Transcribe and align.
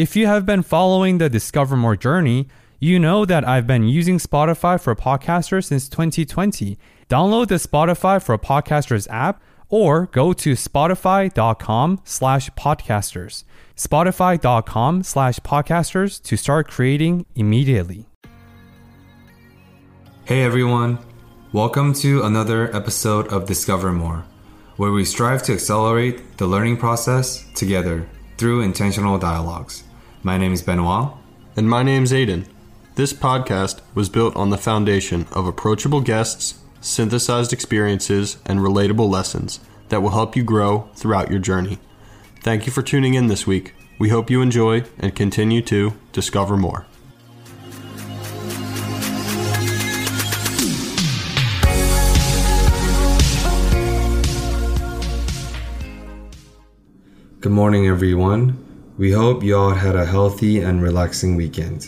If 0.00 0.16
you 0.16 0.26
have 0.28 0.46
been 0.46 0.62
following 0.62 1.18
the 1.18 1.28
Discover 1.28 1.76
More 1.76 1.94
journey, 1.94 2.48
you 2.78 2.98
know 2.98 3.26
that 3.26 3.46
I've 3.46 3.66
been 3.66 3.86
using 3.86 4.16
Spotify 4.16 4.80
for 4.80 4.96
Podcasters 4.96 5.66
since 5.66 5.90
2020. 5.90 6.78
Download 7.10 7.46
the 7.46 7.56
Spotify 7.56 8.22
for 8.22 8.38
Podcasters 8.38 9.06
app 9.10 9.42
or 9.68 10.06
go 10.06 10.32
to 10.32 10.52
spotify.com 10.52 12.00
slash 12.04 12.48
podcasters. 12.52 13.44
Spotify.com 13.76 15.02
slash 15.02 15.38
podcasters 15.40 16.22
to 16.22 16.34
start 16.38 16.66
creating 16.66 17.26
immediately. 17.34 18.08
Hey 20.24 20.44
everyone, 20.44 20.98
welcome 21.52 21.92
to 21.96 22.22
another 22.22 22.74
episode 22.74 23.28
of 23.28 23.44
Discover 23.44 23.92
More, 23.92 24.24
where 24.78 24.92
we 24.92 25.04
strive 25.04 25.42
to 25.42 25.52
accelerate 25.52 26.38
the 26.38 26.46
learning 26.46 26.78
process 26.78 27.44
together 27.52 28.08
through 28.38 28.62
intentional 28.62 29.18
dialogues. 29.18 29.84
My 30.22 30.36
name 30.36 30.52
is 30.52 30.60
Benoit. 30.60 31.14
And 31.56 31.68
my 31.68 31.82
name's 31.82 32.12
Aiden. 32.12 32.44
This 32.94 33.14
podcast 33.14 33.80
was 33.94 34.10
built 34.10 34.36
on 34.36 34.50
the 34.50 34.58
foundation 34.58 35.26
of 35.32 35.46
approachable 35.46 36.02
guests, 36.02 36.60
synthesized 36.82 37.54
experiences, 37.54 38.36
and 38.44 38.60
relatable 38.60 39.08
lessons 39.08 39.60
that 39.88 40.02
will 40.02 40.10
help 40.10 40.36
you 40.36 40.42
grow 40.42 40.90
throughout 40.94 41.30
your 41.30 41.40
journey. 41.40 41.78
Thank 42.42 42.66
you 42.66 42.72
for 42.72 42.82
tuning 42.82 43.14
in 43.14 43.28
this 43.28 43.46
week. 43.46 43.72
We 43.98 44.10
hope 44.10 44.28
you 44.28 44.42
enjoy 44.42 44.84
and 44.98 45.16
continue 45.16 45.62
to 45.62 45.94
discover 46.12 46.58
more. 46.58 46.84
Good 57.40 57.52
morning, 57.52 57.86
everyone. 57.86 58.69
We 59.00 59.12
hope 59.12 59.42
you 59.42 59.56
all 59.56 59.70
had 59.70 59.96
a 59.96 60.04
healthy 60.04 60.60
and 60.60 60.82
relaxing 60.82 61.34
weekend. 61.34 61.86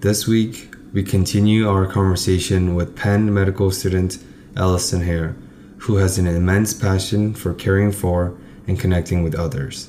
This 0.00 0.26
week, 0.26 0.74
we 0.92 1.02
continue 1.02 1.66
our 1.66 1.86
conversation 1.86 2.74
with 2.74 2.94
Penn 2.94 3.32
medical 3.32 3.70
student 3.70 4.18
Allison 4.58 5.00
Hare, 5.00 5.36
who 5.78 5.96
has 5.96 6.18
an 6.18 6.26
immense 6.26 6.74
passion 6.74 7.32
for 7.32 7.54
caring 7.54 7.92
for 7.92 8.36
and 8.66 8.78
connecting 8.78 9.22
with 9.22 9.34
others. 9.34 9.88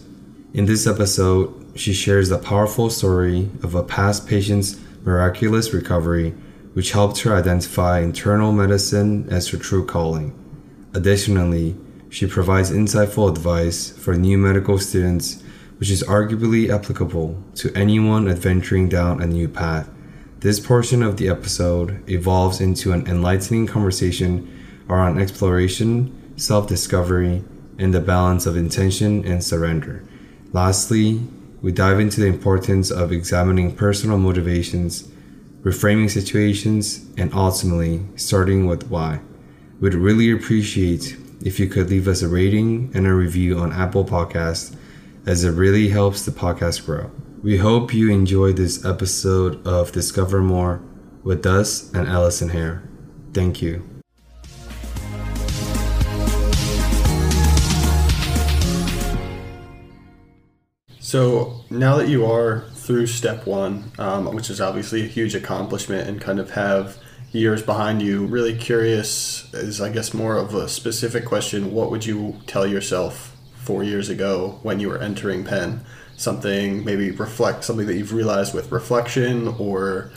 In 0.53 0.66
this 0.66 0.88
episode, 0.88 1.73
she 1.75 1.92
shares 1.92 2.30
the 2.30 2.38
powerful 2.38 2.89
story 2.89 3.49
of 3.64 3.75
a 3.75 3.83
past 3.83 4.25
patient's 4.25 4.80
miraculous 5.03 5.73
recovery, 5.73 6.30
which 6.72 6.94
helped 6.94 7.19
her 7.23 7.36
identify 7.36 7.99
internal 7.99 8.53
medicine 8.53 9.27
as 9.30 9.49
her 9.49 9.58
true 9.58 9.86
calling. 9.86 10.33
Additionally, 10.94 11.75
she 12.09 12.27
provides 12.27 12.72
insightful 12.72 13.30
advice 13.30 13.89
for 13.89 14.16
new 14.16 14.38
medical 14.38 14.80
students 14.80 15.44
which 15.82 15.90
is 15.90 16.04
arguably 16.04 16.70
applicable 16.70 17.36
to 17.56 17.74
anyone 17.76 18.30
adventuring 18.30 18.88
down 18.88 19.20
a 19.20 19.26
new 19.26 19.48
path. 19.48 19.90
This 20.42 20.60
portion 20.60 21.02
of 21.02 21.18
the 21.18 21.28
episode 21.28 22.08
evolves 22.08 22.62
into 22.62 22.92
an 22.92 23.08
enlightening 23.08 23.66
conversation 23.66 24.48
around 24.88 25.20
exploration, 25.20 26.33
self 26.38 26.67
discovery, 26.67 27.44
and 27.80 27.95
the 27.95 28.00
balance 28.00 28.45
of 28.45 28.55
intention 28.55 29.26
and 29.26 29.44
surrender. 29.44 30.04
Lastly, 30.54 31.20
we 31.64 31.72
dive 31.72 32.00
into 32.00 32.22
the 32.22 32.28
importance 32.28 32.92
of 32.92 33.11
examining 33.11 33.76
personal 33.76 34.20
motivations, 34.20 35.08
reframing 35.64 36.11
situations, 36.11 37.08
and 37.17 37.34
ultimately 37.34 38.05
starting 38.17 38.67
with 38.67 38.88
why. 38.92 39.20
We'd 39.80 39.95
really 39.95 40.32
appreciate 40.32 41.17
if 41.44 41.60
you 41.60 41.67
could 41.67 41.89
leave 41.89 42.08
us 42.08 42.22
a 42.22 42.28
rating 42.28 42.92
and 42.94 43.08
a 43.08 43.16
review 43.16 43.58
on 43.58 43.73
Apple 43.73 44.05
Podcasts 44.05 44.76
as 45.26 45.43
it 45.43 45.52
really 45.52 45.89
helps 45.89 46.26
the 46.26 46.32
podcast 46.32 46.86
grow. 46.86 47.11
We 47.43 47.58
hope 47.58 47.93
you 47.93 48.11
enjoyed 48.11 48.58
this 48.58 48.86
episode 48.86 49.65
of 49.65 49.92
Discover 49.92 50.42
More 50.42 50.82
with 51.23 51.45
us 51.45 51.92
and 51.93 52.08
Allison 52.08 52.49
Hare. 52.49 52.83
Thank 53.33 53.61
you. 53.61 53.87
So 60.99 61.65
now 61.70 61.98
that 61.98 62.08
you 62.08 62.26
are 62.26 62.61
through 62.73 63.08
step 63.08 63.45
one, 63.45 63.92
um, 63.99 64.33
which 64.33 64.49
is 64.49 64.61
obviously 64.61 65.04
a 65.04 65.08
huge 65.08 65.36
accomplishment, 65.36 66.08
and 66.08 66.21
kind 66.21 66.39
of 66.39 66.52
have 66.52 66.98
years 67.31 67.61
behind 67.61 68.02
you, 68.02 68.26
really 68.26 68.55
curious 68.55 69.54
is, 69.54 69.81
I 69.81 69.89
guess, 69.89 70.14
more 70.14 70.37
of 70.37 70.55
a 70.55 70.67
specific 70.70 71.26
question. 71.26 71.73
What 71.73 71.92
would 71.92 72.05
you 72.05 72.37
tell 72.48 72.65
yourself 72.65 73.30
four 73.64 73.83
years 73.83 74.10
ago 74.10 74.60
when 74.64 74.80
you 74.80 74.89
were 74.89 74.98
entering 74.98 75.44
Penn? 75.44 75.82
Something 76.17 76.86
maybe 76.86 77.11
reflect 77.11 77.64
something 77.64 77.88
that 77.88 77.95
you've 77.95 78.14
realized 78.14 78.54
with 78.54 78.72
reflection, 78.72 79.48
or 79.60 80.11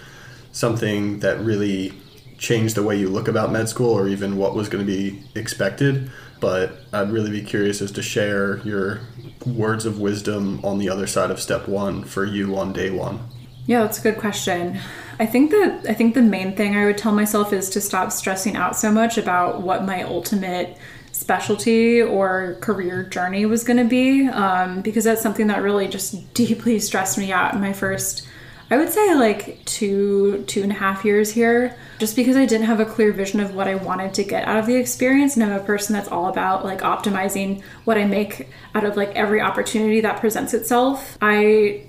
something 0.52 1.20
that 1.20 1.40
really 1.40 1.92
changed 2.36 2.74
the 2.74 2.82
way 2.82 2.98
you 2.98 3.08
look 3.08 3.28
about 3.28 3.50
med 3.50 3.68
school, 3.68 3.90
or 3.90 4.08
even 4.08 4.36
what 4.36 4.54
was 4.54 4.68
going 4.68 4.84
to 4.84 4.92
be 4.92 5.22
expected. 5.34 6.10
But 6.40 6.72
I'd 6.92 7.10
really 7.10 7.30
be 7.30 7.42
curious 7.42 7.80
as 7.80 7.90
to 7.92 8.02
share 8.02 8.58
your 8.58 9.00
words 9.46 9.86
of 9.86 9.98
wisdom 9.98 10.62
on 10.62 10.78
the 10.78 10.90
other 10.90 11.06
side 11.06 11.30
of 11.30 11.40
step 11.40 11.68
one 11.68 12.04
for 12.04 12.24
you 12.24 12.56
on 12.56 12.72
day 12.72 12.90
one. 12.90 13.20
Yeah, 13.66 13.80
that's 13.82 13.98
a 13.98 14.02
good 14.02 14.18
question. 14.18 14.78
I 15.18 15.24
think 15.24 15.52
that 15.52 15.86
I 15.88 15.94
think 15.94 16.14
the 16.14 16.22
main 16.22 16.54
thing 16.54 16.76
I 16.76 16.84
would 16.84 16.98
tell 16.98 17.12
myself 17.12 17.52
is 17.52 17.70
to 17.70 17.80
stop 17.80 18.12
stressing 18.12 18.56
out 18.56 18.76
so 18.76 18.92
much 18.92 19.16
about 19.16 19.62
what 19.62 19.84
my 19.84 20.02
ultimate 20.02 20.76
specialty 21.14 22.02
or 22.02 22.56
career 22.60 23.04
journey 23.04 23.46
was 23.46 23.62
going 23.62 23.76
to 23.76 23.84
be 23.84 24.26
um, 24.26 24.80
because 24.82 25.04
that's 25.04 25.22
something 25.22 25.46
that 25.46 25.62
really 25.62 25.86
just 25.86 26.34
deeply 26.34 26.80
stressed 26.80 27.16
me 27.16 27.30
out 27.30 27.54
in 27.54 27.60
my 27.60 27.72
first 27.72 28.26
i 28.70 28.76
would 28.76 28.90
say 28.90 29.14
like 29.14 29.64
two 29.64 30.42
two 30.48 30.62
and 30.62 30.72
a 30.72 30.74
half 30.74 31.04
years 31.04 31.30
here. 31.30 31.76
Just 32.00 32.16
because 32.16 32.36
i 32.36 32.44
didn't 32.44 32.66
have 32.66 32.80
a 32.80 32.84
clear 32.84 33.12
vision 33.12 33.38
of 33.38 33.54
what 33.54 33.68
i 33.68 33.76
wanted 33.76 34.12
to 34.14 34.24
get 34.24 34.48
out 34.48 34.56
of 34.56 34.66
the 34.66 34.74
experience 34.74 35.36
and 35.36 35.44
i'm 35.44 35.52
a 35.52 35.64
person 35.64 35.94
that's 35.94 36.08
all 36.08 36.26
about 36.26 36.64
like 36.64 36.80
optimizing 36.80 37.62
what 37.84 37.96
i 37.96 38.04
make 38.04 38.48
out 38.74 38.82
of 38.82 38.96
like 38.96 39.14
every 39.14 39.40
opportunity 39.40 40.00
that 40.00 40.18
presents 40.18 40.52
itself 40.52 41.16
i 41.22 41.86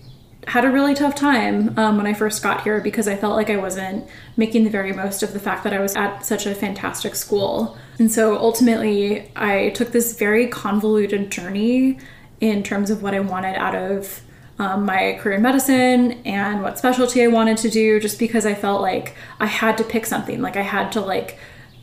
had 0.47 0.65
a 0.65 0.69
really 0.69 0.93
tough 0.93 1.15
time 1.15 1.77
um, 1.77 1.97
when 1.97 2.05
I 2.05 2.13
first 2.13 2.43
got 2.43 2.61
here 2.63 2.79
because 2.81 3.07
I 3.07 3.15
felt 3.15 3.35
like 3.35 3.49
I 3.49 3.57
wasn't 3.57 4.07
making 4.37 4.63
the 4.63 4.69
very 4.69 4.93
most 4.93 5.23
of 5.23 5.33
the 5.33 5.39
fact 5.39 5.63
that 5.63 5.73
I 5.73 5.79
was 5.79 5.95
at 5.95 6.25
such 6.25 6.45
a 6.45 6.53
fantastic 6.53 7.15
school. 7.15 7.77
And 7.99 8.11
so 8.11 8.37
ultimately, 8.37 9.31
I 9.35 9.69
took 9.69 9.91
this 9.91 10.17
very 10.17 10.47
convoluted 10.47 11.31
journey 11.31 11.99
in 12.41 12.63
terms 12.63 12.89
of 12.89 13.01
what 13.01 13.13
I 13.13 13.21
wanted 13.21 13.55
out 13.55 13.75
of 13.75 14.21
um, 14.59 14.85
my 14.85 15.17
career 15.19 15.35
in 15.35 15.41
medicine 15.41 16.21
and 16.25 16.61
what 16.61 16.77
specialty 16.77 17.23
I 17.23 17.27
wanted 17.27 17.57
to 17.57 17.69
do, 17.69 17.99
just 17.99 18.19
because 18.19 18.45
I 18.45 18.53
felt 18.53 18.81
like 18.81 19.15
I 19.39 19.47
had 19.47 19.77
to 19.79 19.83
pick 19.83 20.05
something. 20.05 20.41
Like 20.41 20.55
I 20.55 20.61
had 20.61 20.91
to 20.93 21.01
like 21.01 21.37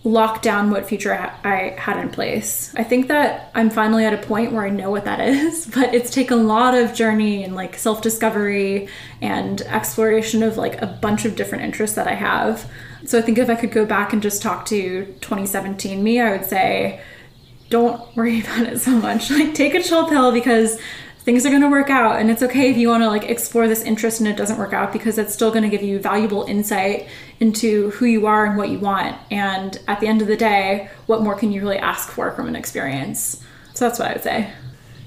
lock 0.04 0.42
down 0.42 0.70
what 0.70 0.86
future 0.86 1.14
I 1.14 1.76
had 1.78 1.98
in 1.98 2.10
place. 2.10 2.72
I 2.74 2.82
think 2.82 3.06
that 3.08 3.50
I'm 3.54 3.70
finally 3.70 4.04
at 4.04 4.12
a 4.12 4.26
point 4.26 4.52
where 4.52 4.64
I 4.64 4.70
know 4.70 4.90
what 4.90 5.04
that 5.04 5.20
is, 5.28 5.66
but 5.66 5.94
it's 5.94 6.10
taken 6.10 6.40
a 6.40 6.42
lot 6.42 6.74
of 6.74 6.94
journey 6.94 7.44
and 7.44 7.54
like 7.54 7.76
self 7.76 8.02
discovery 8.02 8.88
and 9.20 9.60
exploration 9.62 10.42
of 10.42 10.56
like 10.56 10.80
a 10.82 10.86
bunch 10.86 11.24
of 11.24 11.36
different 11.36 11.64
interests 11.64 11.96
that 11.96 12.08
I 12.08 12.14
have. 12.14 12.68
So 13.04 13.18
I 13.18 13.22
think 13.22 13.38
if 13.38 13.48
I 13.48 13.54
could 13.54 13.72
go 13.72 13.84
back 13.84 14.12
and 14.12 14.22
just 14.22 14.42
talk 14.42 14.66
to 14.66 15.06
2017 15.20 16.02
me, 16.02 16.20
I 16.20 16.32
would 16.32 16.46
say, 16.46 17.00
don't 17.68 18.16
worry 18.16 18.40
about 18.42 18.66
it 18.66 18.80
so 18.80 18.92
much. 18.92 19.30
Like 19.30 19.54
take 19.54 19.74
a 19.74 19.82
chill 19.82 20.08
pill 20.08 20.32
because 20.32 20.78
things 21.24 21.46
are 21.46 21.50
going 21.50 21.62
to 21.62 21.70
work 21.70 21.88
out 21.88 22.20
and 22.20 22.30
it's 22.30 22.42
okay 22.42 22.70
if 22.70 22.76
you 22.76 22.88
want 22.88 23.02
to 23.02 23.08
like 23.08 23.24
explore 23.24 23.68
this 23.68 23.82
interest 23.82 24.18
and 24.18 24.28
it 24.28 24.36
doesn't 24.36 24.58
work 24.58 24.72
out 24.72 24.92
because 24.92 25.18
it's 25.18 25.32
still 25.32 25.50
going 25.50 25.62
to 25.62 25.68
give 25.68 25.82
you 25.82 25.98
valuable 25.98 26.44
insight 26.44 27.08
into 27.38 27.90
who 27.90 28.06
you 28.06 28.26
are 28.26 28.44
and 28.44 28.56
what 28.56 28.68
you 28.70 28.78
want. 28.78 29.16
And 29.30 29.78
at 29.86 30.00
the 30.00 30.08
end 30.08 30.20
of 30.20 30.28
the 30.28 30.36
day 30.36 30.88
what 31.06 31.22
more 31.22 31.34
can 31.34 31.52
you 31.52 31.60
really 31.60 31.78
ask 31.78 32.08
for 32.10 32.32
from 32.32 32.48
an 32.48 32.56
experience? 32.56 33.42
So 33.74 33.86
that's 33.86 33.98
what 33.98 34.08
i 34.08 34.12
would 34.14 34.22
say. 34.22 34.50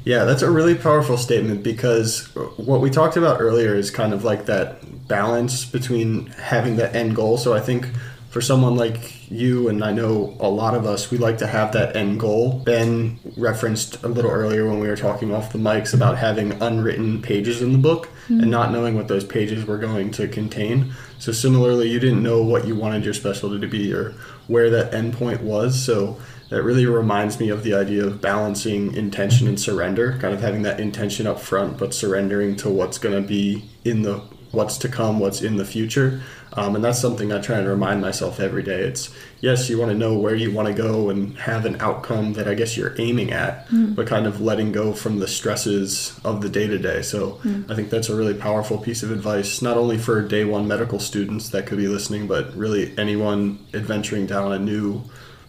Yeah 0.05 0.23
that's 0.23 0.41
a 0.41 0.49
really 0.49 0.75
powerful 0.75 1.17
statement 1.17 1.63
because 1.63 2.27
what 2.57 2.79
we 2.79 2.89
talked 2.89 3.17
about 3.17 3.41
earlier 3.41 3.75
is 3.75 3.91
kind 3.91 4.13
of 4.13 4.23
like 4.23 4.45
that 4.45 5.07
balance 5.07 5.65
between 5.65 6.27
having 6.27 6.77
that 6.77 6.95
end 6.95 7.15
goal. 7.15 7.37
So 7.37 7.53
i 7.53 7.59
think 7.59 7.89
for 8.35 8.41
someone 8.41 8.75
like 8.75 9.31
you, 9.31 9.69
and 9.69 9.81
I 9.81 9.93
know 9.93 10.35
a 10.41 10.49
lot 10.49 10.73
of 10.75 10.85
us, 10.85 11.09
we 11.09 11.17
like 11.17 11.37
to 11.37 11.47
have 11.47 11.71
that 11.71 11.95
end 11.95 12.19
goal. 12.19 12.59
Ben 12.65 13.17
referenced 13.37 14.03
a 14.03 14.09
little 14.09 14.29
earlier 14.29 14.67
when 14.67 14.81
we 14.81 14.89
were 14.89 14.97
talking 14.97 15.33
off 15.33 15.53
the 15.53 15.57
mics 15.57 15.93
about 15.93 16.17
having 16.17 16.51
unwritten 16.61 17.21
pages 17.21 17.61
in 17.61 17.71
the 17.71 17.77
book 17.77 18.09
and 18.27 18.43
hmm. 18.43 18.49
not 18.49 18.73
knowing 18.73 18.95
what 18.95 19.07
those 19.07 19.23
pages 19.23 19.63
were 19.63 19.77
going 19.77 20.11
to 20.11 20.27
contain. 20.27 20.93
So, 21.17 21.31
similarly, 21.31 21.89
you 21.89 21.97
didn't 21.97 22.21
know 22.21 22.43
what 22.43 22.67
you 22.67 22.75
wanted 22.75 23.05
your 23.05 23.13
specialty 23.13 23.57
to 23.57 23.67
be 23.67 23.93
or 23.93 24.11
where 24.47 24.69
that 24.69 24.91
endpoint 24.91 25.39
was. 25.39 25.81
So, 25.81 26.17
that 26.49 26.61
really 26.61 26.85
reminds 26.85 27.39
me 27.39 27.47
of 27.47 27.63
the 27.63 27.73
idea 27.73 28.05
of 28.05 28.19
balancing 28.19 28.93
intention 28.95 29.47
and 29.47 29.57
surrender, 29.57 30.17
kind 30.19 30.33
of 30.33 30.41
having 30.41 30.63
that 30.63 30.81
intention 30.81 31.25
up 31.25 31.39
front, 31.39 31.77
but 31.77 31.93
surrendering 31.93 32.57
to 32.57 32.69
what's 32.69 32.97
going 32.97 33.15
to 33.15 33.25
be 33.25 33.69
in 33.85 34.01
the 34.01 34.21
what's 34.55 34.77
to 34.79 34.89
come, 34.89 35.19
what's 35.19 35.41
in 35.41 35.57
the 35.57 35.65
future. 35.65 36.21
Um, 36.53 36.75
and 36.75 36.83
that's 36.83 36.99
something 36.99 37.33
I 37.33 37.41
try 37.41 37.57
and 37.57 37.67
remind 37.67 38.01
myself 38.01 38.39
every 38.39 38.63
day. 38.63 38.79
It's 38.81 39.13
yes, 39.41 39.69
you 39.69 39.77
want 39.77 39.91
to 39.91 39.97
know 39.97 40.17
where 40.17 40.35
you 40.35 40.51
want 40.53 40.69
to 40.69 40.73
go 40.73 41.09
and 41.09 41.37
have 41.37 41.65
an 41.65 41.75
outcome 41.81 42.33
that 42.33 42.47
I 42.47 42.53
guess 42.53 42.77
you're 42.77 42.95
aiming 42.97 43.31
at, 43.31 43.67
but 43.93 44.07
kind 44.07 44.25
of 44.25 44.39
letting 44.39 44.71
go 44.71 44.93
from 44.93 45.19
the 45.19 45.27
stresses 45.27 46.17
of 46.23 46.41
the 46.41 46.47
day 46.49 46.67
to 46.67 46.77
day. 46.77 47.01
So 47.01 47.41
I 47.69 47.75
think 47.75 47.89
that's 47.89 48.07
a 48.07 48.15
really 48.15 48.33
powerful 48.33 48.77
piece 48.77 49.03
of 49.03 49.11
advice, 49.11 49.61
not 49.61 49.75
only 49.75 49.97
for 49.97 50.21
day 50.21 50.45
one 50.45 50.65
medical 50.65 50.99
students 50.99 51.49
that 51.49 51.65
could 51.67 51.77
be 51.77 51.89
listening, 51.89 52.25
but 52.25 52.55
really 52.55 52.97
anyone 52.97 53.59
adventuring 53.73 54.25
down 54.25 54.53
a 54.53 54.59
new 54.59 55.03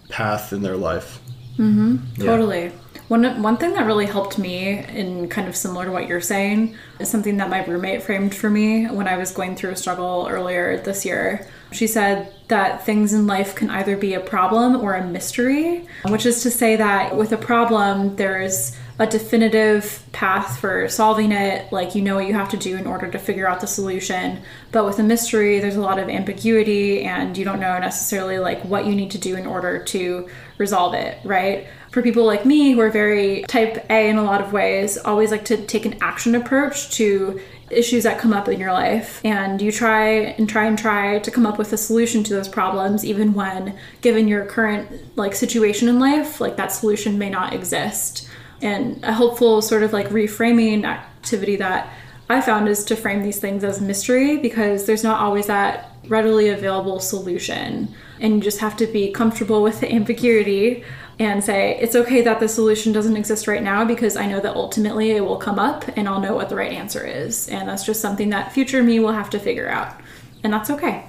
path 0.09 0.53
in 0.53 0.63
their 0.63 0.77
life. 0.77 1.21
Mm-hmm. 1.57 2.23
Totally. 2.23 2.73
One 3.09 3.41
one 3.41 3.57
thing 3.57 3.73
that 3.75 3.87
really 3.87 4.07
helped 4.07 4.37
me, 4.37 4.67
and 4.67 5.31
kind 5.31 5.47
of 5.47 5.55
similar 5.55 5.85
to 5.85 5.93
what 5.93 6.09
you're 6.09 6.21
saying, 6.21 6.77
is 6.99 7.09
something 7.09 7.37
that 7.37 7.49
my 7.49 7.65
roommate 7.65 8.03
framed 8.03 8.35
for 8.35 8.51
me 8.51 8.87
when 8.87 9.07
I 9.07 9.17
was 9.17 9.31
going 9.31 9.55
through 9.55 9.71
a 9.71 9.77
struggle 9.77 10.27
earlier 10.29 10.79
this 10.79 11.05
year. 11.05 11.47
She 11.71 11.87
said 11.87 12.33
that 12.49 12.85
things 12.85 13.13
in 13.13 13.27
life 13.27 13.55
can 13.55 13.71
either 13.71 13.97
be 13.97 14.15
a 14.15 14.21
problem 14.21 14.77
or 14.77 14.95
a 14.95 15.07
mystery, 15.07 15.87
which 16.09 16.27
is 16.27 16.43
to 16.43 16.51
say 16.51 16.77
that 16.77 17.17
with 17.17 17.33
a 17.33 17.37
problem, 17.37 18.17
there's 18.17 18.77
a 18.99 19.07
definitive 19.07 20.03
path 20.13 20.59
for 20.59 20.89
solving 20.89 21.31
it, 21.31 21.71
like 21.71 21.95
you 21.95 22.01
know 22.01 22.15
what 22.15 22.27
you 22.27 22.33
have 22.33 22.49
to 22.49 22.57
do 22.57 22.77
in 22.77 22.87
order 22.87 23.11
to 23.11 23.19
figure 23.19 23.47
out 23.47 23.61
the 23.61 23.67
solution. 23.67 24.41
But 24.73 24.87
with 24.87 24.99
a 24.99 25.03
mystery, 25.03 25.61
there's 25.61 25.77
a 25.77 25.81
lot 25.81 25.99
of 25.99 26.09
ambiguity 26.09 27.03
and 27.03 27.37
you 27.37 27.45
don't 27.45 27.61
know 27.61 27.79
necessarily 27.79 28.39
like 28.39 28.65
what 28.65 28.87
you 28.87 28.95
need 28.95 29.11
to 29.11 29.19
do 29.19 29.37
in 29.37 29.47
order 29.47 29.83
to 29.85 30.29
resolve 30.57 30.95
it, 30.95 31.19
right? 31.25 31.67
For 31.93 32.01
people 32.01 32.25
like 32.25 32.47
me 32.47 32.73
who 32.73 32.81
are 32.81 32.91
very 32.91 33.43
type 33.43 33.85
A 33.91 34.09
in 34.09 34.17
a 34.17 34.25
lot 34.25 34.41
of 34.41 34.53
ways, 34.53 34.97
always 34.97 35.31
like 35.31 35.45
to 35.47 35.59
take 35.67 35.85
an 35.85 35.99
action 36.01 36.35
approach 36.35 36.91
to 36.93 37.41
issues 37.71 38.05
that 38.05 38.19
come 38.19 38.33
up 38.33 38.49
in 38.49 38.61
your 38.61 38.73
life 38.73 39.21
and 39.25 39.61
you 39.61 39.73
try 39.73 40.09
and 40.09 40.49
try 40.49 40.67
and 40.67 40.79
try 40.79 41.19
to 41.19 41.31
come 41.31 41.45
up 41.45 41.59
with 41.59 41.73
a 41.73 41.77
solution 41.77 42.23
to 42.23 42.33
those 42.33 42.49
problems 42.49 43.05
even 43.05 43.35
when 43.35 43.77
given 44.03 44.29
your 44.29 44.45
current 44.45 44.89
like 45.17 45.35
situation 45.35 45.89
in 45.89 45.99
life 45.99 46.41
like 46.41 46.57
that 46.57 46.71
solution 46.71 47.19
may 47.19 47.29
not 47.29 47.53
exist 47.53 48.29
and 48.63 49.03
a 49.05 49.13
helpful 49.13 49.63
sort 49.63 49.83
of 49.83 49.93
like 49.93 50.09
reframing 50.09 50.85
activity 50.85 51.57
that 51.57 51.93
I 52.29 52.41
found 52.41 52.69
is 52.69 52.85
to 52.85 52.97
frame 52.97 53.23
these 53.23 53.39
things 53.39 53.63
as 53.63 53.81
mystery 53.81 54.37
because 54.37 54.87
there's 54.87 55.05
not 55.05 55.21
always 55.21 55.47
that 55.47 55.93
readily 56.09 56.49
available 56.49 56.99
solution. 56.99 57.95
And 58.21 58.35
you 58.35 58.41
just 58.41 58.59
have 58.61 58.77
to 58.79 58.87
be 58.87 59.13
comfortable 59.13 59.63
with 59.63 59.81
the 59.81 59.93
ambiguity 59.93 60.85
and 61.19 61.43
say, 61.43 61.79
it's 61.81 61.95
okay 61.95 62.23
that 62.23 62.41
the 62.41 62.49
solution 62.49 62.93
doesn't 62.93 63.17
exist 63.17 63.47
right 63.47 63.63
now 63.63 63.85
because 63.85 64.17
I 64.17 64.27
know 64.27 64.41
that 64.41 64.55
ultimately 64.55 65.13
it 65.13 65.21
will 65.21 65.39
come 65.39 65.59
up 65.59 65.85
and 65.97 66.09
I'll 66.09 66.21
know 66.21 66.35
what 66.35 66.49
the 66.49 66.57
right 66.57 66.73
answer 66.73 67.05
is. 67.07 67.49
And 67.49 67.69
that's 67.69 67.85
just 67.85 68.01
something 68.01 68.31
that 68.31 68.53
future 68.53 68.83
me 68.83 68.99
will 69.01 69.13
have 69.13 69.31
to 69.31 69.39
figure 69.39 69.69
out. 69.69 70.01
And 70.43 70.53
that's 70.53 70.71
okay. 70.71 71.05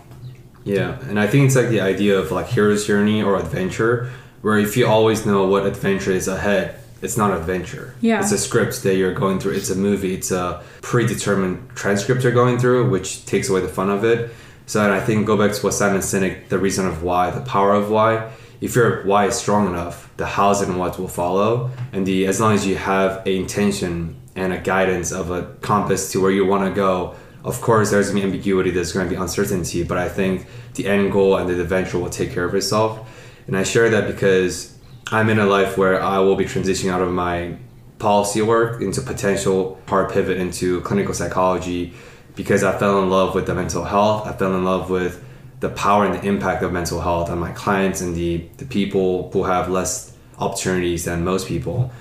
Yeah, 0.64 1.00
and 1.08 1.20
I 1.20 1.28
think 1.28 1.46
it's 1.46 1.56
like 1.56 1.70
the 1.70 1.82
idea 1.82 2.20
of 2.20 2.32
like 2.32 2.48
hero's 2.48 2.86
journey 2.86 3.24
or 3.24 3.38
adventure, 3.38 4.12
where 4.42 4.58
if 4.58 4.76
you 4.76 4.86
always 4.86 5.26
know 5.26 5.48
what 5.48 5.66
adventure 5.66 6.12
is 6.12 6.28
ahead, 6.28 6.76
it's 7.02 7.18
not 7.18 7.32
adventure. 7.32 7.96
Yeah. 8.02 8.20
It's 8.20 8.32
a 8.32 8.38
script 8.38 8.84
that 8.84 8.96
you're 8.96 9.14
going 9.14 9.40
through. 9.40 9.54
It's 9.54 9.70
a 9.70 9.76
movie. 9.76 10.14
It's 10.16 10.32
a 10.32 10.64
predetermined 10.82 11.70
transcript 11.76 12.24
you're 12.24 12.32
going 12.32 12.58
through, 12.58 12.90
which 12.90 13.26
takes 13.26 13.50
away 13.50 13.62
the 13.62 13.68
fun 13.68 13.90
of 13.90 14.04
it. 14.04 14.32
So 14.66 14.92
I 14.92 15.00
think 15.00 15.26
go 15.26 15.38
back 15.38 15.56
to 15.56 15.62
what 15.62 15.74
Simon 15.74 16.02
Sinek, 16.02 16.50
the 16.50 16.60
reason 16.60 16.86
of 16.86 17.02
why, 17.02 17.30
the 17.30 17.42
power 17.42 17.74
of 17.74 17.90
why. 17.90 18.32
If 18.60 18.76
your 18.76 19.04
why 19.06 19.28
is 19.28 19.36
strong 19.36 19.68
enough, 19.68 20.12
the 20.18 20.26
hows 20.26 20.62
and 20.62 20.78
what 20.80 20.98
will 21.00 21.08
follow, 21.08 21.70
and 21.94 22.06
the 22.06 22.26
as 22.26 22.42
long 22.42 22.54
as 22.54 22.66
you 22.66 22.76
have 22.76 23.26
a 23.26 23.36
intention 23.36 24.16
and 24.36 24.52
a 24.52 24.58
guidance 24.58 25.12
of 25.12 25.32
a 25.32 25.44
compass 25.62 26.12
to 26.12 26.22
where 26.22 26.32
you 26.32 26.46
want 26.46 26.68
to 26.68 26.76
go, 26.76 27.16
of 27.44 27.62
course 27.62 27.92
there's 27.92 28.10
gonna 28.10 28.22
be 28.22 28.26
ambiguity, 28.26 28.72
there's 28.72 28.92
gonna 28.92 29.10
be 29.10 29.16
uncertainty, 29.16 29.84
but 29.84 29.98
I 29.98 30.10
think 30.10 30.48
the 30.74 30.88
end 30.88 31.12
goal 31.12 31.38
and 31.38 31.48
the 31.48 31.62
adventure 31.62 32.00
will 32.00 32.10
take 32.10 32.32
care 32.32 32.46
of 32.46 32.56
itself. 32.56 33.08
And 33.46 33.56
I 33.56 33.64
share 33.64 33.90
that 33.90 34.08
because 34.08 34.77
I'm 35.12 35.30
in 35.30 35.40
a 35.40 35.46
life 35.46 35.78
where 35.78 36.02
I 36.02 36.20
will 36.20 36.36
be 36.36 36.44
transitioning 36.44 36.92
out 36.92 37.02
of 37.02 37.12
my 37.12 37.56
policy 37.98 38.42
work 38.42 38.82
into 38.82 39.02
potential 39.02 39.80
hard 39.88 40.12
pivot 40.12 40.38
into 40.38 40.82
clinical 40.82 41.14
psychology 41.14 41.94
because 42.36 42.64
I 42.64 42.78
fell 42.78 43.02
in 43.02 43.10
love 43.10 43.34
with 43.34 43.48
the 43.48 43.56
mental 43.56 43.86
health. 43.86 44.28
I 44.28 44.34
fell 44.34 44.54
in 44.54 44.66
love 44.66 44.90
with 44.90 45.24
the 45.62 45.70
power 45.70 46.06
and 46.06 46.14
the 46.14 46.28
impact 46.28 46.62
of 46.62 46.74
mental 46.74 47.02
health 47.02 47.30
on 47.30 47.40
my 47.40 47.52
clients 47.54 48.02
and 48.02 48.16
the, 48.16 48.48
the 48.58 48.66
people 48.66 49.32
who 49.32 49.46
have 49.46 49.70
less 49.70 50.16
opportunities 50.40 51.06
than 51.06 51.24
most 51.24 51.48
people. 51.48 51.92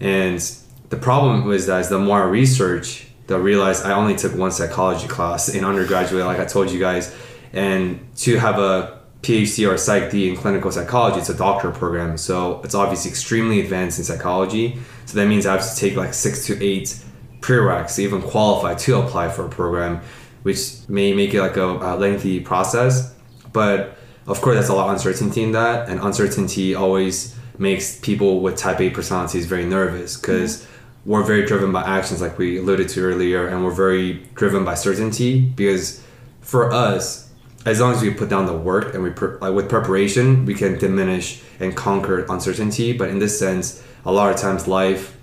And 0.00 0.38
the 0.90 0.96
problem 0.96 1.44
was 1.44 1.66
that 1.66 1.88
the 1.88 1.98
more 1.98 2.22
I 2.22 2.26
research, 2.26 3.06
the 3.28 3.38
realize 3.38 3.82
I 3.82 3.94
only 3.94 4.16
took 4.16 4.34
one 4.34 4.50
psychology 4.50 5.08
class 5.08 5.48
in 5.48 5.64
undergraduate, 5.64 6.26
like 6.26 6.40
I 6.40 6.44
told 6.44 6.70
you 6.70 6.78
guys, 6.78 7.14
and 7.52 8.06
to 8.16 8.38
have 8.38 8.58
a 8.58 8.95
PhD 9.26 9.68
or 9.68 9.74
PsyD 9.74 10.28
in 10.28 10.36
clinical 10.36 10.70
psychology, 10.70 11.18
it's 11.18 11.28
a 11.28 11.36
doctorate 11.36 11.74
program. 11.74 12.16
So 12.16 12.60
it's 12.62 12.76
obviously 12.76 13.10
extremely 13.10 13.60
advanced 13.60 13.98
in 13.98 14.04
psychology. 14.04 14.78
So 15.06 15.16
that 15.18 15.26
means 15.26 15.46
I 15.46 15.56
have 15.56 15.68
to 15.68 15.76
take 15.76 15.96
like 15.96 16.14
six 16.14 16.46
to 16.46 16.64
eight 16.64 16.96
prereqs 17.40 17.96
to 17.96 18.02
even 18.02 18.22
qualify 18.22 18.74
to 18.74 19.00
apply 19.00 19.30
for 19.30 19.44
a 19.44 19.48
program, 19.48 20.00
which 20.44 20.88
may 20.88 21.12
make 21.12 21.34
it 21.34 21.40
like 21.40 21.56
a, 21.56 21.66
a 21.66 21.96
lengthy 21.96 22.38
process. 22.38 23.14
But 23.52 23.98
of 24.28 24.40
course, 24.40 24.54
there's 24.54 24.68
a 24.68 24.74
lot 24.74 24.86
of 24.86 24.92
uncertainty 24.92 25.42
in 25.42 25.52
that, 25.52 25.88
and 25.88 25.98
uncertainty 26.00 26.76
always 26.76 27.36
makes 27.58 27.98
people 27.98 28.40
with 28.40 28.56
type 28.56 28.80
A 28.80 28.90
personalities 28.90 29.46
very 29.46 29.64
nervous 29.64 30.16
because 30.16 30.62
mm-hmm. 30.62 31.10
we're 31.10 31.24
very 31.24 31.46
driven 31.46 31.72
by 31.72 31.82
actions, 31.82 32.20
like 32.20 32.38
we 32.38 32.58
alluded 32.58 32.88
to 32.90 33.00
earlier, 33.00 33.48
and 33.48 33.64
we're 33.64 33.74
very 33.74 34.24
driven 34.34 34.64
by 34.64 34.74
certainty 34.74 35.40
because 35.40 36.04
for 36.42 36.72
us, 36.72 37.25
as 37.66 37.80
long 37.80 37.92
as 37.92 38.00
we 38.00 38.10
put 38.10 38.28
down 38.28 38.46
the 38.46 38.56
work 38.56 38.94
and 38.94 39.02
we 39.02 39.10
pre- 39.10 39.36
like 39.40 39.52
with 39.52 39.68
preparation, 39.68 40.46
we 40.46 40.54
can 40.54 40.78
diminish 40.78 41.42
and 41.58 41.76
conquer 41.76 42.24
uncertainty. 42.28 42.92
But 42.92 43.10
in 43.10 43.18
this 43.18 43.36
sense, 43.38 43.82
a 44.04 44.12
lot 44.12 44.32
of 44.32 44.40
times 44.40 44.68
life 44.68 45.16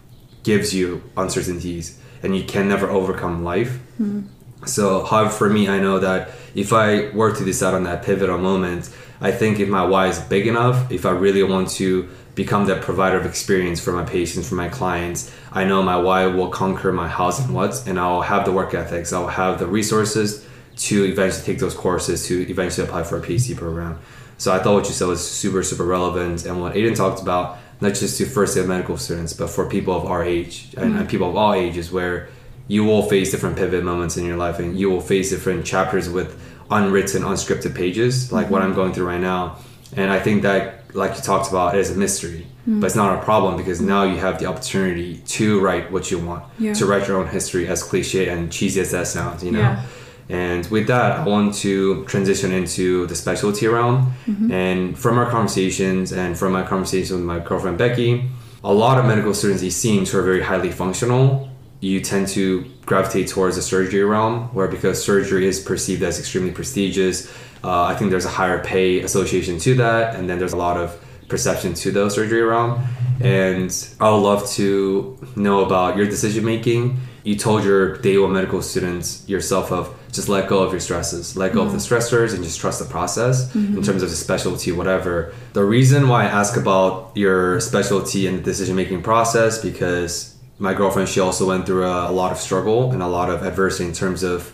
gives 0.43 0.75
you 0.75 1.01
uncertainties, 1.15 1.97
and 2.21 2.35
you 2.35 2.43
can 2.43 2.67
never 2.67 2.89
overcome 2.89 3.45
life. 3.45 3.79
Hmm. 3.97 4.23
So, 4.65 5.05
however, 5.05 5.29
for 5.29 5.49
me, 5.49 5.69
I 5.69 5.79
know 5.79 5.99
that 5.99 6.31
if 6.53 6.73
I 6.73 7.09
were 7.11 7.33
to 7.33 7.45
decide 7.45 7.73
on 7.73 7.83
that 7.85 8.03
pivotal 8.03 8.37
moment, 8.37 8.89
I 9.21 9.31
think 9.31 9.59
if 9.59 9.69
my 9.69 9.85
why 9.85 10.07
is 10.07 10.19
big 10.19 10.45
enough, 10.47 10.91
if 10.91 11.05
I 11.05 11.11
really 11.11 11.43
want 11.43 11.69
to 11.71 12.09
become 12.35 12.65
that 12.65 12.81
provider 12.81 13.17
of 13.17 13.25
experience 13.25 13.79
for 13.79 13.93
my 13.93 14.03
patients, 14.03 14.49
for 14.49 14.55
my 14.55 14.67
clients, 14.67 15.33
I 15.51 15.63
know 15.63 15.81
my 15.81 15.97
why 15.97 16.25
will 16.25 16.49
conquer 16.49 16.91
my 16.91 17.07
hows 17.07 17.39
and 17.39 17.53
whats, 17.53 17.87
and 17.87 17.97
I'll 17.97 18.21
have 18.21 18.43
the 18.43 18.51
work 18.51 18.73
ethics, 18.73 19.13
I'll 19.13 19.27
have 19.27 19.59
the 19.59 19.67
resources 19.67 20.45
to 20.75 21.05
eventually 21.05 21.43
take 21.43 21.59
those 21.59 21.73
courses 21.73 22.27
to 22.27 22.49
eventually 22.49 22.87
apply 22.87 23.03
for 23.03 23.17
a 23.17 23.21
PhD 23.21 23.55
program. 23.55 23.99
So 24.37 24.51
I 24.51 24.59
thought 24.59 24.73
what 24.73 24.85
you 24.87 24.93
said 24.93 25.07
was 25.07 25.25
super, 25.25 25.63
super 25.63 25.85
relevant, 25.85 26.45
and 26.45 26.59
what 26.61 26.73
Aiden 26.73 26.95
talked 26.95 27.21
about, 27.21 27.57
not 27.81 27.93
just 27.93 28.17
to 28.17 28.25
first 28.25 28.55
year 28.55 28.65
medical 28.65 28.97
students, 28.97 29.33
but 29.33 29.49
for 29.49 29.69
people 29.69 29.95
of 29.95 30.05
our 30.05 30.23
age 30.23 30.69
and, 30.75 30.85
and 30.85 30.93
mm-hmm. 30.95 31.07
people 31.07 31.29
of 31.29 31.35
all 31.35 31.53
ages, 31.53 31.91
where 31.91 32.29
you 32.67 32.83
will 32.83 33.03
face 33.03 33.31
different 33.31 33.57
pivot 33.57 33.83
moments 33.83 34.17
in 34.17 34.25
your 34.25 34.37
life 34.37 34.59
and 34.59 34.79
you 34.79 34.89
will 34.89 35.01
face 35.01 35.29
different 35.29 35.65
chapters 35.65 36.09
with 36.09 36.39
unwritten 36.71 37.23
unscripted 37.23 37.75
pages 37.75 38.31
like 38.31 38.49
what 38.49 38.61
mm-hmm. 38.61 38.69
i'm 38.69 38.75
going 38.75 38.93
through 38.93 39.05
right 39.05 39.21
now 39.21 39.57
and 39.95 40.11
i 40.11 40.19
think 40.19 40.41
that 40.41 40.83
like 40.95 41.15
you 41.15 41.21
talked 41.21 41.49
about 41.49 41.75
is 41.75 41.91
a 41.91 41.95
mystery 41.95 42.47
mm-hmm. 42.61 42.79
but 42.79 42.87
it's 42.87 42.95
not 42.95 43.17
a 43.17 43.21
problem 43.23 43.57
because 43.57 43.81
now 43.81 44.03
you 44.03 44.17
have 44.17 44.39
the 44.39 44.45
opportunity 44.45 45.17
to 45.25 45.59
write 45.59 45.91
what 45.91 46.09
you 46.09 46.17
want 46.19 46.43
Yeah. 46.57 46.73
to 46.73 46.85
write 46.85 47.07
your 47.07 47.17
own 47.17 47.27
history 47.27 47.67
as 47.67 47.83
cliche 47.83 48.29
and 48.29 48.51
cheesy 48.51 48.79
as 48.79 48.91
that 48.91 49.07
sounds 49.07 49.43
you 49.43 49.51
know 49.51 49.59
Yeah. 49.59 49.85
And 50.33 50.65
with 50.67 50.87
that 50.87 51.19
i 51.19 51.23
want 51.23 51.53
to 51.53 52.03
transition 52.05 52.51
into 52.51 53.05
the 53.07 53.15
specialty 53.15 53.67
realm. 53.67 54.13
And 54.51 54.97
from 54.97 55.17
our 55.17 55.29
conversations 55.29 56.11
and 56.11 56.37
from 56.37 56.51
my 56.53 56.63
conversation 56.63 57.17
with 57.17 57.25
my 57.25 57.39
girlfriend 57.39 57.77
becky 57.77 58.29
a 58.63 58.73
lot 58.73 58.97
of 58.97 59.05
medical 59.05 59.33
students 59.33 59.61
it 59.61 59.71
seems 59.71 60.11
who 60.11 60.19
are 60.19 60.23
very 60.23 60.41
highly 60.41 60.71
functional. 60.71 61.49
You 61.81 61.99
tend 61.99 62.29
to 62.29 62.65
gravitate 62.85 63.27
towards 63.27 63.57
the 63.57 63.61
surgery 63.61 64.03
realm, 64.03 64.47
where 64.55 64.69
because 64.69 65.03
surgery 65.03 65.45
is 65.47 65.59
perceived 65.59 66.01
as 66.01 66.17
extremely 66.17 66.51
prestigious, 66.51 67.29
uh, 67.61 67.83
I 67.83 67.95
think 67.95 68.09
there's 68.09 68.23
a 68.25 68.29
higher 68.29 68.63
pay 68.63 69.01
association 69.01 69.59
to 69.59 69.75
that, 69.75 70.15
and 70.15 70.29
then 70.29 70.39
there's 70.39 70.53
a 70.53 70.57
lot 70.57 70.77
of 70.77 70.97
perception 71.27 71.73
to 71.73 71.91
the 71.91 72.09
surgery 72.09 72.41
realm. 72.41 72.81
And 73.19 73.69
I 73.99 74.09
would 74.11 74.23
love 74.31 74.49
to 74.51 75.17
know 75.35 75.65
about 75.65 75.97
your 75.97 76.05
decision 76.05 76.45
making 76.45 76.99
you 77.23 77.35
told 77.35 77.63
your 77.63 77.97
day 77.97 78.17
one 78.17 78.33
medical 78.33 78.61
students 78.61 79.27
yourself 79.29 79.71
of 79.71 79.95
just 80.13 80.29
let 80.29 80.47
go 80.47 80.63
of 80.63 80.71
your 80.71 80.79
stresses, 80.79 81.35
let 81.35 81.53
go 81.53 81.61
of 81.61 81.71
the 81.71 81.77
mm-hmm. 81.77 81.93
stressors, 81.93 82.33
and 82.33 82.43
just 82.43 82.59
trust 82.59 82.79
the 82.79 82.85
process 82.85 83.53
in 83.55 83.61
mm-hmm. 83.61 83.81
terms 83.81 84.03
of 84.03 84.09
the 84.09 84.15
specialty, 84.15 84.71
whatever. 84.71 85.33
The 85.53 85.65
reason 85.65 86.07
why 86.07 86.23
I 86.23 86.27
ask 86.27 86.55
about 86.55 87.11
your 87.15 87.59
specialty 87.59 88.27
and 88.27 88.39
the 88.39 88.43
decision 88.43 88.75
making 88.75 89.01
process 89.03 89.61
because 89.61 90.37
my 90.59 90.73
girlfriend 90.73 91.09
she 91.09 91.19
also 91.19 91.47
went 91.47 91.65
through 91.65 91.85
a, 91.85 92.09
a 92.09 92.13
lot 92.13 92.31
of 92.31 92.37
struggle 92.37 92.91
and 92.91 93.01
a 93.01 93.07
lot 93.07 93.29
of 93.29 93.43
adversity 93.43 93.85
in 93.85 93.93
terms 93.93 94.23
of 94.23 94.53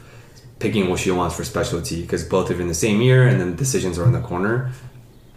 picking 0.60 0.90
what 0.90 1.00
she 1.00 1.12
wants 1.12 1.36
for 1.36 1.44
specialty 1.44 2.02
because 2.02 2.24
both 2.24 2.50
are 2.52 2.60
in 2.60 2.68
the 2.68 2.74
same 2.74 3.02
year 3.02 3.28
and 3.28 3.40
then 3.40 3.56
decisions 3.56 4.00
are 4.00 4.06
in 4.06 4.12
the 4.14 4.22
corner. 4.22 4.72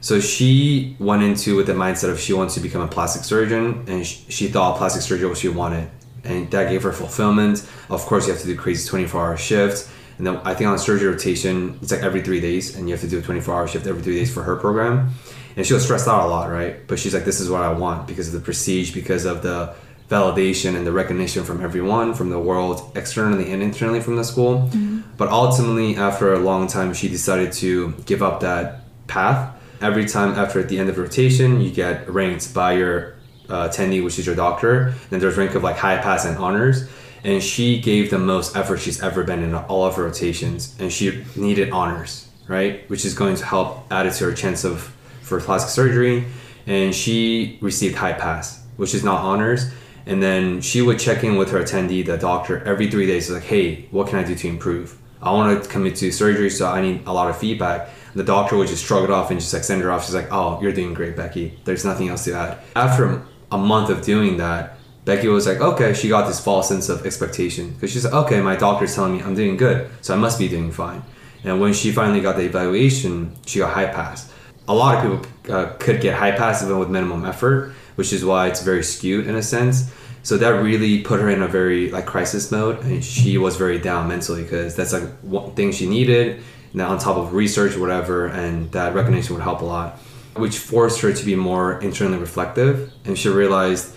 So 0.01 0.19
she 0.19 0.97
went 0.99 1.23
into 1.23 1.57
with 1.57 1.67
the 1.67 1.75
mindset 1.75 2.11
of 2.11 2.19
she 2.19 2.33
wants 2.33 2.55
to 2.55 2.61
become 2.61 2.83
a 2.83 2.89
plastic 2.89 3.23
surgeon, 3.23 3.85
and 3.87 4.05
she, 4.05 4.25
she 4.29 4.49
thought 4.49 4.77
plastic 4.77 5.03
surgery 5.03 5.29
was 5.29 5.37
what 5.37 5.43
she 5.43 5.49
wanted, 5.49 5.89
and 6.25 6.51
that 6.51 6.71
gave 6.71 6.83
her 6.83 6.93
fulfillment. 6.93 7.65
Of 7.89 8.05
course, 8.07 8.27
you 8.27 8.33
have 8.33 8.43
to 8.43 8.49
do 8.49 8.57
crazy 8.57 8.89
twenty 8.89 9.07
four 9.07 9.21
hour 9.25 9.37
shifts, 9.37 9.89
and 10.23 10.29
then 10.29 10.37
I 10.45 10.55
think 10.55 10.71
on 10.71 10.79
surgery 10.79 11.09
rotation, 11.09 11.81
it's 11.83 11.91
like 11.91 12.03
every 12.03 12.23
three 12.23 12.41
days, 12.41 12.77
and 12.77 12.89
you 12.89 12.95
have 12.95 13.01
to 13.01 13.09
do 13.09 13.19
a 13.19 13.23
twenty 13.23 13.41
four 13.41 13.55
hour 13.57 13.67
shift 13.67 13.89
every 13.89 14.03
three 14.03 14.15
days 14.15 14.33
for 14.33 14.45
her 14.45 14.55
program. 14.55 15.11
And 15.57 15.67
she 15.67 15.75
was 15.75 15.83
stressed 15.83 16.07
out 16.07 16.25
a 16.25 16.29
lot, 16.29 16.49
right? 16.49 16.87
But 16.87 17.01
she's 17.01 17.13
like, 17.13 17.25
this 17.25 17.41
is 17.41 17.51
what 17.51 17.61
I 17.61 17.73
want 17.73 18.07
because 18.07 18.29
of 18.29 18.35
the 18.35 18.39
prestige, 18.39 18.95
because 18.95 19.25
of 19.25 19.43
the 19.43 19.75
validation 20.09 20.77
and 20.77 20.87
the 20.87 20.93
recognition 20.93 21.43
from 21.43 21.61
everyone, 21.61 22.15
from 22.15 22.31
the 22.31 22.39
world, 22.39 22.97
externally 22.97 23.51
and 23.51 23.65
internally 23.65 24.01
from 24.01 24.15
the 24.15 24.23
school. 24.23 24.71
But 25.17 25.29
ultimately, 25.31 25.97
after 25.97 26.33
a 26.35 26.39
long 26.39 26.69
time, 26.69 26.95
she 26.95 27.09
decided 27.09 27.51
to 27.55 27.91
give 28.07 28.23
up 28.23 28.43
that 28.43 28.85
path. 29.09 29.61
Every 29.81 30.07
time 30.07 30.39
after 30.39 30.61
at 30.61 30.69
the 30.69 30.79
end 30.79 30.89
of 30.89 30.99
rotation, 30.99 31.61
you 31.61 31.73
get 31.73 32.09
ranked 32.09 32.55
by 32.55 32.75
your 32.75 33.17
uh, 33.49 33.69
attendee, 33.69 34.05
which 34.05 34.21
is 34.21 34.27
your 34.27 34.37
doctor. 34.37 34.95
Then 35.11 35.19
there's 35.19 35.37
rank 35.37 35.57
of 35.57 35.65
like 35.65 35.79
high 35.79 35.97
pass 35.97 36.25
and 36.25 36.39
honors. 36.39 36.89
And 37.25 37.43
she 37.43 37.81
gave 37.81 38.11
the 38.11 38.19
most 38.19 38.57
effort 38.57 38.79
she's 38.79 39.03
ever 39.03 39.23
been 39.23 39.43
in 39.43 39.55
all 39.55 39.85
of 39.85 39.95
her 39.97 40.05
rotations, 40.05 40.75
and 40.81 40.93
she 40.93 41.25
needed 41.37 41.71
honors, 41.71 42.29
right? 42.49 42.89
Which 42.91 43.05
is 43.05 43.15
going 43.15 43.37
to 43.37 43.45
help 43.45 43.87
add 43.93 44.07
it 44.07 44.15
to 44.15 44.25
her 44.25 44.33
chance 44.33 44.65
of 44.65 44.81
for 45.21 45.41
plastic 45.41 45.71
surgery. 45.71 46.27
And 46.67 46.95
she 46.95 47.59
received 47.61 47.97
high 47.97 48.13
pass, 48.13 48.65
which 48.77 48.95
is 48.95 49.05
not 49.05 49.21
honors. 49.21 49.71
And 50.07 50.21
then 50.23 50.61
she 50.61 50.83
would 50.83 50.99
check 50.99 51.23
in 51.23 51.37
with 51.37 51.51
her 51.53 51.61
attendee, 51.61 52.05
the 52.05 52.19
doctor, 52.19 52.63
every 52.65 52.91
three 52.91 53.07
days, 53.07 53.31
like, 53.31 53.45
hey, 53.45 53.87
what 53.93 54.09
can 54.09 54.19
I 54.19 54.25
do 54.25 54.35
to 54.35 54.49
improve? 54.49 54.99
I 55.23 55.31
want 55.33 55.63
to 55.63 55.69
commit 55.69 55.95
to 55.97 56.11
surgery, 56.11 56.51
so 56.51 56.69
I 56.69 56.81
need 56.81 57.07
a 57.07 57.13
lot 57.13 57.31
of 57.31 57.39
feedback. 57.39 57.91
The 58.15 58.25
doctor 58.25 58.57
would 58.57 58.67
just 58.67 58.85
shrug 58.85 59.05
it 59.05 59.11
off 59.11 59.31
and 59.31 59.39
just 59.39 59.55
like 59.55 59.63
send 59.63 59.81
her 59.83 59.93
off. 59.93 60.05
She's 60.05 60.15
like, 60.15 60.29
oh, 60.33 60.61
you're 60.61 60.73
doing 60.73 60.95
great, 60.95 61.17
Becky. 61.17 61.59
There's 61.65 61.85
nothing 61.85 62.09
else 62.09 62.25
to 62.25 62.35
add. 62.35 62.59
After 62.75 63.23
a 63.53 63.59
month 63.59 63.89
of 63.91 64.03
doing 64.03 64.37
that, 64.39 64.77
Becky 65.05 65.29
was 65.29 65.47
like, 65.47 65.61
okay, 65.61 65.95
she 65.95 66.09
got 66.09 66.29
this 66.29 66.39
false 66.39 66.69
sense 66.69 66.89
of 66.89 67.05
expectation 67.05 67.71
because 67.71 67.91
she's 67.91 68.05
like, 68.05 68.15
okay, 68.15 68.41
my 68.41 68.55
doctor's 68.55 68.95
telling 68.95 69.17
me 69.17 69.23
I'm 69.23 69.35
doing 69.35 69.57
good, 69.57 69.91
so 70.01 70.15
I 70.15 70.17
must 70.17 70.39
be 70.39 70.49
doing 70.49 70.71
fine. 70.71 71.03
And 71.45 71.61
when 71.61 71.73
she 71.73 71.91
finally 71.91 72.21
got 72.21 72.37
the 72.37 72.43
evaluation, 72.43 73.35
she 73.47 73.59
got 73.59 73.75
high 73.75 73.87
pass. 73.87 74.33
A 74.69 74.75
lot 74.75 74.95
of 74.95 75.03
people 75.03 75.55
uh, 75.55 75.73
could 75.81 76.01
get 76.01 76.15
high 76.15 76.31
pass 76.31 76.63
even 76.63 76.79
with 76.79 76.89
minimum 76.89 77.25
effort, 77.25 77.73
which 77.97 78.13
is 78.13 78.25
why 78.25 78.47
it's 78.47 78.63
very 78.63 78.85
skewed 78.85 79.27
in 79.27 79.35
a 79.35 79.43
sense. 79.43 79.93
So 80.23 80.37
that 80.37 80.51
really 80.51 81.03
put 81.03 81.21
her 81.21 81.29
in 81.29 81.43
a 81.43 81.49
very 81.49 81.91
like 81.91 82.07
crisis 82.07 82.53
mode, 82.53 82.81
and 82.85 83.05
she 83.05 83.39
was 83.39 83.57
very 83.57 83.81
down 83.81 84.07
mentally 84.07 84.45
because 84.45 84.77
that's 84.77 84.93
like 84.93 85.09
one 85.23 85.53
thing 85.55 85.73
she 85.73 85.89
needed. 85.89 86.37
And 86.71 86.81
then 86.81 86.87
on 86.87 86.99
top 86.99 87.17
of 87.17 87.35
research, 87.35 87.77
whatever, 87.77 88.27
and 88.27 88.71
that 88.71 88.95
recognition 88.95 89.35
would 89.35 89.43
help 89.43 89.63
a 89.63 89.65
lot, 89.65 89.99
which 90.37 90.59
forced 90.59 91.01
her 91.01 91.13
to 91.13 91.25
be 91.25 91.35
more 91.35 91.81
internally 91.81 92.19
reflective. 92.19 92.93
And 93.05 93.19
she 93.19 93.29
realized 93.31 93.97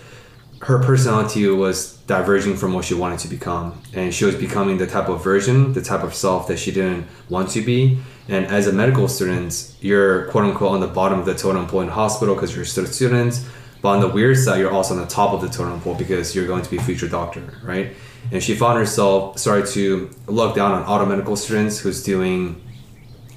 her 0.62 0.80
personality 0.80 1.48
was 1.48 1.98
diverging 2.08 2.56
from 2.56 2.74
what 2.74 2.86
she 2.86 2.94
wanted 2.94 3.20
to 3.20 3.28
become 3.28 3.82
and 3.94 4.14
she 4.14 4.26
was 4.26 4.36
becoming 4.36 4.78
the 4.78 4.88
type 4.88 5.10
of 5.10 5.24
version 5.24 5.74
the 5.74 5.82
type 5.82 6.04
of 6.04 6.14
self 6.14 6.48
that 6.48 6.58
she 6.58 6.72
didn't 6.72 7.08
want 7.30 7.50
to 7.50 7.62
be. 7.62 8.00
And 8.28 8.46
as 8.48 8.68
a 8.68 8.74
medical 8.74 9.08
student 9.08 9.76
you're 9.82 10.26
quote 10.28 10.46
unquote 10.46 10.72
on 10.72 10.80
the 10.80 10.88
bottom 10.88 11.20
of 11.20 11.26
the 11.26 11.36
totem 11.36 11.68
pole 11.68 11.82
in 11.82 11.90
hospital 11.90 12.36
because 12.36 12.56
you're 12.56 12.66
still 12.66 12.86
a 12.86 12.88
student. 12.88 13.44
But 13.82 13.90
on 13.90 14.00
the 14.00 14.08
weird 14.08 14.38
side 14.38 14.60
you're 14.60 14.72
also 14.72 14.96
on 14.96 15.02
the 15.02 15.08
top 15.08 15.34
of 15.34 15.42
the 15.42 15.50
totem 15.50 15.80
pole 15.82 15.96
because 15.96 16.36
you're 16.36 16.48
going 16.48 16.64
to 16.64 16.72
be 16.72 16.78
a 16.78 16.82
future 16.82 17.08
doctor 17.08 17.44
right? 17.64 17.94
And 18.32 18.42
she 18.42 18.56
found 18.56 18.80
herself 18.80 19.38
started 19.38 19.68
to 19.74 20.10
look 20.28 20.56
down 20.56 20.72
on 20.72 20.84
auto 20.84 21.06
medical 21.06 21.36
students 21.36 21.80
who's 21.80 22.04
doing 22.04 22.62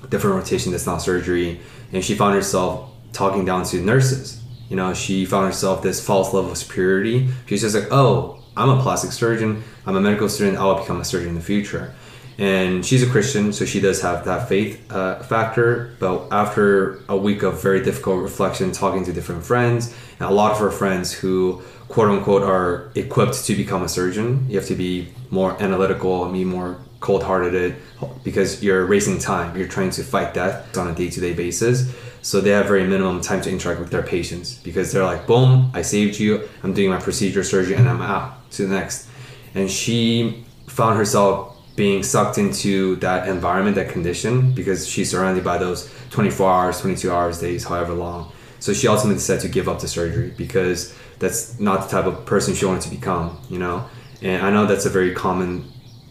different 0.08 0.36
rotation 0.36 0.72
that's 0.72 0.86
not 0.86 1.02
surgery. 1.02 1.60
And 1.92 2.04
she 2.04 2.14
found 2.14 2.34
herself 2.34 2.90
talking 3.12 3.44
down 3.44 3.64
to 3.64 3.80
nurses 3.82 4.42
you 4.68 4.76
know 4.76 4.94
she 4.94 5.24
found 5.24 5.46
herself 5.46 5.82
this 5.82 6.04
false 6.04 6.32
level 6.32 6.50
of 6.50 6.58
superiority. 6.58 7.28
She's 7.46 7.62
just 7.62 7.74
like 7.74 7.88
oh 7.90 8.42
i'm 8.56 8.70
a 8.70 8.80
plastic 8.82 9.12
surgeon. 9.12 9.62
I'm 9.86 9.96
a 9.96 10.00
medical 10.00 10.28
student. 10.28 10.58
I 10.58 10.64
will 10.64 10.76
become 10.76 11.00
a 11.00 11.04
surgeon 11.04 11.30
in 11.30 11.34
the 11.34 11.40
future. 11.40 11.94
And 12.38 12.86
she's 12.86 13.02
a 13.02 13.10
christian 13.10 13.52
so 13.52 13.64
she 13.64 13.80
does 13.80 14.00
have 14.02 14.24
that 14.26 14.48
faith 14.48 14.90
uh, 14.92 15.20
factor. 15.20 15.94
But 15.98 16.28
after 16.30 17.00
a 17.08 17.16
week 17.16 17.42
of 17.42 17.62
very 17.62 17.82
difficult 17.82 18.22
reflection 18.22 18.72
talking 18.72 19.04
to 19.04 19.12
different 19.12 19.44
friends 19.44 19.94
and 20.20 20.28
a 20.28 20.32
lot 20.32 20.52
of 20.52 20.58
her 20.58 20.70
friends 20.70 21.12
who 21.12 21.62
quote 21.88 22.10
unquote 22.10 22.42
are 22.42 22.90
equipped 22.94 23.44
to 23.46 23.54
become 23.54 23.82
a 23.82 23.88
surgeon 23.88 24.44
you 24.48 24.56
have 24.58 24.68
to 24.68 24.74
be 24.74 25.08
more 25.30 25.60
analytical 25.62 26.24
and 26.24 26.32
be 26.32 26.44
more 26.44 26.78
cold-hearted 27.00 27.76
because 28.24 28.62
you're 28.62 28.84
racing 28.84 29.18
time. 29.18 29.56
You're 29.56 29.68
trying 29.68 29.90
to 29.90 30.02
fight 30.02 30.34
death 30.34 30.76
on 30.76 30.88
a 30.88 30.94
day-to-day 30.94 31.34
basis 31.34 31.94
so 32.28 32.42
they 32.42 32.50
have 32.50 32.66
very 32.66 32.86
minimum 32.86 33.22
time 33.22 33.40
to 33.40 33.50
interact 33.50 33.80
with 33.80 33.90
their 33.90 34.02
patients 34.02 34.58
because 34.62 34.92
they're 34.92 35.10
like 35.12 35.26
boom 35.26 35.70
i 35.72 35.80
saved 35.80 36.20
you. 36.20 36.46
I'm 36.62 36.74
doing 36.74 36.90
my 36.90 37.00
procedure 37.00 37.42
surgery 37.42 37.74
and 37.74 37.88
i'm 37.88 38.02
out. 38.02 38.50
To 38.50 38.66
the 38.66 38.74
next. 38.74 39.08
And 39.54 39.70
she 39.70 40.44
found 40.66 40.98
herself 40.98 41.56
being 41.74 42.02
sucked 42.02 42.36
into 42.36 42.96
that 42.96 43.28
environment 43.28 43.76
that 43.76 43.88
condition 43.88 44.52
because 44.52 44.86
she's 44.86 45.10
surrounded 45.10 45.42
by 45.42 45.56
those 45.56 45.90
24 46.10 46.50
hours 46.50 46.80
22 46.82 47.10
hours 47.10 47.40
days 47.40 47.64
however 47.64 47.94
long. 47.94 48.30
So 48.60 48.74
she 48.74 48.88
ultimately 48.88 49.16
decided 49.16 49.42
to 49.42 49.48
give 49.48 49.66
up 49.66 49.80
the 49.80 49.88
surgery 49.88 50.30
because 50.36 50.94
that's 51.20 51.58
not 51.58 51.88
the 51.88 51.88
type 51.96 52.04
of 52.04 52.26
person 52.26 52.54
she 52.54 52.66
wanted 52.66 52.82
to 52.82 52.90
become 52.90 53.38
you 53.48 53.58
know? 53.58 53.88
And 54.20 54.44
i 54.46 54.50
know 54.50 54.66
that's 54.66 54.84
a 54.84 54.90
very 54.90 55.14
common 55.14 55.64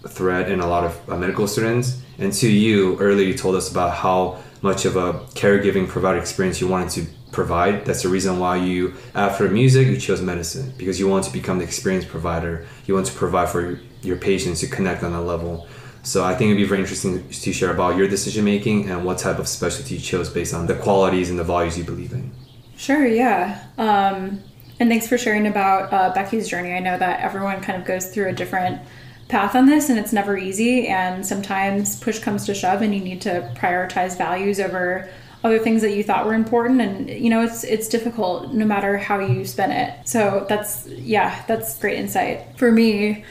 thread 0.08 0.50
in 0.50 0.62
a 0.62 0.68
lot 0.68 0.84
of 0.84 1.10
uh, 1.10 1.16
medical 1.16 1.48
students. 1.48 2.02
And 2.18 2.34
to 2.34 2.50
you, 2.50 2.98
earlier 3.00 3.28
you 3.28 3.36
told 3.36 3.56
us 3.56 3.70
about 3.70 3.94
how 3.94 4.42
much 4.62 4.86
of 4.86 4.96
a 4.96 5.14
caregiving 5.36 5.88
provider 5.88 6.20
experience 6.20 6.60
you 6.62 6.68
wanted 6.68 6.90
to 6.90 7.06
provide. 7.32 7.86
That's 7.86 8.04
the 8.04 8.10
reason 8.10 8.40
why 8.40 8.58
you, 8.58 8.96
after 9.14 9.48
music, 9.50 9.88
you 9.88 9.98
chose 9.98 10.22
medicine 10.22 10.74
because 10.78 11.00
you 11.00 11.08
want 11.08 11.26
to 11.26 11.34
become 11.34 11.60
the 11.60 11.64
experience 11.64 12.06
provider. 12.06 12.66
You 12.86 12.94
want 12.94 13.08
to 13.08 13.14
provide 13.14 13.50
for 13.50 13.80
your, 14.02 14.18
patients 14.18 14.62
to 14.62 14.68
connect 14.68 15.04
on 15.04 15.12
that 15.12 15.22
level. 15.22 15.68
So 16.04 16.24
I 16.24 16.34
think 16.36 16.50
it'd 16.50 16.58
be 16.58 16.64
very 16.64 16.80
interesting 16.80 17.28
to 17.30 17.54
share 17.54 17.72
about 17.72 17.98
your 17.98 18.08
decision 18.08 18.46
making 18.46 18.90
and 18.90 19.04
what 19.04 19.18
type 19.18 19.40
of 19.40 19.48
specialty 19.48 19.96
you 19.96 20.02
chose 20.02 20.30
based 20.30 20.54
on 20.54 20.66
the 20.66 20.76
qualities 20.76 21.30
and 21.30 21.38
the 21.38 21.44
values 21.44 21.78
you 21.78 21.84
believe 21.84 22.14
in. 22.14 22.32
Sure, 22.78 23.06
yeah. 23.06 23.66
Um, 23.78 24.42
and 24.80 24.90
thanks 24.90 25.08
for 25.08 25.18
sharing 25.18 25.48
about 25.48 25.92
uh, 25.92 26.14
Becky's 26.14 26.48
journey. 26.48 26.74
I 26.74 26.80
know 26.80 26.98
that 26.98 27.20
everyone 27.20 27.62
kind 27.62 27.80
of 27.80 27.86
goes 27.86 28.14
through 28.14 28.30
a 28.30 28.34
different 28.34 28.80
path 29.28 29.56
on 29.56 29.66
this 29.66 29.90
and 29.90 30.00
it's 30.00 30.14
never 30.14 30.38
easy 30.38 30.88
and 30.88 31.26
sometimes 31.26 32.00
push 32.00 32.20
comes 32.20 32.46
to 32.46 32.54
shove 32.54 32.82
and 32.82 32.96
you 32.96 33.02
need 33.02 33.22
to 33.22 33.52
prioritize 33.56 34.18
values 34.18 34.60
over 34.60 35.10
other 35.44 35.60
things 35.60 35.82
that 35.82 35.96
you 35.96 36.04
thought 36.04 36.26
were 36.26 36.34
important 36.34 36.82
and 36.82 37.10
you 37.10 37.30
know 37.30 37.42
it's 37.42 37.64
it's 37.64 37.88
difficult 37.88 38.54
no 38.54 38.66
matter 38.66 38.98
how 38.98 39.20
you 39.20 39.46
spin 39.46 39.72
it. 39.72 40.08
So 40.08 40.46
that's 40.50 40.88
yeah 40.88 41.44
that's 41.48 41.78
great 41.80 42.00
insight. 42.00 42.58
For 42.58 42.72
me 42.72 43.24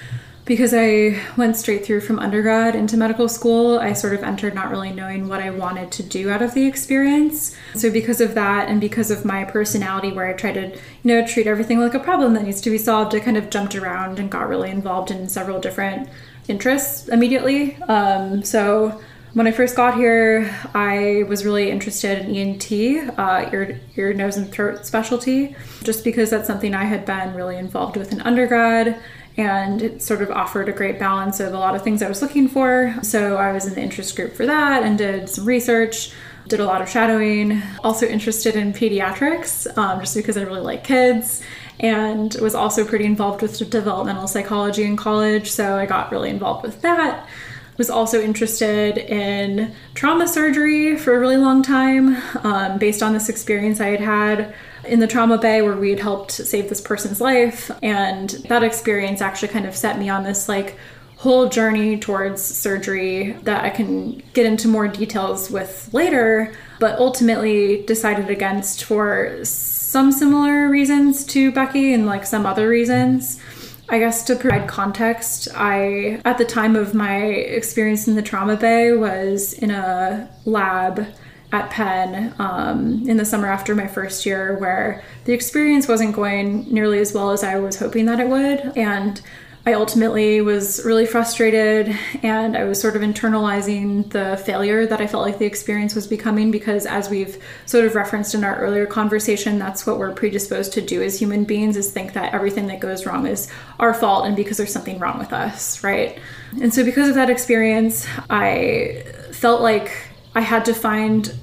because 0.47 0.73
I 0.73 1.21
went 1.37 1.57
straight 1.57 1.85
through 1.85 2.03
from 2.03 2.21
undergrad 2.21 2.77
into 2.77 2.97
medical 2.97 3.29
school, 3.29 3.81
I 3.81 3.93
sort 3.93 4.15
of 4.15 4.23
entered 4.23 4.55
not 4.55 4.71
really 4.71 4.93
knowing 4.93 5.29
what 5.29 5.41
I 5.41 5.51
wanted 5.51 5.91
to 5.91 6.05
do 6.05 6.31
out 6.31 6.41
of 6.41 6.55
the 6.55 6.65
experience. 6.65 7.57
So 7.75 7.91
because 7.91 8.21
of 8.21 8.35
that 8.37 8.69
and 8.69 8.81
because 8.81 9.11
of 9.11 9.25
my 9.25 9.45
personality 9.45 10.13
where 10.13 10.27
I 10.27 10.35
try 10.35 10.53
to, 10.53 10.69
you 10.71 10.79
know, 11.03 11.27
treat 11.27 11.49
everything 11.49 11.81
like 11.81 11.95
a 11.95 11.99
problem 11.99 12.35
that 12.35 12.45
needs 12.45 12.61
to 12.61 12.71
be 12.71 12.79
solved, 12.79 13.13
I 13.15 13.21
kind 13.21 13.37
of 13.37 13.51
jumped 13.51 13.75
around 13.75 14.21
and 14.21 14.31
got 14.31 14.49
really 14.49 14.71
involved 14.71 15.11
in 15.11 15.29
several 15.29 15.61
different 15.61 16.09
interests 16.47 17.09
immediately. 17.09 17.75
Um, 17.83 18.45
so 18.45 19.03
when 19.35 19.49
I 19.49 19.53
first 19.53 19.75
got 19.75 19.97
here, 19.97 20.57
I 20.75 21.25
was 21.29 21.45
really 21.45 21.73
interested 21.73 22.21
in 22.21 22.35
ENT, 22.37 23.19
uh, 23.19 23.51
ear, 23.53 23.81
ear, 23.97 24.15
nose, 24.15 24.37
and 24.37 24.51
throat 24.51 24.87
specialty, 24.87 25.57
just 25.83 26.05
because 26.05 26.31
that's 26.31 26.47
something 26.47 26.73
I 26.73 26.85
had 26.85 27.05
been 27.05 27.35
really 27.35 27.57
involved 27.57 27.97
with 27.97 28.13
in 28.13 28.21
undergrad 28.21 28.99
and 29.37 29.83
it 29.83 30.03
sort 30.03 30.23
of 30.23 30.31
offered 30.31 30.69
a 30.69 30.73
great 30.73 30.99
balance 30.99 31.41
of 31.41 31.53
a 31.53 31.59
lot 31.59 31.75
of 31.75 31.83
things 31.83 32.03
I 32.03 32.09
was 32.09 32.23
looking 32.23 32.49
for. 32.49 32.95
So 33.03 33.37
I 33.37 33.53
was 33.53 33.67
in 33.67 33.75
the 33.75 33.83
interest 33.83 34.17
group 34.17 34.35
for 34.35 34.47
that 34.47 34.83
and 34.83 34.97
did 34.97 35.29
some 35.29 35.45
research, 35.45 36.13
did 36.49 36.61
a 36.61 36.65
lot 36.65 36.81
of 36.81 36.89
shadowing. 36.89 37.61
Also 37.85 38.07
interested 38.07 38.57
in 38.57 38.73
pediatrics, 38.73 39.77
um, 39.77 40.01
just 40.01 40.15
because 40.15 40.37
I 40.37 40.43
really 40.43 40.61
like 40.61 40.85
kids, 40.85 41.43
and 41.81 42.35
was 42.41 42.55
also 42.55 42.87
pretty 42.87 43.05
involved 43.05 43.43
with 43.43 43.59
developmental 43.69 44.27
psychology 44.27 44.85
in 44.85 44.97
college. 44.97 45.51
So 45.51 45.77
I 45.77 45.85
got 45.87 46.11
really 46.11 46.31
involved 46.31 46.63
with 46.63 46.81
that. 46.83 47.29
was 47.77 47.91
also 47.91 48.23
interested 48.23 48.97
in 48.97 49.75
trauma 49.95 50.27
surgery 50.27 50.97
for 50.97 51.15
a 51.15 51.21
really 51.21 51.37
long 51.37 51.63
time 51.63 52.17
um, 52.45 52.79
based 52.79 53.03
on 53.03 53.13
this 53.13 53.29
experience 53.29 53.81
I 53.81 53.89
had 53.89 54.01
had 54.01 54.55
in 54.89 55.01
the 55.01 55.07
trauma 55.07 55.39
bay 55.39 55.63
where 55.63 55.77
we 55.77 55.91
had 55.91 56.01
helped 56.01 56.33
save 56.33 56.69
this 56.69 56.81
person's 56.81 57.21
life. 57.21 57.71
And 57.83 58.31
that 58.49 58.63
experience 58.63 59.21
actually 59.21 59.49
kind 59.49 59.67
of 59.67 59.77
set 59.77 59.99
me 59.99 60.09
on 60.09 60.25
this 60.25 60.49
like 60.49 60.77
whole 61.17 61.49
journey 61.49 61.99
towards 61.99 62.43
surgery 62.43 63.33
that 63.43 63.65
I 63.65 63.71
can 63.71 64.23
get 64.35 64.47
into 64.47 64.69
more 64.69 64.87
details 64.87 65.51
with 65.51 65.89
later, 65.93 66.53
but 66.79 66.99
ultimately 66.99 67.83
decided 67.83 68.29
against 68.29 68.85
for 68.85 69.39
some 69.43 70.13
similar 70.13 70.69
reasons 70.69 71.25
to 71.27 71.51
Becky 71.53 71.95
and 71.95 72.07
like 72.07 72.27
some 72.27 72.45
other 72.45 72.69
reasons. 72.69 73.41
I 73.89 73.99
guess 74.01 74.25
to 74.25 74.37
provide 74.37 74.69
context, 74.69 75.49
I, 75.55 76.21
at 76.25 76.39
the 76.39 76.45
time 76.45 76.75
of 76.75 76.93
my 76.93 77.19
experience 77.19 78.09
in 78.09 78.17
the 78.17 78.23
trauma 78.23 78.57
bay, 78.57 78.93
was 78.93 79.53
in 79.53 79.71
a 79.71 80.29
lab 80.45 81.07
at 81.57 81.71
Penn 81.71 82.35
um, 82.39 83.09
in 83.09 83.17
the 83.17 83.25
summer 83.25 83.49
after 83.49 83.75
my 83.75 83.87
first 83.87 84.27
year 84.27 84.59
where 84.59 85.03
the 85.25 85.33
experience 85.33 85.89
wasn't 85.89 86.15
going 86.15 86.71
nearly 86.73 86.99
as 86.99 87.15
well 87.15 87.31
as 87.31 87.43
I 87.43 87.59
was 87.59 87.79
hoping 87.79 88.05
that 88.07 88.21
it 88.21 88.29
would. 88.29 88.77
And 88.77 89.23
I 89.65 89.73
ultimately 89.73 90.43
was 90.43 90.85
really 90.85 91.07
frustrated 91.07 91.99
and 92.23 92.57
I 92.57 92.65
was 92.65 92.81
sort 92.81 92.95
of 92.95 93.03
internalizing 93.03 94.09
the 94.11 94.37
failure 94.45 94.87
that 94.87 95.01
I 95.01 95.07
felt 95.07 95.25
like 95.25 95.39
the 95.39 95.47
experience 95.47 95.95
was 95.95 96.07
becoming 96.07 96.51
because 96.51 96.85
as 96.85 97.09
we've 97.09 97.43
sort 97.65 97.87
of 97.87 97.95
referenced 97.95 98.35
in 98.35 98.45
our 98.45 98.57
earlier 98.57 98.87
conversation, 98.87 99.59
that's 99.59 99.87
what 99.87 99.99
we're 99.99 100.13
predisposed 100.13 100.75
to 100.75 100.83
do 100.83 101.03
as 101.03 101.19
human 101.19 101.45
beings 101.45 101.77
is 101.77 101.91
think 101.91 102.13
that 102.13 102.35
everything 102.35 102.67
that 102.67 102.81
goes 102.81 103.07
wrong 103.07 103.27
is 103.27 103.51
our 103.81 103.95
fault 103.95 104.27
and 104.27 104.37
because 104.37 104.59
there's 104.59 104.73
something 104.73 104.99
wrong 104.99 105.19
with 105.19 105.33
us, 105.33 105.83
right? 105.83 106.19
And 106.61 106.73
so 106.73 106.85
because 106.85 107.09
of 107.09 107.15
that 107.15 107.31
experience, 107.31 108.07
I 108.29 109.05
felt 109.33 109.63
like 109.63 109.91
I 110.37 110.43
had 110.43 110.67
to 110.67 110.75
find 110.75 111.35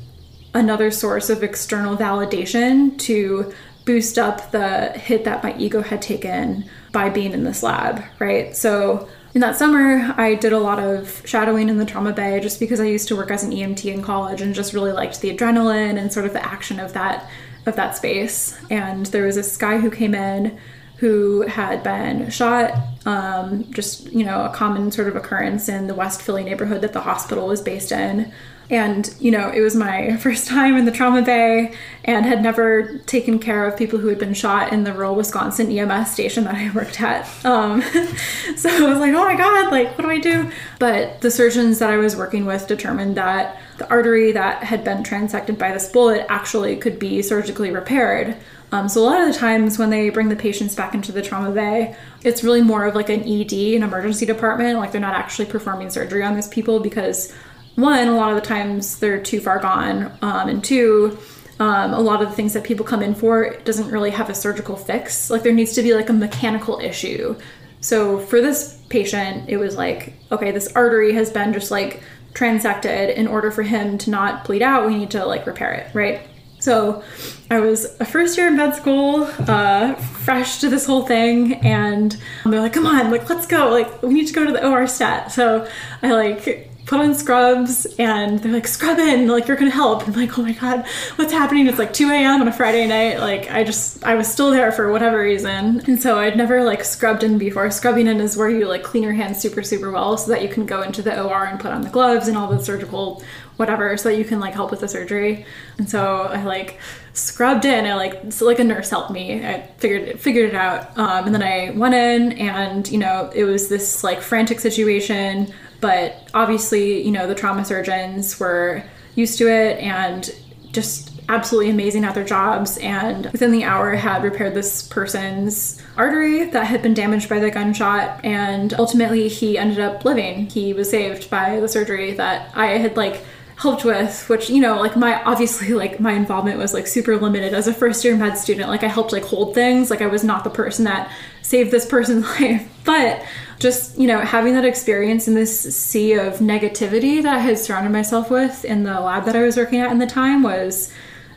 another 0.54 0.92
source 0.92 1.30
of 1.30 1.44
external 1.44 1.98
validation 1.98 2.98
to 3.00 3.54
boost 3.86 4.18
up 4.18 4.52
the 4.52 4.90
hit 4.92 5.24
that 5.26 5.44
my 5.44 5.56
ego 5.58 5.82
had 5.82 6.02
taken 6.02 6.66
by 6.92 7.10
being 7.10 7.34
in 7.34 7.44
this 7.44 7.64
lab, 7.64 8.04
right? 8.20 8.56
So 8.56 9.10
in 9.34 9.42
that 9.42 9.56
summer, 9.56 10.14
I 10.16 10.36
did 10.36 10.54
a 10.54 10.60
lot 10.60 10.80
of 10.80 11.22
shadowing 11.26 11.68
in 11.68 11.78
the 11.78 11.86
trauma 11.86 12.14
bay 12.14 12.40
just 12.40 12.60
because 12.60 12.80
I 12.80 12.86
used 12.86 13.08
to 13.08 13.16
work 13.16 13.32
as 13.32 13.44
an 13.44 13.52
EMT 13.52 13.92
in 13.92 14.02
college 14.04 14.42
and 14.42 14.54
just 14.54 14.74
really 14.74 14.92
liked 14.92 15.22
the 15.22 15.36
adrenaline 15.36 15.98
and 15.98 16.14
sort 16.14 16.26
of 16.26 16.34
the 16.34 16.46
action 16.46 16.80
of 16.80 16.94
that 16.94 17.30
of 17.66 17.76
that 17.78 17.96
space. 17.96 18.58
And 18.70 19.06
there 19.08 19.26
was 19.26 19.36
this 19.36 19.56
guy 19.58 19.80
who 19.80 19.90
came 19.90 20.14
in 20.14 20.58
who 20.98 21.42
had 21.42 21.82
been 21.82 22.30
shot, 22.30 22.78
um, 23.06 23.70
just 23.72 24.12
you 24.12 24.24
know, 24.24 24.46
a 24.46 24.50
common 24.50 24.92
sort 24.92 25.08
of 25.08 25.16
occurrence 25.16 25.68
in 25.68 25.88
the 25.88 25.96
West 25.96 26.22
Philly 26.22 26.44
neighborhood 26.44 26.82
that 26.82 26.94
the 26.94 27.02
hospital 27.02 27.48
was 27.48 27.62
based 27.62 27.92
in. 27.92 28.32
And, 28.74 29.14
you 29.20 29.30
know, 29.30 29.52
it 29.52 29.62
was 29.62 29.76
my 29.76 30.18
first 30.18 30.48
time 30.48 30.76
in 30.78 30.86
the 30.86 30.92
trauma 30.92 31.22
bay 31.22 31.76
and 32.06 32.26
had 32.26 32.42
never 32.42 32.98
taken 33.06 33.38
care 33.38 33.68
of 33.68 33.78
people 33.78 34.00
who 34.00 34.08
had 34.08 34.18
been 34.18 34.34
shot 34.34 34.74
in 34.74 34.84
the 34.84 34.92
rural 34.92 35.14
Wisconsin 35.14 35.70
EMS 35.70 36.12
station 36.12 36.46
that 36.46 36.56
I 36.56 36.72
worked 36.72 37.00
at. 37.00 37.30
Um, 37.46 37.82
so 38.58 38.70
I 38.70 38.90
was 38.90 38.98
like, 38.98 39.14
oh 39.14 39.26
my 39.26 39.36
God, 39.36 39.72
like, 39.72 39.96
what 39.96 40.06
do 40.06 40.10
I 40.10 40.18
do? 40.18 40.52
But 40.80 41.22
the 41.22 41.30
surgeons 41.30 41.78
that 41.80 41.92
I 41.92 41.98
was 41.98 42.16
working 42.16 42.48
with 42.48 42.66
determined 42.66 43.16
that 43.16 43.62
the 43.78 43.88
artery 43.92 44.32
that 44.32 44.64
had 44.64 44.84
been 44.84 45.04
transected 45.04 45.60
by 45.60 45.72
this 45.72 45.90
bullet 45.90 46.26
actually 46.28 46.76
could 46.76 46.98
be 46.98 47.22
surgically 47.22 47.70
repaired. 47.70 48.36
Um, 48.72 48.90
so 48.90 49.02
a 49.02 49.06
lot 49.06 49.22
of 49.22 49.32
the 49.32 49.40
times 49.40 49.78
when 49.78 49.92
they 49.92 50.10
bring 50.10 50.30
the 50.30 50.36
patients 50.36 50.74
back 50.74 50.96
into 50.96 51.12
the 51.12 51.22
trauma 51.22 51.52
bay, 51.52 51.96
it's 52.24 52.44
really 52.44 52.64
more 52.64 52.88
of 52.88 52.96
like 52.96 53.10
an 53.10 53.22
ED, 53.22 53.54
an 53.54 53.84
emergency 53.84 54.26
department. 54.26 54.80
Like 54.80 54.92
they're 54.92 55.00
not 55.00 55.14
actually 55.14 55.46
performing 55.46 55.92
surgery 55.92 56.24
on 56.24 56.34
these 56.34 56.48
people 56.48 56.80
because 56.80 57.32
one, 57.76 58.08
a 58.08 58.16
lot 58.16 58.32
of 58.32 58.36
the 58.36 58.48
times 58.48 59.00
they're 59.00 59.22
too 59.22 59.40
far 59.40 59.60
gone, 59.60 60.12
um, 60.22 60.50
and 60.50 60.64
two, 60.64 61.18
um, 61.60 61.94
a 61.94 62.00
lot 62.00 62.22
of 62.22 62.30
the 62.30 62.36
things 62.36 62.54
that 62.54 62.64
people 62.64 62.86
come 62.86 63.02
in 63.02 63.16
for 63.16 63.58
doesn't 63.64 63.90
really 63.90 64.12
have 64.12 64.30
a 64.30 64.36
surgical 64.36 64.76
fix. 64.76 65.30
Like 65.30 65.44
there 65.44 65.54
needs 65.54 65.74
to 65.74 65.84
be 65.84 65.94
like 65.94 66.10
a 66.10 66.14
mechanical 66.14 66.80
issue. 66.80 67.36
So 67.82 68.20
for 68.20 68.42
this 68.42 68.80
patient, 68.90 69.50
it 69.50 69.58
was 69.58 69.76
like, 69.76 70.14
okay, 70.32 70.52
this 70.52 70.72
artery 70.74 71.14
has 71.14 71.30
been 71.30 71.54
just 71.54 71.72
like 71.72 72.02
transected. 72.34 73.18
In 73.18 73.28
order 73.28 73.52
for 73.52 73.64
him 73.64 73.98
to 74.00 74.10
not 74.10 74.46
bleed 74.46 74.62
out, 74.62 74.88
we 74.88 74.98
need 74.98 75.12
to 75.12 75.26
like 75.26 75.46
repair 75.46 75.72
it, 75.74 75.94
right? 75.94 76.22
So 76.60 77.04
I 77.52 77.60
was 77.60 78.00
a 78.00 78.06
first 78.06 78.38
year 78.38 78.48
in 78.48 78.56
med 78.56 78.74
school, 78.74 79.30
uh, 79.48 79.96
fresh 79.96 80.60
to 80.62 80.70
this 80.70 80.86
whole 80.86 81.06
thing, 81.06 81.56
and 81.56 82.18
they're 82.46 82.62
like, 82.62 82.72
come 82.72 82.86
on, 82.86 83.12
like, 83.12 83.30
let's 83.30 83.46
go. 83.46 83.70
Like, 83.70 84.02
we 84.02 84.14
need 84.14 84.28
to 84.28 84.34
go 84.34 84.46
to 84.46 84.52
the 84.52 84.66
OR 84.66 84.88
stat. 84.88 85.30
So 85.34 85.68
I 86.02 86.14
like 86.14 86.73
put 86.86 87.00
on 87.00 87.16
scrubs 87.16 87.86
and 87.98 88.40
they're 88.40 88.52
like 88.52 88.68
scrub 88.68 89.00
in 89.00 89.28
like 89.28 89.48
you're 89.48 89.58
gonna 89.58 89.72
help. 89.72 90.06
And 90.06 90.16
I'm 90.16 90.22
like 90.22 90.38
oh 90.38 90.42
my 90.42 90.52
god 90.52 90.86
what's 91.16 91.32
happening? 91.32 91.68
It's 91.68 91.80
like 91.80 91.94
2 91.94 92.10
a.m 92.10 92.42
on 92.42 92.48
a 92.48 92.54
friday 92.54 92.86
night 92.88 93.20
like 93.20 93.50
i 93.52 93.64
just 93.64 94.04
i 94.04 94.16
was 94.16 94.32
still 94.32 94.52
there 94.52 94.72
for 94.72 94.92
whatever 94.92 95.22
reason. 95.22 95.82
And 95.88 96.02
so 96.02 96.20
i'd 96.20 96.38
never 96.38 96.64
like 96.64 96.84
scrubbed 96.84 97.24
in 97.24 97.38
before. 97.38 97.70
Scrubbing 97.72 98.08
in 98.08 98.20
is 98.20 98.38
where 98.38 98.50
you 98.50 98.68
like 98.68 98.84
clean 98.84 99.04
your 99.04 99.14
hands 99.14 99.40
super 99.40 99.64
super 99.64 99.92
well 99.92 100.18
so 100.18 100.32
that 100.32 100.42
you 100.42 100.50
can 100.50 100.66
go 100.66 100.82
into 100.82 101.02
the 101.02 101.22
or 101.22 101.46
and 101.46 101.60
put 101.60 101.72
on 101.72 101.82
the 101.82 101.90
gloves 101.90 102.28
and 102.28 102.38
all 102.38 102.50
the 102.50 102.64
surgical 102.64 103.24
whatever 103.58 103.96
so 103.98 104.10
that 104.10 104.18
you 104.18 104.26
can 104.26 104.40
like 104.40 104.54
help 104.54 104.72
with 104.72 104.80
the 104.80 104.88
surgery. 104.88 105.46
And 105.78 105.90
so 105.90 106.24
i 106.24 106.44
like 106.44 106.80
scrubbed 107.14 107.66
in. 107.66 107.86
I 107.86 107.94
like 107.94 108.32
so 108.32 108.46
like 108.46 108.60
a 108.60 108.64
nurse 108.64 108.90
helped 108.90 109.12
me. 109.12 109.46
I 109.46 109.62
figured 109.78 110.02
it, 110.04 110.20
figured 110.20 110.50
it 110.50 110.56
out. 110.56 110.98
Um, 110.98 111.26
and 111.26 111.34
then 111.34 111.44
i 111.44 111.72
went 111.72 111.96
in 111.96 112.34
and 112.34 112.90
you 112.92 112.98
know 112.98 113.32
it 113.34 113.46
was 113.46 113.70
this 113.70 114.04
like 114.04 114.22
frantic 114.22 114.60
situation 114.60 115.54
but 115.84 116.30
obviously, 116.34 117.02
you 117.02 117.12
know, 117.12 117.28
the 117.28 117.36
trauma 117.36 117.66
surgeons 117.66 118.40
were 118.40 118.82
used 119.16 119.38
to 119.38 119.50
it 119.50 119.78
and 119.80 120.34
just 120.72 121.12
absolutely 121.28 121.70
amazing 121.72 122.06
at 122.06 122.16
their 122.16 122.24
jobs. 122.24 122.78
And 122.78 123.26
within 123.34 123.52
the 123.52 123.66
hour 123.66 123.94
had 123.96 124.24
repaired 124.24 124.54
this 124.54 124.82
person's 124.82 125.82
artery 125.98 126.46
that 126.46 126.68
had 126.68 126.82
been 126.82 126.94
damaged 126.94 127.28
by 127.28 127.40
the 127.40 127.52
gunshot. 127.52 128.24
And 128.24 128.74
ultimately 128.76 129.28
he 129.28 129.58
ended 129.58 129.82
up 129.82 130.06
living. 130.06 130.50
He 130.50 130.72
was 130.72 130.90
saved 130.90 131.30
by 131.30 131.60
the 131.60 131.68
surgery 131.68 132.14
that 132.14 132.50
i 132.56 132.68
had 132.78 132.96
like 132.96 133.26
helped 133.56 133.86
with 133.86 134.28
which 134.30 134.50
you 134.50 134.60
know 134.60 134.80
like 134.80 134.96
my 134.96 135.22
obviously 135.24 135.74
like 135.74 136.00
my 136.00 136.14
involvement 136.14 136.58
was 136.58 136.74
like 136.74 136.88
super 136.88 137.18
limited 137.18 137.54
as 137.54 137.68
a 137.68 137.74
first 137.74 138.04
year 138.04 138.16
med 138.16 138.38
student. 138.38 138.70
Like 138.70 138.84
i 138.84 138.88
helped 138.88 139.12
like 139.12 139.26
hold 139.26 139.54
things. 139.54 139.90
Like 139.90 140.02
i 140.02 140.08
was 140.08 140.24
not 140.24 140.44
the 140.44 140.50
person 140.50 140.86
that 140.86 141.12
saved 141.42 141.72
this 141.72 141.86
person's 141.86 142.26
life. 142.40 142.70
But 142.84 143.24
just 143.64 143.98
you 143.98 144.08
know 144.08 144.20
having 144.20 144.54
that 144.54 144.66
experience 144.66 145.28
in 145.28 145.36
this 145.36 145.76
sea 145.76 146.14
of 146.14 146.40
negativity 146.40 147.24
that 147.24 147.36
i 147.36 147.40
had 147.40 147.58
surrounded 147.58 147.92
myself 147.92 148.30
with 148.30 148.66
in 148.66 148.84
the 148.84 149.00
lab 149.00 149.24
that 149.24 149.38
i 149.38 149.42
was 149.42 149.56
working 149.56 149.80
at 149.80 149.90
in 149.90 150.00
the 150.00 150.06
time 150.06 150.44
was 150.44 150.92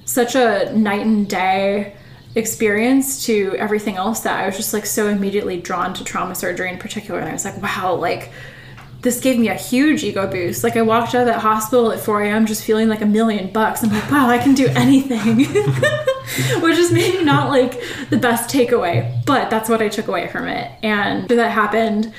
such 0.05 0.35
a 0.35 0.72
night 0.76 1.07
and 1.07 1.29
day 1.29 1.94
experience 2.35 3.24
to 3.26 3.55
everything 3.59 3.96
else 3.96 4.20
that 4.20 4.42
i 4.42 4.46
was 4.46 4.57
just 4.57 4.72
like 4.72 4.85
so 4.85 5.09
immediately 5.09 5.61
drawn 5.61 5.94
to 5.94 6.02
trauma 6.02 6.35
surgery 6.35 6.68
in 6.68 6.79
particular. 6.79 7.20
And 7.20 7.29
i 7.29 7.33
was 7.33 7.44
like 7.44 7.62
wow 7.62 7.94
like 7.94 8.33
this 9.06 9.20
gave 9.20 9.38
me 9.38 9.46
a 9.46 9.54
huge 9.54 10.02
ego 10.02 10.26
boost. 10.26 10.64
Like 10.64 10.76
I 10.76 10.82
walked 10.82 11.14
out 11.14 11.20
of 11.20 11.26
that 11.28 11.38
hospital 11.38 11.92
at 11.92 12.00
4 12.00 12.22
a.m. 12.22 12.44
just 12.44 12.64
feeling 12.64 12.88
like 12.88 13.02
a 13.02 13.06
million 13.06 13.52
bucks. 13.52 13.84
I'm 13.84 13.92
like, 13.92 14.10
wow, 14.10 14.28
I 14.28 14.36
can 14.36 14.52
do 14.52 14.66
anything. 14.70 15.38
Which 16.60 16.76
is 16.76 16.90
maybe 16.90 17.22
not 17.22 17.48
like 17.48 17.80
the 18.10 18.16
best 18.16 18.52
takeaway, 18.52 19.24
but 19.24 19.48
that's 19.48 19.68
what 19.68 19.80
I 19.80 19.88
took 19.88 20.08
away 20.08 20.26
from 20.26 20.48
it. 20.48 20.72
And 20.82 21.28
that 21.28 21.52
happened. 21.52 22.12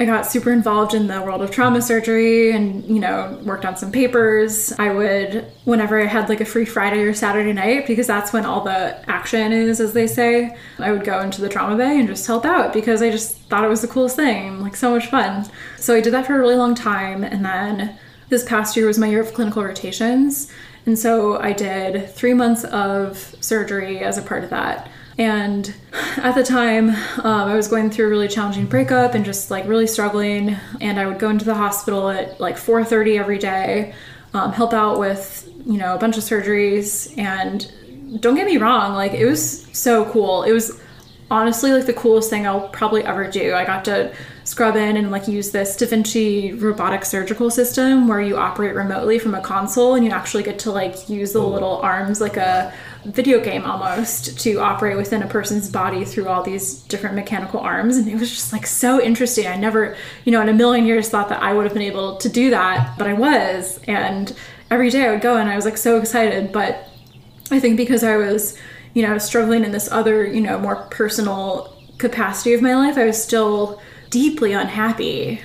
I 0.00 0.06
got 0.06 0.26
super 0.26 0.52
involved 0.52 0.92
in 0.92 1.06
the 1.06 1.22
world 1.22 1.40
of 1.40 1.52
trauma 1.52 1.80
surgery 1.80 2.50
and, 2.50 2.84
you 2.84 2.98
know, 2.98 3.38
worked 3.44 3.64
on 3.64 3.76
some 3.76 3.92
papers. 3.92 4.72
I 4.72 4.92
would, 4.92 5.46
whenever 5.64 6.00
I 6.00 6.06
had 6.06 6.28
like 6.28 6.40
a 6.40 6.44
free 6.44 6.64
Friday 6.64 7.02
or 7.02 7.14
Saturday 7.14 7.52
night, 7.52 7.86
because 7.86 8.08
that's 8.08 8.32
when 8.32 8.44
all 8.44 8.62
the 8.62 9.08
action 9.08 9.52
is, 9.52 9.78
as 9.78 9.92
they 9.92 10.08
say, 10.08 10.56
I 10.80 10.90
would 10.90 11.04
go 11.04 11.20
into 11.20 11.40
the 11.40 11.48
trauma 11.48 11.76
bay 11.76 11.98
and 11.98 12.08
just 12.08 12.26
help 12.26 12.44
out 12.44 12.72
because 12.72 13.02
I 13.02 13.10
just 13.10 13.36
thought 13.42 13.64
it 13.64 13.68
was 13.68 13.82
the 13.82 13.88
coolest 13.88 14.16
thing, 14.16 14.60
like 14.60 14.74
so 14.74 14.90
much 14.90 15.06
fun. 15.06 15.46
So 15.78 15.94
I 15.94 16.00
did 16.00 16.12
that 16.12 16.26
for 16.26 16.34
a 16.34 16.40
really 16.40 16.56
long 16.56 16.74
time. 16.74 17.22
And 17.22 17.44
then 17.44 17.96
this 18.30 18.44
past 18.44 18.76
year 18.76 18.86
was 18.86 18.98
my 18.98 19.06
year 19.06 19.20
of 19.20 19.32
clinical 19.32 19.62
rotations. 19.62 20.50
And 20.86 20.98
so 20.98 21.38
I 21.38 21.52
did 21.52 22.10
three 22.10 22.34
months 22.34 22.64
of 22.64 23.36
surgery 23.40 24.00
as 24.00 24.18
a 24.18 24.22
part 24.22 24.42
of 24.42 24.50
that. 24.50 24.90
And 25.16 25.72
at 26.16 26.34
the 26.34 26.42
time, 26.42 26.90
um, 26.90 27.48
I 27.48 27.54
was 27.54 27.68
going 27.68 27.90
through 27.90 28.06
a 28.06 28.10
really 28.10 28.28
challenging 28.28 28.66
breakup 28.66 29.14
and 29.14 29.24
just 29.24 29.50
like 29.50 29.66
really 29.66 29.86
struggling. 29.86 30.56
And 30.80 30.98
I 30.98 31.06
would 31.06 31.18
go 31.18 31.30
into 31.30 31.44
the 31.44 31.54
hospital 31.54 32.10
at 32.10 32.40
like 32.40 32.56
4:30 32.56 33.18
every 33.18 33.38
day, 33.38 33.94
um, 34.32 34.52
help 34.52 34.72
out 34.72 34.98
with 34.98 35.48
you 35.66 35.78
know 35.78 35.94
a 35.94 35.98
bunch 35.98 36.16
of 36.16 36.24
surgeries. 36.24 37.16
And 37.16 37.70
don't 38.20 38.34
get 38.34 38.46
me 38.46 38.56
wrong, 38.56 38.94
like 38.94 39.12
it 39.12 39.26
was 39.26 39.66
so 39.72 40.04
cool. 40.06 40.42
It 40.42 40.52
was 40.52 40.80
honestly 41.30 41.72
like 41.72 41.86
the 41.86 41.92
coolest 41.92 42.30
thing 42.30 42.46
I'll 42.46 42.68
probably 42.68 43.04
ever 43.04 43.28
do. 43.30 43.54
I 43.54 43.64
got 43.64 43.84
to 43.86 44.12
scrub 44.44 44.76
in 44.76 44.96
and 44.96 45.10
like 45.10 45.26
use 45.26 45.50
this 45.50 45.76
Da 45.76 45.86
Vinci 45.86 46.52
robotic 46.52 47.04
surgical 47.04 47.50
system 47.50 48.06
where 48.08 48.20
you 48.20 48.36
operate 48.36 48.74
remotely 48.74 49.18
from 49.18 49.34
a 49.34 49.40
console 49.40 49.94
and 49.94 50.04
you 50.04 50.10
actually 50.10 50.42
get 50.42 50.58
to 50.60 50.70
like 50.70 51.08
use 51.08 51.32
the 51.32 51.40
little 51.40 51.78
arms 51.78 52.20
like 52.20 52.36
a 52.36 52.72
video 53.04 53.42
game 53.42 53.64
almost 53.64 54.38
to 54.40 54.60
operate 54.60 54.96
within 54.96 55.22
a 55.22 55.26
person's 55.26 55.70
body 55.70 56.04
through 56.04 56.28
all 56.28 56.42
these 56.42 56.82
different 56.82 57.14
mechanical 57.14 57.60
arms. 57.60 57.96
And 57.96 58.08
it 58.08 58.18
was 58.18 58.30
just 58.30 58.52
like 58.52 58.66
so 58.66 59.02
interesting. 59.02 59.46
I 59.46 59.56
never, 59.56 59.96
you 60.24 60.32
know, 60.32 60.40
in 60.40 60.48
a 60.48 60.54
million 60.54 60.86
years 60.86 61.08
thought 61.08 61.28
that 61.28 61.42
I 61.42 61.52
would 61.52 61.64
have 61.64 61.74
been 61.74 61.82
able 61.82 62.16
to 62.16 62.28
do 62.28 62.50
that, 62.50 62.96
but 62.98 63.06
I 63.06 63.12
was. 63.12 63.80
And 63.86 64.34
every 64.70 64.90
day 64.90 65.06
I 65.06 65.10
would 65.10 65.20
go 65.20 65.36
and 65.36 65.48
I 65.48 65.56
was 65.56 65.64
like 65.64 65.76
so 65.76 65.98
excited. 65.98 66.52
But 66.52 66.88
I 67.50 67.60
think 67.60 67.76
because 67.76 68.02
I 68.02 68.16
was, 68.16 68.56
you 68.94 69.02
know, 69.02 69.18
struggling 69.18 69.64
in 69.64 69.72
this 69.72 69.90
other, 69.90 70.26
you 70.26 70.40
know, 70.40 70.58
more 70.58 70.76
personal 70.90 71.76
capacity 71.98 72.54
of 72.54 72.62
my 72.62 72.74
life, 72.74 72.96
I 72.96 73.04
was 73.04 73.22
still 73.22 73.80
deeply 74.10 74.52
unhappy. 74.52 75.40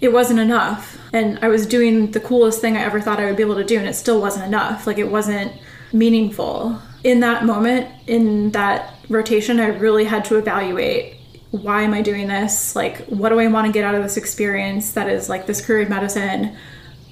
It 0.00 0.12
wasn't 0.12 0.40
enough. 0.40 0.98
And 1.12 1.38
I 1.40 1.48
was 1.48 1.66
doing 1.66 2.10
the 2.10 2.20
coolest 2.20 2.60
thing 2.60 2.76
I 2.76 2.82
ever 2.82 3.00
thought 3.00 3.18
I 3.18 3.24
would 3.26 3.36
be 3.36 3.42
able 3.42 3.56
to 3.56 3.64
do, 3.64 3.78
and 3.78 3.88
it 3.88 3.94
still 3.94 4.20
wasn't 4.20 4.44
enough. 4.44 4.86
Like, 4.86 4.98
it 4.98 5.10
wasn't 5.10 5.52
meaningful. 5.96 6.80
In 7.04 7.20
that 7.20 7.44
moment, 7.44 7.88
in 8.06 8.50
that 8.52 8.94
rotation, 9.08 9.60
I 9.60 9.68
really 9.68 10.04
had 10.04 10.24
to 10.26 10.36
evaluate 10.36 11.14
why 11.52 11.82
am 11.82 11.94
I 11.94 12.02
doing 12.02 12.28
this? 12.28 12.76
Like, 12.76 13.06
what 13.06 13.30
do 13.30 13.40
I 13.40 13.46
want 13.46 13.66
to 13.66 13.72
get 13.72 13.84
out 13.84 13.94
of 13.94 14.02
this 14.02 14.16
experience 14.16 14.92
that 14.92 15.08
is 15.08 15.28
like 15.28 15.46
this 15.46 15.64
career 15.64 15.82
in 15.82 15.88
medicine? 15.88 16.56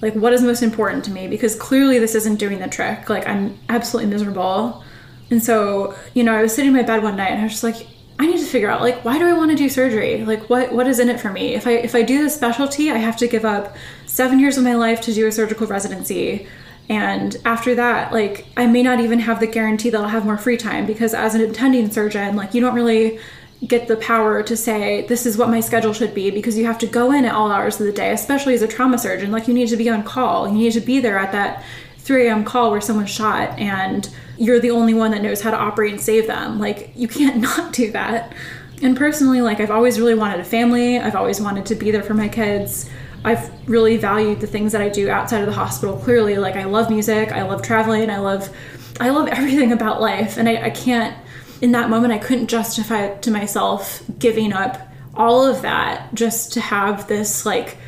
Like, 0.03 0.15
what 0.15 0.33
is 0.33 0.43
most 0.43 0.63
important 0.63 1.05
to 1.05 1.11
me? 1.11 1.29
Because 1.29 1.55
clearly, 1.55 1.99
this 1.99 2.15
isn't 2.15 2.37
doing 2.37 2.59
the 2.59 2.69
trick. 2.69 3.09
Like, 3.09 3.27
I'm 3.27 3.59
absolutely 3.69 4.11
miserable. 4.11 4.85
And 5.31 5.43
so, 5.43 5.95
you 6.13 6.23
know, 6.25 6.35
I 6.35 6.43
was 6.43 6.55
sitting 6.55 6.69
in 6.69 6.77
my 6.77 6.83
bed 6.83 7.03
one 7.03 7.17
night 7.17 7.31
and 7.31 7.41
I 7.41 7.45
was 7.45 7.53
just 7.53 7.65
like, 7.65 7.87
I 8.19 8.27
need 8.27 8.39
to 8.39 8.45
figure 8.45 8.71
out 8.71 8.81
like 8.81 9.05
why 9.05 9.19
do 9.19 9.27
I 9.27 9.33
want 9.33 9.51
to 9.51 9.57
do 9.57 9.69
surgery? 9.69 10.25
Like 10.25 10.49
what 10.49 10.73
what 10.73 10.87
is 10.87 11.01
in 11.01 11.09
it 11.09 11.19
for 11.19 11.31
me? 11.31 11.55
If 11.55 11.67
I 11.67 11.73
if 11.73 11.95
I 11.95 12.03
do 12.03 12.23
this 12.23 12.35
specialty, 12.35 12.91
I 12.91 12.99
have 12.99 13.17
to 13.17 13.27
give 13.27 13.45
up 13.45 13.77
7 14.07 14.39
years 14.39 14.57
of 14.57 14.63
my 14.63 14.75
life 14.75 15.01
to 15.03 15.13
do 15.13 15.27
a 15.27 15.33
surgical 15.33 15.67
residency. 15.67 16.47
And 16.89 17.37
after 17.45 17.75
that, 17.75 18.13
like 18.13 18.47
I 18.57 18.67
may 18.67 18.83
not 18.83 19.01
even 19.01 19.21
have 19.21 19.41
the 19.41 19.47
guarantee 19.47 19.91
that 19.91 20.01
I'll 20.01 20.09
have 20.09 20.25
more 20.25 20.37
free 20.37 20.57
time 20.57 20.87
because 20.87 21.15
as 21.15 21.35
an 21.35 21.41
attending 21.41 21.91
surgeon, 21.91 22.37
like 22.37 22.55
you 22.55 22.61
don't 22.61 22.75
really 22.75 23.19
get 23.67 23.89
the 23.89 23.97
power 23.97 24.43
to 24.43 24.57
say 24.57 25.07
this 25.07 25.25
is 25.25 25.39
what 25.39 25.49
my 25.49 25.61
schedule 25.61 25.95
should 25.95 26.15
be 26.15 26.31
because 26.31 26.59
you 26.59 26.67
have 26.67 26.79
to 26.79 26.87
go 26.87 27.13
in 27.13 27.25
at 27.25 27.35
all 27.35 27.51
hours 27.51 27.81
of 27.81 27.87
the 27.87 27.93
day, 27.93 28.13
especially 28.13 28.55
as 28.55 28.63
a 28.63 28.69
trauma 28.69 28.99
surgeon. 28.99 29.33
Like 29.33 29.49
you 29.49 29.55
need 29.55 29.69
to 29.69 29.77
be 29.77 29.89
on 29.89 30.03
call. 30.03 30.47
You 30.49 30.55
need 30.55 30.73
to 30.73 30.81
be 30.81 31.01
there 31.01 31.19
at 31.19 31.33
that 31.33 31.65
3 31.99 32.27
a.m. 32.27 32.45
call 32.45 32.71
where 32.71 32.83
someone's 32.83 33.11
shot 33.11 33.59
and 33.59 34.11
you're 34.37 34.61
the 34.61 34.71
only 34.71 34.93
one 34.93 35.11
that 35.13 35.23
knows 35.23 35.41
how 35.41 35.51
to 35.51 35.57
operate 35.57 35.93
and 35.93 36.01
save 36.01 36.27
them. 36.27 36.59
Like 36.59 36.93
you 36.95 37.09
can't 37.09 37.37
not 37.41 37.73
do 37.73 37.91
that. 37.93 38.35
And 38.83 38.97
personally, 38.97 39.41
like 39.41 39.61
I've 39.61 39.71
always 39.71 39.99
really 39.99 40.15
wanted 40.15 40.41
a 40.41 40.45
family. 40.45 40.99
I've 40.99 41.17
always 41.17 41.41
wanted 41.41 41.65
to 41.67 41.75
be 41.75 41.91
there 41.91 42.03
for 42.03 42.15
my 42.15 42.29
kids. 42.29 42.91
I've 43.25 43.69
really 43.69 43.97
valued 43.97 44.41
the 44.41 44.47
things 44.47 44.73
that 44.73 44.83
I 44.83 44.89
do 44.89 45.09
outside 45.09 45.41
of 45.41 45.47
the 45.47 45.53
hospital. 45.53 45.97
Clearly, 45.97 46.37
like 46.37 46.57
I 46.57 46.65
love 46.65 46.91
music, 46.91 47.33
I 47.33 47.43
love 47.43 47.63
traveling, 47.63 48.11
I 48.11 48.19
love, 48.19 48.55
I 49.01 49.11
love 49.11 49.29
everything 49.29 49.73
about 49.73 50.01
life, 50.01 50.37
and 50.37 50.49
I, 50.49 50.67
I 50.67 50.71
can't. 50.71 51.17
In 51.63 51.73
that 51.73 51.89
moment, 51.89 52.13
I 52.13 52.19
couldn't 52.19 52.49
justify 52.49 53.15
to 53.15 53.31
myself 53.31 54.03
giving 54.19 54.53
up 54.53 54.77
all 55.15 55.47
of 55.47 55.63
that 55.63 56.13
just 56.13 56.53
to 56.53 56.61
have 56.61 57.07
this 57.07 57.47
like 57.47 57.79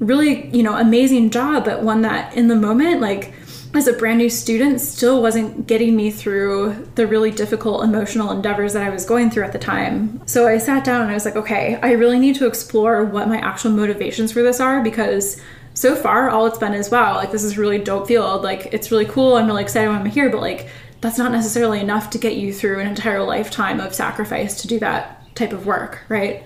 really 0.00 0.48
you 0.48 0.62
know 0.62 0.76
amazing 0.76 1.30
job, 1.30 1.64
but 1.64 1.82
one 1.82 2.02
that 2.02 2.36
in 2.36 2.48
the 2.48 2.56
moment 2.56 3.00
like 3.00 3.32
as 3.74 3.88
a 3.88 3.92
brand 3.92 4.18
new 4.18 4.28
student 4.28 4.80
still 4.80 5.22
wasn't 5.22 5.66
getting 5.66 5.96
me 5.96 6.10
through 6.10 6.88
the 6.94 7.06
really 7.06 7.30
difficult 7.30 7.82
emotional 7.82 8.30
endeavors 8.30 8.74
that 8.74 8.82
I 8.82 8.90
was 8.90 9.06
going 9.06 9.30
through 9.30 9.44
at 9.44 9.52
the 9.52 9.58
time. 9.58 10.20
So 10.26 10.46
I 10.46 10.58
sat 10.58 10.84
down 10.84 11.00
and 11.00 11.10
I 11.10 11.14
was 11.14 11.24
like, 11.24 11.36
okay, 11.36 11.78
I 11.82 11.92
really 11.92 12.18
need 12.18 12.36
to 12.36 12.46
explore 12.46 13.04
what 13.04 13.28
my 13.28 13.38
actual 13.38 13.70
motivations 13.70 14.30
for 14.32 14.42
this 14.42 14.60
are 14.60 14.82
because 14.82 15.40
so 15.74 15.96
far 15.96 16.28
all 16.28 16.46
it's 16.46 16.58
been 16.58 16.74
is 16.74 16.90
wow, 16.90 17.14
like 17.14 17.32
this 17.32 17.44
is 17.44 17.56
really 17.56 17.78
dope 17.78 18.08
field. 18.08 18.42
Like 18.42 18.66
it's 18.74 18.90
really 18.90 19.06
cool. 19.06 19.36
I'm 19.36 19.46
really 19.46 19.62
excited 19.62 19.88
I'm 19.88 20.04
here, 20.04 20.28
but 20.28 20.42
like 20.42 20.68
that's 21.00 21.18
not 21.18 21.32
necessarily 21.32 21.80
enough 21.80 22.10
to 22.10 22.18
get 22.18 22.36
you 22.36 22.52
through 22.52 22.80
an 22.80 22.86
entire 22.86 23.22
lifetime 23.22 23.80
of 23.80 23.94
sacrifice 23.94 24.60
to 24.62 24.68
do 24.68 24.78
that 24.80 25.34
type 25.34 25.52
of 25.52 25.64
work, 25.64 26.04
right? 26.08 26.44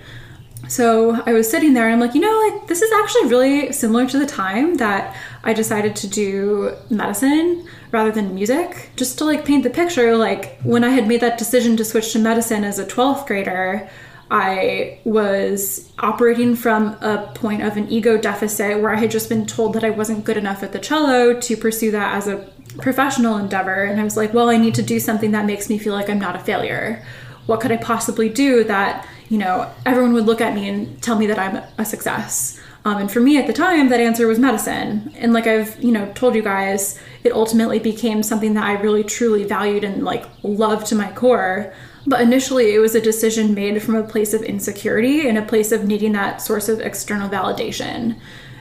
So 0.68 1.22
I 1.26 1.32
was 1.32 1.48
sitting 1.48 1.74
there 1.74 1.84
and 1.84 1.94
I'm 1.94 2.00
like, 2.00 2.14
you 2.14 2.20
know, 2.20 2.50
like 2.50 2.66
this 2.66 2.82
is 2.82 2.90
actually 2.92 3.28
really 3.28 3.72
similar 3.72 4.06
to 4.06 4.18
the 4.18 4.26
time 4.26 4.76
that 4.76 5.16
I 5.44 5.52
decided 5.52 5.94
to 5.96 6.08
do 6.08 6.74
medicine 6.90 7.66
rather 7.92 8.10
than 8.10 8.34
music. 8.34 8.90
Just 8.96 9.18
to 9.18 9.24
like 9.24 9.44
paint 9.44 9.62
the 9.62 9.70
picture, 9.70 10.16
like 10.16 10.58
when 10.62 10.82
I 10.82 10.90
had 10.90 11.06
made 11.06 11.20
that 11.20 11.38
decision 11.38 11.76
to 11.76 11.84
switch 11.84 12.12
to 12.12 12.18
medicine 12.18 12.64
as 12.64 12.78
a 12.78 12.84
12th 12.84 13.26
grader, 13.26 13.88
I 14.28 14.98
was 15.04 15.92
operating 16.00 16.56
from 16.56 16.96
a 17.00 17.30
point 17.34 17.62
of 17.62 17.76
an 17.76 17.88
ego 17.88 18.18
deficit 18.18 18.80
where 18.80 18.92
I 18.92 18.96
had 18.96 19.12
just 19.12 19.28
been 19.28 19.46
told 19.46 19.74
that 19.74 19.84
I 19.84 19.90
wasn't 19.90 20.24
good 20.24 20.36
enough 20.36 20.64
at 20.64 20.72
the 20.72 20.80
cello 20.80 21.38
to 21.38 21.56
pursue 21.56 21.92
that 21.92 22.16
as 22.16 22.26
a 22.26 22.48
professional 22.78 23.36
endeavor. 23.36 23.84
And 23.84 24.00
I 24.00 24.04
was 24.04 24.16
like, 24.16 24.34
well, 24.34 24.48
I 24.50 24.56
need 24.56 24.74
to 24.74 24.82
do 24.82 24.98
something 24.98 25.30
that 25.30 25.46
makes 25.46 25.68
me 25.68 25.78
feel 25.78 25.92
like 25.92 26.10
I'm 26.10 26.18
not 26.18 26.34
a 26.34 26.40
failure. 26.40 27.04
What 27.46 27.60
could 27.60 27.70
I 27.70 27.76
possibly 27.76 28.28
do 28.28 28.64
that 28.64 29.06
you 29.28 29.38
know, 29.38 29.70
everyone 29.84 30.12
would 30.14 30.26
look 30.26 30.40
at 30.40 30.54
me 30.54 30.68
and 30.68 31.00
tell 31.02 31.18
me 31.18 31.26
that 31.26 31.38
I'm 31.38 31.62
a 31.78 31.84
success. 31.84 32.60
Um, 32.84 32.98
and 32.98 33.10
for 33.10 33.18
me 33.18 33.36
at 33.36 33.48
the 33.48 33.52
time, 33.52 33.88
that 33.88 34.00
answer 34.00 34.28
was 34.28 34.38
medicine. 34.38 35.12
And 35.16 35.32
like 35.32 35.48
I've, 35.48 35.82
you 35.82 35.90
know, 35.90 36.12
told 36.14 36.36
you 36.36 36.42
guys, 36.42 37.00
it 37.24 37.32
ultimately 37.32 37.80
became 37.80 38.22
something 38.22 38.54
that 38.54 38.62
I 38.62 38.80
really 38.80 39.02
truly 39.02 39.42
valued 39.42 39.82
and 39.82 40.04
like 40.04 40.24
loved 40.44 40.86
to 40.88 40.94
my 40.94 41.10
core. 41.12 41.74
But 42.06 42.20
initially, 42.20 42.74
it 42.74 42.78
was 42.78 42.94
a 42.94 43.00
decision 43.00 43.54
made 43.54 43.82
from 43.82 43.96
a 43.96 44.04
place 44.04 44.32
of 44.32 44.42
insecurity 44.42 45.28
and 45.28 45.36
a 45.36 45.42
place 45.42 45.72
of 45.72 45.84
needing 45.84 46.12
that 46.12 46.40
source 46.40 46.68
of 46.68 46.80
external 46.80 47.28
validation. 47.28 48.20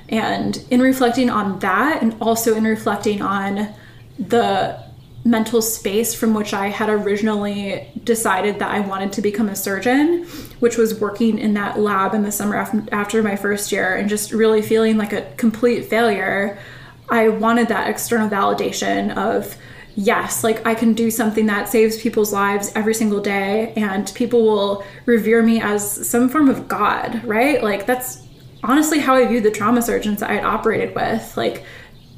And 0.10 0.64
in 0.72 0.82
reflecting 0.82 1.30
on 1.30 1.60
that, 1.60 2.02
and 2.02 2.16
also 2.20 2.56
in 2.56 2.64
reflecting 2.64 3.22
on 3.22 3.76
the 4.18 4.84
mental 5.26 5.60
space 5.60 6.14
from 6.14 6.36
which 6.36 6.54
I 6.54 6.68
had 6.68 6.88
originally 6.88 7.90
decided 8.04 8.60
that 8.60 8.70
I 8.70 8.80
wanted 8.80 9.12
to 9.14 9.24
become 9.24 9.50
a 9.50 9.56
surgeon, 9.56 10.24
which 10.60 10.78
was 10.78 11.00
working 11.02 11.40
in 11.40 11.56
that 11.56 11.80
lab 11.80 12.14
in 12.14 12.22
the 12.22 12.32
summer 12.32 12.56
after 12.92 13.24
my 13.24 13.36
first 13.36 13.72
year 13.72 13.96
and 13.96 14.08
just 14.08 14.32
really 14.32 14.62
feeling 14.62 14.98
like 14.98 15.14
a 15.14 15.24
complete 15.36 15.86
failure. 15.86 16.60
I 17.10 17.30
wanted 17.30 17.70
that 17.70 17.90
external 17.90 18.30
validation 18.30 19.18
of, 19.18 19.58
yes, 19.96 20.44
like 20.44 20.64
I 20.66 20.76
can 20.76 20.94
do 20.94 21.10
something 21.10 21.48
that 21.48 21.70
saves 21.70 22.00
people's 22.00 22.32
lives 22.32 22.72
every 22.76 22.94
single 22.94 23.20
day 23.20 23.74
and 23.76 24.12
people 24.14 24.44
will 24.44 24.86
revere 25.08 25.42
me 25.42 25.60
as 25.60 26.08
some 26.08 26.30
form 26.30 26.50
of 26.50 26.68
God, 26.68 27.24
right? 27.24 27.64
Like 27.64 27.88
that's 27.88 28.22
honestly 28.64 29.00
how 29.00 29.16
I 29.16 29.26
viewed 29.26 29.44
the 29.44 29.52
trauma 29.52 29.82
surgeons 29.82 30.22
I 30.22 30.34
had 30.34 30.46
operated 30.46 30.94
with. 30.94 31.36
Like 31.36 31.64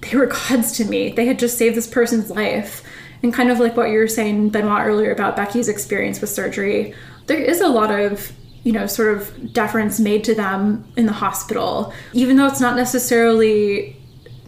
they 0.02 0.18
were 0.18 0.26
gods 0.26 0.74
to 0.74 0.86
me. 0.86 1.12
They 1.12 1.26
had 1.26 1.40
just 1.40 1.58
saved 1.58 1.78
this 1.78 1.88
person's 1.88 2.30
life. 2.30 2.84
And 3.24 3.34
kind 3.34 3.50
of 3.50 3.60
like 3.60 3.76
what 3.76 3.90
you 3.90 3.98
were 3.98 4.08
saying, 4.08 4.50
Benoit, 4.50 4.86
earlier 4.86 5.12
about 5.12 5.36
Becky's 5.36 5.68
experience 5.68 6.22
with 6.22 6.30
surgery, 6.30 6.94
there 7.26 7.40
is 7.40 7.62
a 7.62 7.68
lot 7.68 7.92
of 7.92 8.32
you 8.64 8.74
know, 8.74 8.86
sort 8.86 9.16
of 9.16 9.54
deference 9.54 9.98
made 9.98 10.26
to 10.26 10.36
them 10.36 10.86
in 10.98 11.06
the 11.06 11.14
hospital, 11.14 11.94
even 12.12 12.36
though 12.36 12.48
it's 12.48 12.60
not 12.60 12.76
necessarily 12.76 13.96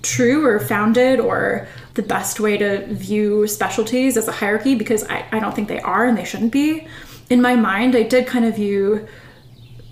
true 0.02 0.46
or 0.46 0.60
founded 0.60 1.22
or 1.22 1.70
the 1.94 2.02
best 2.02 2.40
way 2.40 2.58
to 2.58 2.86
view 2.88 3.48
specialties 3.48 4.18
as 4.18 4.28
a 4.28 4.32
hierarchy 4.34 4.76
because 4.76 5.06
I, 5.06 5.26
I 5.32 5.40
don't 5.40 5.56
think 5.56 5.70
they 5.70 5.80
are 5.80 6.06
and 6.06 6.18
they 6.18 6.26
shouldn't 6.26 6.52
be. 6.52 6.86
In 7.30 7.42
my 7.42 7.56
mind, 7.56 7.96
I 7.96 8.04
did 8.04 8.28
kind 8.28 8.44
of 8.44 8.58
view 8.58 9.08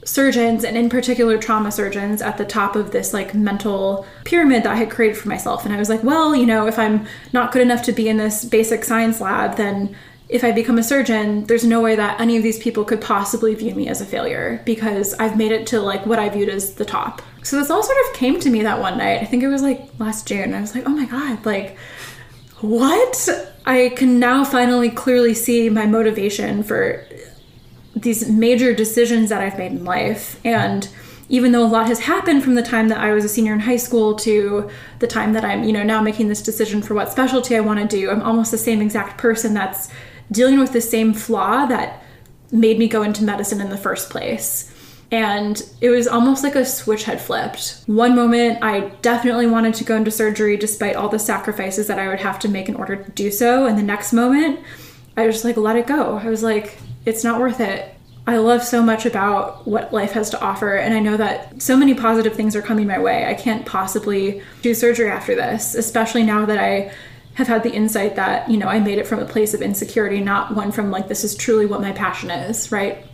surgeons 0.07 0.63
and 0.63 0.77
in 0.77 0.89
particular 0.89 1.37
trauma 1.37 1.69
surgeons 1.69 2.21
at 2.21 2.37
the 2.37 2.45
top 2.45 2.77
of 2.77 2.91
this 2.91 3.13
like 3.13 3.35
mental 3.35 4.07
pyramid 4.23 4.63
that 4.63 4.71
I 4.71 4.75
had 4.75 4.89
created 4.89 5.17
for 5.17 5.27
myself. 5.27 5.65
And 5.65 5.73
I 5.73 5.77
was 5.77 5.89
like, 5.89 6.01
well, 6.01 6.33
you 6.33 6.45
know, 6.45 6.65
if 6.65 6.79
I'm 6.79 7.05
not 7.33 7.51
good 7.51 7.61
enough 7.61 7.83
to 7.83 7.91
be 7.91 8.07
in 8.07 8.15
this 8.15 8.45
basic 8.45 8.85
science 8.85 9.19
lab, 9.19 9.57
then 9.57 9.95
if 10.29 10.45
I 10.45 10.51
become 10.53 10.77
a 10.77 10.83
surgeon, 10.83 11.45
there's 11.45 11.65
no 11.65 11.81
way 11.81 11.95
that 11.97 12.21
any 12.21 12.37
of 12.37 12.43
these 12.43 12.57
people 12.57 12.85
could 12.85 13.01
possibly 13.01 13.53
view 13.53 13.75
me 13.75 13.89
as 13.89 13.99
a 13.99 14.05
failure 14.05 14.61
because 14.65 15.13
I've 15.15 15.37
made 15.37 15.51
it 15.51 15.67
to 15.67 15.81
like 15.81 16.05
what 16.05 16.19
I 16.19 16.29
viewed 16.29 16.49
as 16.49 16.75
the 16.75 16.85
top. 16.85 17.21
So 17.43 17.57
this 17.57 17.69
all 17.69 17.83
sort 17.83 17.97
of 18.07 18.13
came 18.15 18.39
to 18.39 18.49
me 18.49 18.63
that 18.63 18.79
one 18.79 18.97
night. 18.97 19.21
I 19.21 19.25
think 19.25 19.43
it 19.43 19.49
was 19.49 19.61
like 19.61 19.89
last 19.99 20.25
June. 20.25 20.53
I 20.53 20.61
was 20.61 20.73
like, 20.73 20.85
oh 20.85 20.91
my 20.91 21.05
God, 21.05 21.45
like, 21.45 21.77
what? 22.61 23.29
I 23.65 23.89
can 23.89 24.19
now 24.19 24.45
finally 24.45 24.89
clearly 24.89 25.33
see 25.33 25.69
my 25.69 25.85
motivation 25.85 26.63
for 26.63 27.05
these 28.01 28.29
major 28.29 28.73
decisions 28.73 29.29
that 29.29 29.41
I've 29.41 29.57
made 29.57 29.71
in 29.71 29.83
life. 29.85 30.39
And 30.45 30.87
even 31.29 31.51
though 31.51 31.65
a 31.65 31.67
lot 31.67 31.87
has 31.87 31.99
happened 31.99 32.43
from 32.43 32.55
the 32.55 32.63
time 32.63 32.87
that 32.87 32.99
I 32.99 33.13
was 33.13 33.25
a 33.25 33.29
senior 33.29 33.53
in 33.53 33.59
high 33.59 33.77
school 33.77 34.15
to 34.15 34.69
the 34.99 35.07
time 35.07 35.33
that 35.33 35.43
I'm, 35.43 35.63
you 35.63 35.73
know, 35.73 35.83
now 35.83 36.01
making 36.01 36.29
this 36.29 36.41
decision 36.41 36.81
for 36.81 36.93
what 36.93 37.11
specialty 37.11 37.55
I 37.55 37.59
want 37.59 37.79
to 37.79 37.97
do, 37.97 38.09
I'm 38.09 38.21
almost 38.21 38.51
the 38.51 38.57
same 38.57 38.81
exact 38.81 39.17
person 39.17 39.53
that's 39.53 39.89
dealing 40.31 40.59
with 40.59 40.73
the 40.73 40.81
same 40.81 41.13
flaw 41.13 41.65
that 41.65 42.03
made 42.51 42.79
me 42.79 42.87
go 42.87 43.03
into 43.03 43.23
medicine 43.23 43.59
in 43.59 43.69
the 43.69 43.77
first 43.77 44.09
place. 44.09 44.73
And 45.09 45.61
it 45.79 45.89
was 45.89 46.07
almost 46.07 46.43
like 46.43 46.55
a 46.55 46.65
switch 46.65 47.05
had 47.05 47.21
flipped. 47.21 47.81
One 47.87 48.13
moment, 48.13 48.59
I 48.61 48.89
definitely 49.01 49.47
wanted 49.47 49.73
to 49.75 49.85
go 49.85 49.95
into 49.95 50.11
surgery 50.11 50.57
despite 50.57 50.97
all 50.97 51.07
the 51.07 51.19
sacrifices 51.19 51.87
that 51.87 51.99
I 51.99 52.09
would 52.09 52.19
have 52.19 52.39
to 52.39 52.49
make 52.49 52.67
in 52.67 52.75
order 52.75 52.97
to 52.97 53.11
do 53.11 53.31
so. 53.31 53.65
And 53.65 53.77
the 53.77 53.83
next 53.83 54.11
moment, 54.11 54.59
I 55.15 55.25
just 55.25 55.45
like 55.45 55.55
let 55.55 55.77
it 55.77 55.87
go. 55.87 56.17
I 56.17 56.27
was 56.27 56.43
like, 56.43 56.77
it's 57.07 57.23
not 57.23 57.39
worth 57.39 57.61
it. 57.61 57.93
I 58.27 58.35
love 58.37 58.61
so 58.61 58.83
much 58.83 59.05
about 59.05 59.65
what 59.65 59.93
life 59.93 60.11
has 60.11 60.29
to 60.31 60.41
offer, 60.41 60.75
and 60.75 60.93
I 60.93 60.99
know 60.99 61.15
that 61.15 61.61
so 61.61 61.77
many 61.77 61.93
positive 61.93 62.35
things 62.35 62.57
are 62.57 62.61
coming 62.61 62.85
my 62.85 62.99
way. 62.99 63.25
I 63.25 63.33
can't 63.33 63.65
possibly 63.65 64.41
do 64.61 64.73
surgery 64.73 65.09
after 65.09 65.33
this, 65.33 65.73
especially 65.73 66.23
now 66.23 66.45
that 66.45 66.57
I 66.57 66.91
have 67.35 67.47
had 67.47 67.63
the 67.63 67.71
insight 67.71 68.17
that, 68.17 68.49
you 68.49 68.57
know, 68.57 68.67
I 68.67 68.81
made 68.81 68.97
it 68.97 69.07
from 69.07 69.19
a 69.19 69.25
place 69.25 69.53
of 69.53 69.61
insecurity, 69.61 70.19
not 70.19 70.53
one 70.53 70.73
from 70.73 70.91
like, 70.91 71.07
this 71.07 71.23
is 71.23 71.35
truly 71.35 71.65
what 71.65 71.79
my 71.79 71.93
passion 71.93 72.29
is, 72.29 72.69
right? 72.71 73.05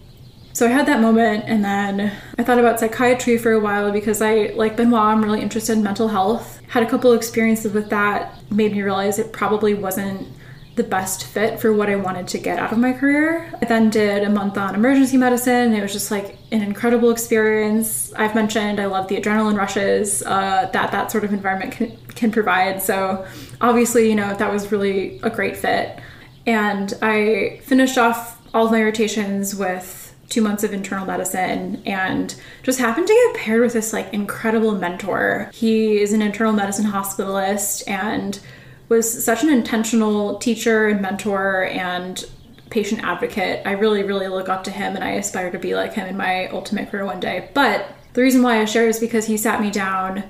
So 0.54 0.66
I 0.66 0.70
had 0.70 0.88
that 0.88 1.02
moment 1.02 1.44
and 1.46 1.64
then 1.64 2.12
I 2.40 2.44
thought 2.44 2.58
about 2.58 2.80
psychiatry 2.80 3.38
for 3.38 3.52
a 3.52 3.60
while 3.60 3.92
because 3.92 4.22
I, 4.22 4.54
like 4.56 4.78
Benoit, 4.78 5.02
I'm 5.02 5.24
really 5.24 5.42
interested 5.42 5.74
in 5.74 5.84
mental 5.84 6.08
health. 6.08 6.62
Had 6.70 6.84
a 6.84 6.90
couple 6.90 7.14
experiences 7.14 7.74
with 7.74 7.90
that, 7.90 8.40
made 8.50 8.72
me 8.72 8.82
realize 8.82 9.20
it 9.20 9.34
probably 9.34 9.74
wasn't 9.74 10.28
the 10.76 10.84
best 10.84 11.26
fit 11.26 11.60
for 11.60 11.72
what 11.72 11.90
I 11.90 11.96
wanted 11.96 12.28
to 12.30 12.40
get 12.40 12.58
out 12.58 12.72
of 12.72 12.80
my 12.80 12.94
career. 12.94 13.52
I 13.62 13.66
then 13.66 13.90
did 13.90 14.24
a 14.24 14.30
month 14.30 14.58
on 14.58 14.74
emergency 14.74 15.18
medicine. 15.18 15.74
It 15.74 15.82
was 15.82 15.94
just 15.94 16.10
like 16.10 16.38
an 16.52 16.64
incredible 16.64 17.12
experience. 17.12 18.12
I've 18.14 18.34
mentioned 18.34 18.80
I 18.80 18.86
love 18.86 19.08
the 19.08 19.20
adrenaline 19.20 19.58
rushes 19.58 20.24
uh, 20.24 20.70
that 20.74 20.92
that 20.92 21.12
sort 21.12 21.24
of 21.24 21.34
environment 21.34 21.74
can, 21.74 21.98
can 22.16 22.32
provide. 22.32 22.82
So 22.82 23.26
obviously, 23.62 24.10
you 24.10 24.16
know, 24.16 24.36
that 24.36 24.52
was 24.52 24.72
really 24.72 25.20
a 25.22 25.30
great 25.30 25.58
fit. 25.58 26.00
And 26.48 26.94
I 27.02 27.60
finished 27.64 27.98
off 27.98 28.42
all 28.54 28.66
of 28.66 28.72
my 28.72 28.84
rotations 28.84 29.56
with 29.56 30.04
two 30.30 30.42
months 30.42 30.64
of 30.64 30.74
internal 30.74 31.06
medicine 31.06 31.84
and 31.86 32.34
just 32.64 32.80
happened 32.80 33.06
to 33.06 33.14
get 33.14 33.44
paired 33.44 33.62
with 33.62 33.74
this 33.74 33.94
like 33.94 34.12
incredible 34.14 34.74
mentor. 34.74 35.52
He 35.54 36.02
is 36.02 36.12
an 36.12 36.24
internal 36.24 36.54
medicine 36.54 36.86
hospitalist 36.86 37.88
and 37.88 38.40
was 38.90 39.24
such 39.24 39.44
an 39.44 39.50
intentional 39.50 40.38
teacher 40.38 40.88
and 40.88 41.02
mentor 41.02 41.66
and 41.66 42.24
patient 42.70 43.04
advocate. 43.04 43.62
I 43.66 43.74
really, 43.74 44.04
really 44.04 44.28
look 44.28 44.50
up 44.50 44.64
to 44.66 44.72
him 44.72 44.96
and 44.96 45.04
I 45.04 45.12
aspire 45.12 45.52
to 45.52 45.60
be 45.60 45.76
like 45.76 45.94
him 45.94 46.08
in 46.08 46.18
my 46.18 46.48
ultimate 46.48 46.90
career 46.90 47.06
one 47.06 47.20
day. 47.20 47.50
But 47.54 47.88
the 48.14 48.22
reason 48.22 48.42
why 48.42 48.60
I 48.60 48.66
share 48.66 48.88
is 48.88 49.00
because 49.00 49.26
he 49.26 49.38
sat 49.38 49.62
me 49.62 49.72
down 49.72 50.24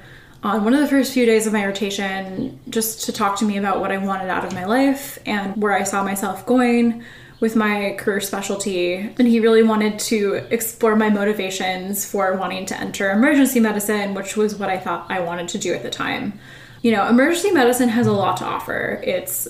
on 0.44 0.66
one 0.66 0.74
of 0.74 0.82
the 0.82 0.88
first 0.88 1.14
few 1.14 1.26
days 1.26 1.48
of 1.48 1.54
my 1.54 1.66
rotation 1.66 2.60
just 2.70 3.06
to 3.06 3.14
talk 3.14 3.38
to 3.40 3.46
me 3.46 3.58
about 3.58 3.80
what 3.80 3.92
I 3.92 3.98
wanted 3.98 4.30
out 4.30 4.44
of 4.44 4.54
my 4.54 4.66
life 4.66 5.18
and 5.26 5.56
where 5.62 5.72
I 5.72 5.84
saw 5.84 6.04
myself 6.04 6.46
going 6.46 7.04
with 7.40 7.56
my 7.56 7.96
career 7.98 8.20
specialty. 8.20 8.96
And 8.96 9.28
he 9.28 9.40
really 9.40 9.64
wanted 9.64 10.00
to 10.00 10.46
explore 10.50 10.98
my 10.98 11.10
motivations 11.10 12.06
for 12.10 12.36
wanting 12.36 12.66
to 12.68 12.80
enter 12.80 13.10
emergency 13.12 13.62
medicine, 13.62 14.14
which 14.14 14.36
was 14.36 14.56
what 14.56 14.70
I 14.70 14.78
thought 14.78 15.06
I 15.10 15.22
wanted 15.22 15.48
to 15.50 15.58
do 15.58 15.74
at 15.74 15.84
the 15.84 15.90
time. 15.90 16.40
You 16.84 16.92
know, 16.92 17.08
emergency 17.08 17.50
medicine 17.50 17.88
has 17.90 18.08
a 18.08 18.12
lot 18.12 18.38
to 18.38 18.46
offer. 18.46 19.02
It's 19.04 19.48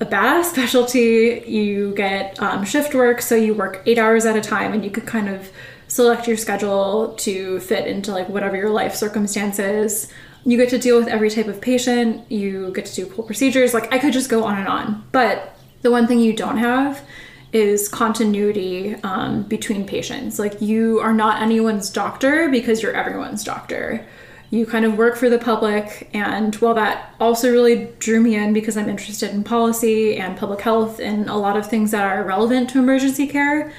a 0.00 0.06
badass 0.06 0.44
specialty. 0.52 1.42
You 1.46 1.92
get 1.94 2.40
um, 2.40 2.64
shift 2.64 2.94
work, 2.94 3.20
so 3.20 3.34
you 3.34 3.54
work 3.54 3.82
eight 3.86 3.98
hours 3.98 4.24
at 4.24 4.36
a 4.36 4.40
time, 4.40 4.72
and 4.72 4.84
you 4.84 4.90
could 4.90 5.04
kind 5.04 5.28
of 5.28 5.50
select 5.88 6.28
your 6.28 6.36
schedule 6.36 7.14
to 7.18 7.58
fit 7.60 7.86
into 7.88 8.12
like 8.12 8.28
whatever 8.28 8.56
your 8.56 8.70
life 8.70 8.94
circumstances. 8.94 10.12
You 10.44 10.56
get 10.56 10.70
to 10.70 10.78
deal 10.78 10.96
with 10.96 11.08
every 11.08 11.28
type 11.28 11.48
of 11.48 11.60
patient. 11.60 12.30
You 12.30 12.72
get 12.72 12.86
to 12.86 12.94
do 12.94 13.06
cool 13.06 13.24
procedures. 13.24 13.74
Like 13.74 13.92
I 13.92 13.98
could 13.98 14.12
just 14.12 14.30
go 14.30 14.44
on 14.44 14.56
and 14.56 14.68
on. 14.68 15.04
But 15.10 15.58
the 15.82 15.90
one 15.90 16.06
thing 16.06 16.20
you 16.20 16.32
don't 16.32 16.58
have 16.58 17.02
is 17.52 17.88
continuity 17.88 18.94
um, 19.02 19.42
between 19.42 19.86
patients. 19.86 20.38
Like 20.38 20.60
you 20.60 21.00
are 21.00 21.12
not 21.12 21.42
anyone's 21.42 21.90
doctor 21.90 22.48
because 22.48 22.80
you're 22.80 22.94
everyone's 22.94 23.42
doctor. 23.42 24.06
You 24.50 24.64
kind 24.64 24.84
of 24.84 24.96
work 24.96 25.16
for 25.16 25.28
the 25.28 25.38
public, 25.38 26.08
and 26.14 26.54
while 26.56 26.74
that 26.74 27.14
also 27.20 27.50
really 27.50 27.88
drew 27.98 28.20
me 28.20 28.36
in 28.36 28.52
because 28.52 28.76
I'm 28.76 28.88
interested 28.88 29.30
in 29.30 29.42
policy 29.42 30.16
and 30.16 30.36
public 30.36 30.60
health 30.60 31.00
and 31.00 31.28
a 31.28 31.34
lot 31.34 31.56
of 31.56 31.68
things 31.68 31.90
that 31.90 32.04
are 32.04 32.22
relevant 32.24 32.70
to 32.70 32.78
emergency 32.78 33.26
care, 33.26 33.72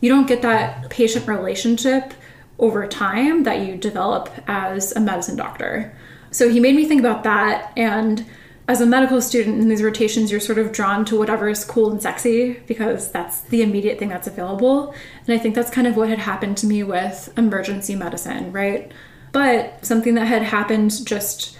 you 0.00 0.10
don't 0.10 0.28
get 0.28 0.42
that 0.42 0.90
patient 0.90 1.26
relationship 1.26 2.12
over 2.58 2.86
time 2.86 3.44
that 3.44 3.66
you 3.66 3.76
develop 3.76 4.30
as 4.46 4.92
a 4.92 5.00
medicine 5.00 5.36
doctor. 5.36 5.92
So 6.30 6.50
he 6.50 6.60
made 6.60 6.76
me 6.76 6.84
think 6.84 7.00
about 7.00 7.24
that 7.24 7.72
and 7.76 8.24
as 8.70 8.80
a 8.80 8.86
medical 8.86 9.20
student 9.20 9.60
in 9.60 9.68
these 9.68 9.82
rotations, 9.82 10.30
you're 10.30 10.38
sort 10.38 10.56
of 10.56 10.70
drawn 10.70 11.04
to 11.06 11.18
whatever 11.18 11.48
is 11.48 11.64
cool 11.64 11.90
and 11.90 12.00
sexy 12.00 12.52
because 12.68 13.10
that's 13.10 13.40
the 13.40 13.62
immediate 13.62 13.98
thing 13.98 14.08
that's 14.08 14.28
available. 14.28 14.94
And 15.26 15.34
I 15.34 15.38
think 15.38 15.56
that's 15.56 15.72
kind 15.72 15.88
of 15.88 15.96
what 15.96 16.08
had 16.08 16.20
happened 16.20 16.56
to 16.58 16.68
me 16.68 16.84
with 16.84 17.32
emergency 17.36 17.96
medicine, 17.96 18.52
right? 18.52 18.92
But 19.32 19.84
something 19.84 20.14
that 20.14 20.26
had 20.26 20.42
happened 20.42 21.06
just 21.06 21.56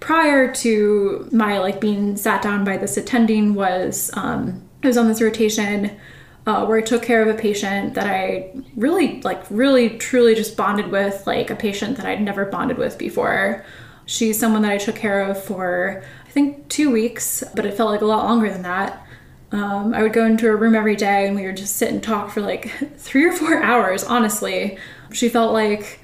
prior 0.00 0.52
to 0.52 1.28
my 1.32 1.58
like 1.58 1.80
being 1.80 2.16
sat 2.16 2.42
down 2.42 2.64
by 2.64 2.76
this 2.76 2.96
attending 2.96 3.54
was 3.54 4.10
um, 4.14 4.62
I 4.82 4.86
was 4.86 4.98
on 4.98 5.08
this 5.08 5.22
rotation 5.22 5.98
uh, 6.46 6.66
where 6.66 6.78
I 6.78 6.82
took 6.82 7.02
care 7.02 7.22
of 7.22 7.34
a 7.34 7.38
patient 7.38 7.94
that 7.94 8.06
I 8.06 8.50
really 8.76 9.22
like, 9.22 9.42
really 9.50 9.90
truly 9.90 10.34
just 10.34 10.56
bonded 10.56 10.88
with, 10.88 11.26
like 11.26 11.48
a 11.50 11.56
patient 11.56 11.96
that 11.96 12.06
I'd 12.06 12.20
never 12.20 12.44
bonded 12.44 12.76
with 12.76 12.98
before. 12.98 13.64
She's 14.06 14.38
someone 14.38 14.62
that 14.62 14.72
I 14.72 14.76
took 14.76 14.96
care 14.96 15.22
of 15.22 15.42
for 15.42 16.04
I 16.26 16.30
think 16.30 16.68
two 16.68 16.90
weeks, 16.90 17.42
but 17.54 17.64
it 17.64 17.74
felt 17.74 17.90
like 17.90 18.02
a 18.02 18.06
lot 18.06 18.24
longer 18.24 18.50
than 18.50 18.62
that. 18.62 19.06
Um, 19.52 19.94
I 19.94 20.02
would 20.02 20.12
go 20.12 20.26
into 20.26 20.46
her 20.46 20.56
room 20.56 20.74
every 20.74 20.96
day 20.96 21.26
and 21.26 21.36
we 21.36 21.46
would 21.46 21.56
just 21.56 21.76
sit 21.76 21.90
and 21.90 22.02
talk 22.02 22.30
for 22.30 22.42
like 22.42 22.70
three 22.98 23.24
or 23.24 23.32
four 23.32 23.62
hours, 23.62 24.04
honestly. 24.04 24.76
She 25.12 25.30
felt 25.30 25.54
like 25.54 26.00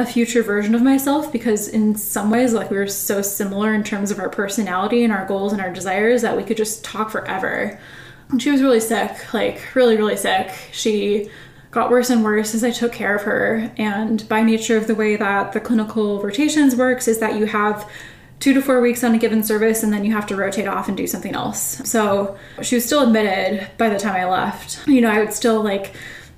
a 0.00 0.06
future 0.06 0.42
version 0.42 0.74
of 0.74 0.82
myself 0.82 1.30
because, 1.32 1.68
in 1.68 1.94
some 1.94 2.30
ways, 2.30 2.52
like 2.52 2.70
we 2.70 2.76
were 2.76 2.86
so 2.86 3.22
similar 3.22 3.74
in 3.74 3.84
terms 3.84 4.10
of 4.10 4.18
our 4.18 4.28
personality 4.28 5.04
and 5.04 5.12
our 5.12 5.26
goals 5.26 5.52
and 5.52 5.60
our 5.60 5.72
desires 5.72 6.22
that 6.22 6.36
we 6.36 6.42
could 6.42 6.56
just 6.56 6.82
talk 6.84 7.10
forever. 7.10 7.78
And 8.30 8.42
she 8.42 8.50
was 8.50 8.62
really 8.62 8.80
sick, 8.80 9.32
like 9.34 9.74
really, 9.74 9.96
really 9.96 10.16
sick. 10.16 10.50
She 10.72 11.30
got 11.70 11.90
worse 11.90 12.10
and 12.10 12.24
worse 12.24 12.54
as 12.54 12.64
I 12.64 12.70
took 12.70 12.92
care 12.92 13.14
of 13.14 13.22
her. 13.22 13.72
And 13.76 14.28
by 14.28 14.42
nature 14.42 14.76
of 14.76 14.86
the 14.86 14.94
way 14.94 15.16
that 15.16 15.52
the 15.52 15.60
clinical 15.60 16.22
rotations 16.22 16.74
works, 16.74 17.06
is 17.06 17.18
that 17.20 17.36
you 17.36 17.46
have 17.46 17.88
two 18.40 18.54
to 18.54 18.62
four 18.62 18.80
weeks 18.80 19.04
on 19.04 19.14
a 19.14 19.18
given 19.18 19.44
service 19.44 19.82
and 19.82 19.92
then 19.92 20.04
you 20.04 20.12
have 20.12 20.26
to 20.26 20.34
rotate 20.34 20.66
off 20.66 20.88
and 20.88 20.96
do 20.96 21.06
something 21.06 21.34
else. 21.34 21.80
So 21.84 22.38
she 22.62 22.74
was 22.76 22.84
still 22.84 23.02
admitted 23.02 23.70
by 23.76 23.90
the 23.90 23.98
time 23.98 24.14
I 24.14 24.24
left. 24.24 24.86
You 24.88 25.02
know, 25.02 25.10
I 25.10 25.18
would 25.18 25.34
still 25.34 25.62
like 25.62 25.94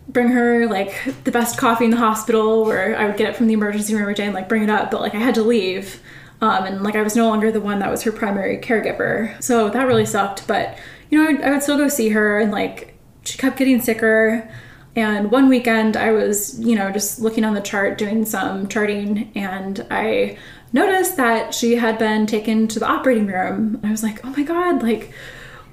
bring 0.08 0.28
her 0.28 0.66
like 0.66 0.94
the 1.24 1.30
best 1.30 1.58
coffee 1.58 1.84
in 1.84 1.90
the 1.90 1.96
hospital 1.96 2.64
where 2.64 2.98
I 2.98 3.06
would 3.06 3.16
get 3.16 3.30
it 3.30 3.36
from 3.36 3.46
the 3.46 3.54
emergency 3.54 3.94
room 3.94 4.02
every 4.02 4.14
day 4.14 4.24
and 4.24 4.34
like 4.34 4.48
bring 4.48 4.62
it 4.62 4.70
up, 4.70 4.90
but 4.90 5.00
like 5.00 5.14
I 5.14 5.18
had 5.18 5.34
to 5.36 5.42
leave. 5.42 6.02
Um, 6.40 6.64
and 6.64 6.82
like 6.82 6.96
I 6.96 7.02
was 7.02 7.14
no 7.14 7.28
longer 7.28 7.52
the 7.52 7.60
one 7.60 7.78
that 7.78 7.90
was 7.90 8.02
her 8.02 8.12
primary 8.12 8.58
caregiver. 8.58 9.40
So 9.42 9.70
that 9.70 9.86
really 9.86 10.06
sucked. 10.06 10.46
But, 10.48 10.76
you 11.08 11.22
know, 11.22 11.30
I, 11.30 11.48
I 11.48 11.50
would 11.50 11.62
still 11.62 11.76
go 11.76 11.88
see 11.88 12.08
her 12.10 12.40
and 12.40 12.50
like 12.50 12.94
she 13.24 13.38
kept 13.38 13.56
getting 13.56 13.80
sicker. 13.80 14.50
And 14.94 15.30
one 15.30 15.48
weekend 15.48 15.96
I 15.96 16.12
was, 16.12 16.58
you 16.60 16.74
know, 16.74 16.90
just 16.90 17.20
looking 17.20 17.44
on 17.44 17.54
the 17.54 17.60
chart, 17.60 17.96
doing 17.96 18.26
some 18.26 18.68
charting, 18.68 19.32
and 19.34 19.86
I 19.90 20.36
noticed 20.72 21.16
that 21.16 21.54
she 21.54 21.76
had 21.76 21.98
been 21.98 22.26
taken 22.26 22.68
to 22.68 22.78
the 22.78 22.86
operating 22.86 23.26
room. 23.26 23.80
I 23.82 23.90
was 23.90 24.02
like, 24.02 24.22
oh 24.24 24.30
my 24.30 24.42
God, 24.42 24.82
like, 24.82 25.12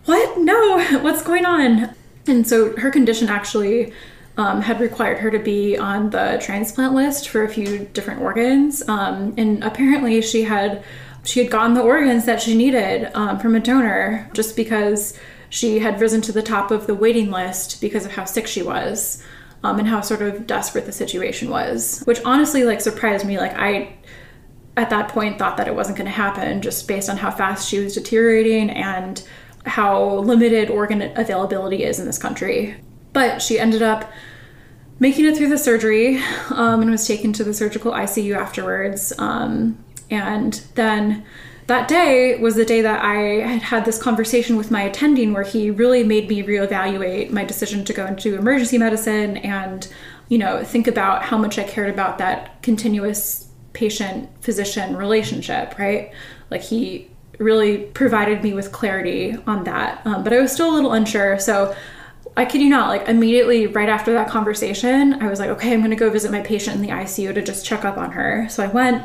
what? 0.05 0.39
No, 0.39 0.81
what's 1.01 1.23
going 1.23 1.45
on? 1.45 1.93
And 2.27 2.47
so 2.47 2.77
her 2.77 2.91
condition 2.91 3.27
actually 3.27 3.91
um, 4.39 4.61
had 4.61 4.79
required 4.79 5.19
her 5.19 5.29
to 5.29 5.37
be 5.37 5.77
on 5.77 6.11
the 6.11 6.39
transplant 6.41 6.93
list 6.93 7.27
for 7.27 7.43
a 7.43 7.49
few 7.49 7.79
different 7.93 8.21
organs. 8.21 8.87
Um, 8.87 9.33
and 9.37 9.61
apparently 9.65 10.21
she 10.21 10.43
had 10.43 10.81
she 11.25 11.41
had 11.41 11.51
gotten 11.51 11.73
the 11.73 11.81
organs 11.81 12.25
that 12.25 12.41
she 12.41 12.55
needed 12.55 13.11
um, 13.13 13.37
from 13.37 13.53
a 13.53 13.59
donor 13.59 14.29
just 14.33 14.55
because 14.55 15.19
she 15.49 15.79
had 15.79 15.99
risen 15.99 16.21
to 16.21 16.31
the 16.31 16.41
top 16.41 16.71
of 16.71 16.87
the 16.87 16.95
waiting 16.95 17.29
list 17.29 17.81
because 17.81 18.05
of 18.05 18.13
how 18.13 18.23
sick 18.23 18.47
she 18.47 18.61
was. 18.61 19.21
Um, 19.61 19.77
and 19.77 19.89
how 19.89 19.99
sort 19.99 20.21
of 20.21 20.47
desperate 20.47 20.85
the 20.85 20.93
situation 20.93 21.49
was, 21.49 22.01
which 22.05 22.21
honestly 22.23 22.63
like 22.63 22.79
surprised 22.79 23.25
me. 23.25 23.37
Like 23.37 23.51
I 23.57 23.93
at 24.77 24.89
that 24.89 25.09
point 25.09 25.37
thought 25.37 25.57
that 25.57 25.67
it 25.67 25.75
wasn't 25.75 25.97
going 25.97 26.05
to 26.05 26.11
happen 26.11 26.61
just 26.61 26.87
based 26.87 27.09
on 27.09 27.17
how 27.17 27.29
fast 27.29 27.67
she 27.67 27.79
was 27.79 27.93
deteriorating 27.93 28.69
and 28.69 29.21
how 29.65 30.19
limited 30.19 30.69
organ 30.69 31.01
availability 31.17 31.83
is 31.83 31.99
in 31.99 32.05
this 32.05 32.17
country. 32.17 32.77
But 33.11 33.41
she 33.41 33.59
ended 33.59 33.81
up 33.81 34.09
making 34.99 35.25
it 35.25 35.37
through 35.37 35.49
the 35.49 35.57
surgery 35.57 36.17
um, 36.49 36.81
and 36.81 36.91
was 36.91 37.07
taken 37.07 37.33
to 37.33 37.43
the 37.43 37.53
surgical 37.53 37.91
ICU 37.91 38.35
afterwards. 38.35 39.13
Um, 39.17 39.77
and 40.09 40.53
then 40.75 41.25
that 41.67 41.87
day 41.87 42.35
was 42.39 42.55
the 42.55 42.65
day 42.65 42.81
that 42.81 43.03
I 43.03 43.47
had 43.47 43.61
had 43.61 43.85
this 43.85 44.01
conversation 44.01 44.57
with 44.57 44.71
my 44.71 44.81
attending 44.81 45.33
where 45.33 45.43
he 45.43 45.69
really 45.69 46.03
made 46.03 46.27
me 46.27 46.41
reevaluate 46.41 47.29
my 47.31 47.45
decision 47.45 47.85
to 47.85 47.93
go 47.93 48.07
into 48.07 48.35
emergency 48.35 48.77
medicine 48.77 49.37
and, 49.37 49.87
you 50.29 50.37
know, 50.39 50.63
think 50.63 50.87
about 50.87 51.23
how 51.23 51.37
much 51.37 51.59
I 51.59 51.63
cared 51.63 51.91
about 51.91 52.17
that 52.17 52.61
continuous 52.63 53.47
patient 53.73 54.29
physician 54.41 54.97
relationship, 54.97 55.77
right? 55.77 56.11
Like 56.49 56.61
he 56.61 57.09
really 57.37 57.77
provided 57.77 58.43
me 58.43 58.53
with 58.53 58.71
clarity 58.71 59.37
on 59.45 59.63
that. 59.63 60.05
Um, 60.05 60.23
but 60.23 60.33
I 60.33 60.41
was 60.41 60.51
still 60.51 60.71
a 60.71 60.75
little 60.75 60.91
unsure. 60.91 61.39
So 61.39 61.75
I 62.37 62.45
kid 62.45 62.61
you 62.61 62.69
not, 62.69 62.89
like 62.89 63.07
immediately 63.07 63.67
right 63.67 63.89
after 63.89 64.13
that 64.13 64.29
conversation, 64.29 65.21
I 65.21 65.29
was 65.29 65.39
like, 65.39 65.49
okay, 65.49 65.73
I'm 65.73 65.81
gonna 65.81 65.95
go 65.95 66.09
visit 66.09 66.31
my 66.31 66.41
patient 66.41 66.75
in 66.75 66.81
the 66.81 66.89
ICU 66.89 67.33
to 67.33 67.41
just 67.41 67.65
check 67.65 67.83
up 67.83 67.97
on 67.97 68.11
her. 68.11 68.47
So 68.49 68.63
I 68.63 68.67
went 68.67 69.03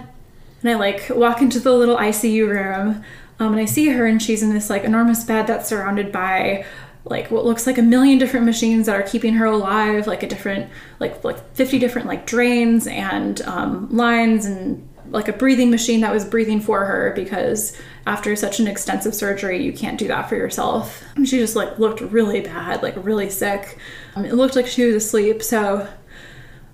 and 0.63 0.71
I 0.71 0.75
like 0.75 1.11
walk 1.11 1.43
into 1.43 1.59
the 1.61 1.73
little 1.73 1.97
ICU 1.97 2.49
room 2.49 3.05
um, 3.41 3.53
and 3.53 3.61
I 3.61 3.65
see 3.65 3.89
her 3.89 4.07
and 4.07 4.23
she's 4.23 4.43
in 4.43 4.53
this 4.53 4.71
like 4.71 4.85
enormous 4.85 5.25
bed 5.25 5.47
that's 5.47 5.69
surrounded 5.69 6.13
by 6.13 6.65
like 7.05 7.31
what 7.31 7.45
looks 7.45 7.67
like 7.67 7.77
a 7.77 7.83
million 7.83 8.19
different 8.19 8.47
machines 8.47 8.87
that 8.87 8.97
are 8.97 9.03
keeping 9.03 9.35
her 9.35 9.47
alive, 9.47 10.07
like 10.07 10.23
a 10.23 10.27
different, 10.27 10.71
like 11.01 11.23
like 11.25 11.55
50 11.55 11.79
different 11.79 12.09
like 12.09 12.27
drains 12.27 12.87
and 12.87 13.43
um, 13.43 13.95
lines 13.95 14.47
and 14.47 14.89
like 15.11 15.29
a 15.29 15.33
breathing 15.33 15.71
machine 15.71 16.01
that 16.01 16.13
was 16.13 16.25
breathing 16.25 16.61
for 16.61 16.85
her 16.85 17.13
because 17.15 17.77
after 18.07 18.37
such 18.37 18.61
an 18.61 18.67
extensive 18.67 19.15
surgery, 19.15 19.63
you 19.63 19.73
can't 19.73 19.99
do 19.99 20.09
that 20.09 20.29
for 20.29 20.37
yourself. 20.37 21.03
And 21.17 21.29
she 21.29 21.39
just 21.39 21.57
like 21.57 21.79
looked 21.79 22.01
really 22.01 22.41
bad, 22.41 22.83
like 22.83 22.95
really 22.97 23.31
sick. 23.31 23.79
Um, 24.15 24.25
it 24.25 24.35
looked 24.35 24.57
like 24.57 24.67
she 24.67 24.85
was 24.85 24.95
asleep. 24.97 25.43
So 25.43 25.89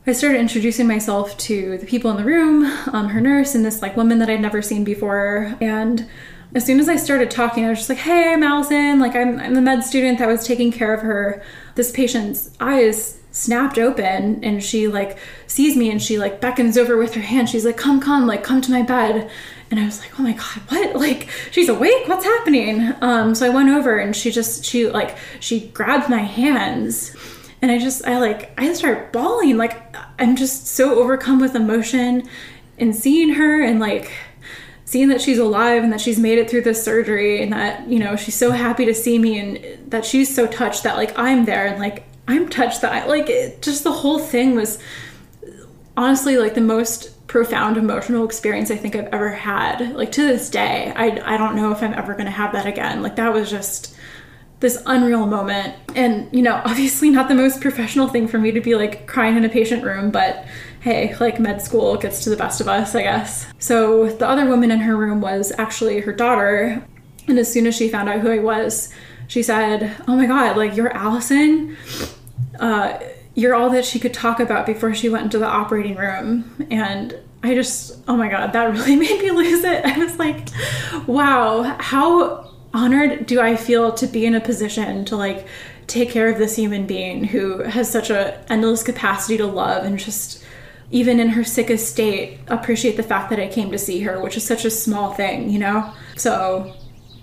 I 0.06 0.12
started 0.12 0.40
introducing 0.40 0.88
myself 0.88 1.36
to 1.38 1.78
the 1.78 1.86
people 1.86 2.10
in 2.10 2.16
the 2.16 2.24
room, 2.24 2.64
um, 2.92 3.10
her 3.10 3.20
nurse, 3.20 3.54
and 3.54 3.64
this 3.64 3.82
like 3.82 3.96
woman 3.96 4.18
that 4.18 4.30
I'd 4.30 4.40
never 4.40 4.60
seen 4.62 4.82
before. 4.82 5.56
And 5.60 6.08
as 6.54 6.66
soon 6.66 6.80
as 6.80 6.88
I 6.88 6.96
started 6.96 7.30
talking, 7.30 7.64
I 7.64 7.68
was 7.68 7.78
just 7.78 7.90
like, 7.90 7.98
"Hey, 7.98 8.32
I'm 8.32 8.42
Allison. 8.42 8.98
Like, 8.98 9.14
I'm, 9.14 9.38
I'm 9.38 9.54
the 9.54 9.60
med 9.60 9.84
student 9.84 10.18
that 10.18 10.26
was 10.26 10.44
taking 10.44 10.72
care 10.72 10.92
of 10.92 11.02
her." 11.02 11.42
This 11.76 11.92
patient's 11.92 12.50
eyes 12.58 13.20
snapped 13.32 13.78
open 13.78 14.42
and 14.42 14.62
she 14.62 14.88
like 14.88 15.16
sees 15.46 15.76
me 15.76 15.88
and 15.90 16.02
she 16.02 16.18
like 16.18 16.40
beckons 16.40 16.76
over 16.76 16.96
with 16.96 17.14
her 17.14 17.20
hand 17.20 17.48
she's 17.48 17.64
like 17.64 17.76
come 17.76 18.00
come 18.00 18.26
like 18.26 18.42
come 18.42 18.60
to 18.60 18.72
my 18.72 18.82
bed 18.82 19.30
and 19.70 19.78
i 19.80 19.84
was 19.84 20.00
like 20.00 20.18
oh 20.18 20.22
my 20.22 20.32
god 20.32 20.62
what? 20.68 20.94
Like 21.00 21.28
she's 21.50 21.68
awake 21.68 22.08
what's 22.08 22.24
happening? 22.24 22.92
Um 23.00 23.34
so 23.34 23.46
i 23.46 23.48
went 23.48 23.70
over 23.70 23.98
and 23.98 24.14
she 24.14 24.30
just 24.30 24.64
she 24.64 24.88
like 24.88 25.16
she 25.40 25.68
grabbed 25.68 26.08
my 26.08 26.18
hands. 26.18 27.16
And 27.62 27.70
i 27.70 27.78
just 27.78 28.06
i 28.06 28.18
like 28.18 28.52
i 28.58 28.72
start 28.72 29.12
bawling. 29.12 29.56
Like 29.56 29.96
i'm 30.18 30.36
just 30.36 30.66
so 30.66 30.98
overcome 30.98 31.40
with 31.40 31.54
emotion 31.54 32.28
and 32.78 32.94
seeing 32.94 33.34
her 33.34 33.62
and 33.62 33.80
like 33.80 34.12
seeing 34.84 35.08
that 35.08 35.20
she's 35.20 35.38
alive 35.38 35.84
and 35.84 35.92
that 35.92 36.00
she's 36.00 36.18
made 36.18 36.38
it 36.38 36.50
through 36.50 36.62
this 36.62 36.82
surgery 36.82 37.42
and 37.42 37.52
that 37.52 37.88
you 37.88 37.98
know 37.98 38.16
she's 38.16 38.34
so 38.34 38.50
happy 38.50 38.84
to 38.84 38.94
see 38.94 39.18
me 39.18 39.38
and 39.38 39.90
that 39.90 40.04
she's 40.04 40.34
so 40.34 40.46
touched 40.46 40.82
that 40.82 40.96
like 40.96 41.16
i'm 41.18 41.44
there 41.44 41.66
and 41.66 41.78
like 41.78 42.04
I'm 42.30 42.48
touched 42.48 42.82
that 42.82 42.92
I 42.92 43.06
like 43.06 43.28
it, 43.28 43.60
just 43.60 43.82
the 43.82 43.90
whole 43.90 44.20
thing 44.20 44.54
was 44.54 44.78
honestly 45.96 46.38
like 46.38 46.54
the 46.54 46.60
most 46.60 47.19
profound 47.30 47.76
emotional 47.76 48.24
experience 48.24 48.72
I 48.72 48.76
think 48.76 48.96
I've 48.96 49.06
ever 49.06 49.30
had. 49.30 49.94
Like 49.94 50.10
to 50.12 50.26
this 50.26 50.50
day, 50.50 50.92
I 50.96 51.34
I 51.34 51.36
don't 51.36 51.54
know 51.54 51.70
if 51.70 51.80
I'm 51.80 51.94
ever 51.94 52.14
going 52.14 52.24
to 52.24 52.32
have 52.32 52.52
that 52.54 52.66
again. 52.66 53.02
Like 53.02 53.14
that 53.16 53.32
was 53.32 53.48
just 53.48 53.94
this 54.58 54.82
unreal 54.84 55.26
moment. 55.26 55.76
And 55.94 56.28
you 56.32 56.42
know, 56.42 56.60
obviously 56.64 57.08
not 57.08 57.28
the 57.28 57.36
most 57.36 57.60
professional 57.60 58.08
thing 58.08 58.26
for 58.26 58.38
me 58.38 58.50
to 58.50 58.60
be 58.60 58.74
like 58.74 59.06
crying 59.06 59.36
in 59.36 59.44
a 59.44 59.48
patient 59.48 59.84
room, 59.84 60.10
but 60.10 60.44
hey, 60.80 61.14
like 61.20 61.38
med 61.38 61.62
school 61.62 61.96
gets 61.96 62.24
to 62.24 62.30
the 62.30 62.36
best 62.36 62.60
of 62.60 62.66
us, 62.66 62.96
I 62.96 63.02
guess. 63.02 63.46
So 63.60 64.08
the 64.08 64.26
other 64.26 64.46
woman 64.46 64.72
in 64.72 64.80
her 64.80 64.96
room 64.96 65.20
was 65.20 65.52
actually 65.56 66.00
her 66.00 66.12
daughter. 66.12 66.84
And 67.28 67.38
as 67.38 67.52
soon 67.52 67.68
as 67.68 67.76
she 67.76 67.88
found 67.88 68.08
out 68.08 68.22
who 68.22 68.30
I 68.32 68.40
was, 68.40 68.92
she 69.28 69.44
said, 69.44 69.94
Oh 70.08 70.16
my 70.16 70.26
God, 70.26 70.56
like 70.56 70.74
you're 70.74 70.92
Allison? 70.92 71.76
uh, 72.58 72.98
you're 73.40 73.54
all 73.54 73.70
that 73.70 73.86
she 73.86 73.98
could 73.98 74.12
talk 74.12 74.38
about 74.38 74.66
before 74.66 74.94
she 74.94 75.08
went 75.08 75.24
into 75.24 75.38
the 75.38 75.46
operating 75.46 75.96
room. 75.96 76.66
And 76.70 77.18
I 77.42 77.54
just, 77.54 77.96
oh 78.06 78.14
my 78.14 78.28
God, 78.28 78.52
that 78.52 78.64
really 78.72 78.96
made 78.96 79.20
me 79.22 79.30
lose 79.30 79.64
it. 79.64 79.82
I 79.84 79.98
was 79.98 80.18
like, 80.18 80.48
wow, 81.06 81.76
how 81.80 82.52
honored 82.74 83.24
do 83.26 83.40
I 83.40 83.56
feel 83.56 83.92
to 83.94 84.06
be 84.06 84.26
in 84.26 84.34
a 84.34 84.40
position 84.40 85.06
to 85.06 85.16
like 85.16 85.46
take 85.86 86.10
care 86.10 86.28
of 86.28 86.36
this 86.38 86.54
human 86.54 86.86
being 86.86 87.24
who 87.24 87.62
has 87.62 87.90
such 87.90 88.10
a 88.10 88.44
endless 88.52 88.82
capacity 88.82 89.38
to 89.38 89.46
love 89.46 89.84
and 89.84 89.98
just 89.98 90.44
even 90.92 91.18
in 91.18 91.30
her 91.30 91.42
sickest 91.42 91.90
state 91.90 92.38
appreciate 92.48 92.96
the 92.96 93.02
fact 93.02 93.30
that 93.30 93.40
I 93.40 93.48
came 93.48 93.70
to 93.70 93.78
see 93.78 94.00
her, 94.02 94.20
which 94.20 94.36
is 94.36 94.46
such 94.46 94.64
a 94.64 94.70
small 94.70 95.14
thing, 95.14 95.48
you 95.48 95.58
know? 95.58 95.92
So 96.16 96.74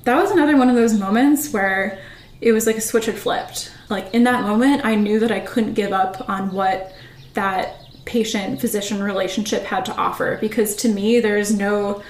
that 0.04 0.16
was 0.16 0.32
another 0.32 0.58
one 0.58 0.70
of 0.70 0.76
those 0.76 0.98
moments 0.98 1.54
where 1.54 2.00
it 2.42 2.52
was 2.52 2.68
like 2.68 2.78
a 2.78 2.82
switch 2.82 3.06
had 3.06 3.18
flipped. 3.18 3.72
Like 3.90 4.14
in 4.14 4.24
that 4.26 4.44
moment, 4.44 4.86
I 4.86 4.96
knew 4.96 5.20
that 5.20 5.32
I 5.32 5.40
couldn't 5.40 5.74
give 5.74 5.92
up 5.92 6.30
on 6.30 6.52
what 6.52 6.94
that 7.34 7.76
patient 8.06 8.60
physician 8.62 9.04
relationship 9.04 9.64
had 9.64 9.86
to 9.86 9.96
offer 9.96 10.38
because 10.40 10.76
to 10.78 10.90
me, 10.90 11.20
there's 11.20 11.54
no 11.54 12.02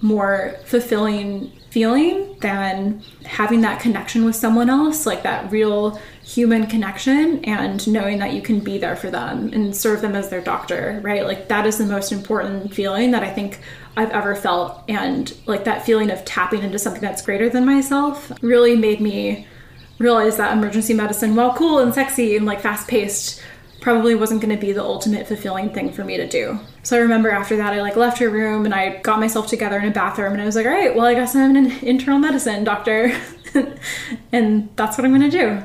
more 0.00 0.56
fulfilling 0.64 1.50
feeling 1.70 2.36
than 2.40 3.02
having 3.24 3.60
that 3.62 3.80
connection 3.80 4.24
with 4.24 4.36
someone 4.36 4.70
else, 4.70 5.06
like 5.06 5.24
that 5.24 5.50
real 5.50 5.98
human 6.22 6.66
connection, 6.68 7.44
and 7.44 7.84
knowing 7.88 8.18
that 8.18 8.32
you 8.32 8.40
can 8.40 8.60
be 8.60 8.78
there 8.78 8.94
for 8.94 9.10
them 9.10 9.50
and 9.52 9.74
serve 9.74 10.00
them 10.00 10.14
as 10.14 10.28
their 10.28 10.40
doctor, 10.40 11.00
right? 11.02 11.24
Like 11.24 11.48
that 11.48 11.66
is 11.66 11.78
the 11.78 11.86
most 11.86 12.12
important 12.12 12.72
feeling 12.72 13.10
that 13.10 13.24
I 13.24 13.30
think 13.30 13.58
I've 13.96 14.10
ever 14.10 14.36
felt. 14.36 14.84
And 14.88 15.34
like 15.46 15.64
that 15.64 15.84
feeling 15.84 16.12
of 16.12 16.24
tapping 16.24 16.62
into 16.62 16.78
something 16.78 17.02
that's 17.02 17.22
greater 17.22 17.48
than 17.48 17.66
myself 17.66 18.30
really 18.40 18.76
made 18.76 19.00
me 19.00 19.48
realized 19.98 20.38
that 20.38 20.52
emergency 20.52 20.94
medicine, 20.94 21.36
while 21.36 21.54
cool 21.54 21.78
and 21.78 21.94
sexy 21.94 22.36
and 22.36 22.46
like 22.46 22.60
fast 22.60 22.88
paced, 22.88 23.40
probably 23.80 24.14
wasn't 24.14 24.40
going 24.40 24.54
to 24.54 24.60
be 24.60 24.72
the 24.72 24.82
ultimate 24.82 25.26
fulfilling 25.26 25.70
thing 25.70 25.92
for 25.92 26.04
me 26.04 26.16
to 26.16 26.26
do. 26.26 26.58
So 26.82 26.96
I 26.96 27.00
remember 27.00 27.30
after 27.30 27.56
that, 27.56 27.74
I 27.74 27.82
like 27.82 27.96
left 27.96 28.18
her 28.18 28.30
room 28.30 28.64
and 28.64 28.74
I 28.74 28.98
got 29.02 29.20
myself 29.20 29.46
together 29.46 29.78
in 29.78 29.84
a 29.84 29.90
bathroom 29.90 30.32
and 30.32 30.40
I 30.40 30.46
was 30.46 30.56
like, 30.56 30.64
all 30.64 30.72
right, 30.72 30.94
well, 30.94 31.04
I 31.04 31.14
guess 31.14 31.36
I'm 31.36 31.54
an 31.54 31.70
internal 31.82 32.18
medicine 32.18 32.64
doctor. 32.64 33.14
and 34.32 34.70
that's 34.76 34.96
what 34.96 35.04
I'm 35.04 35.10
going 35.10 35.30
to 35.30 35.38
do. 35.38 35.62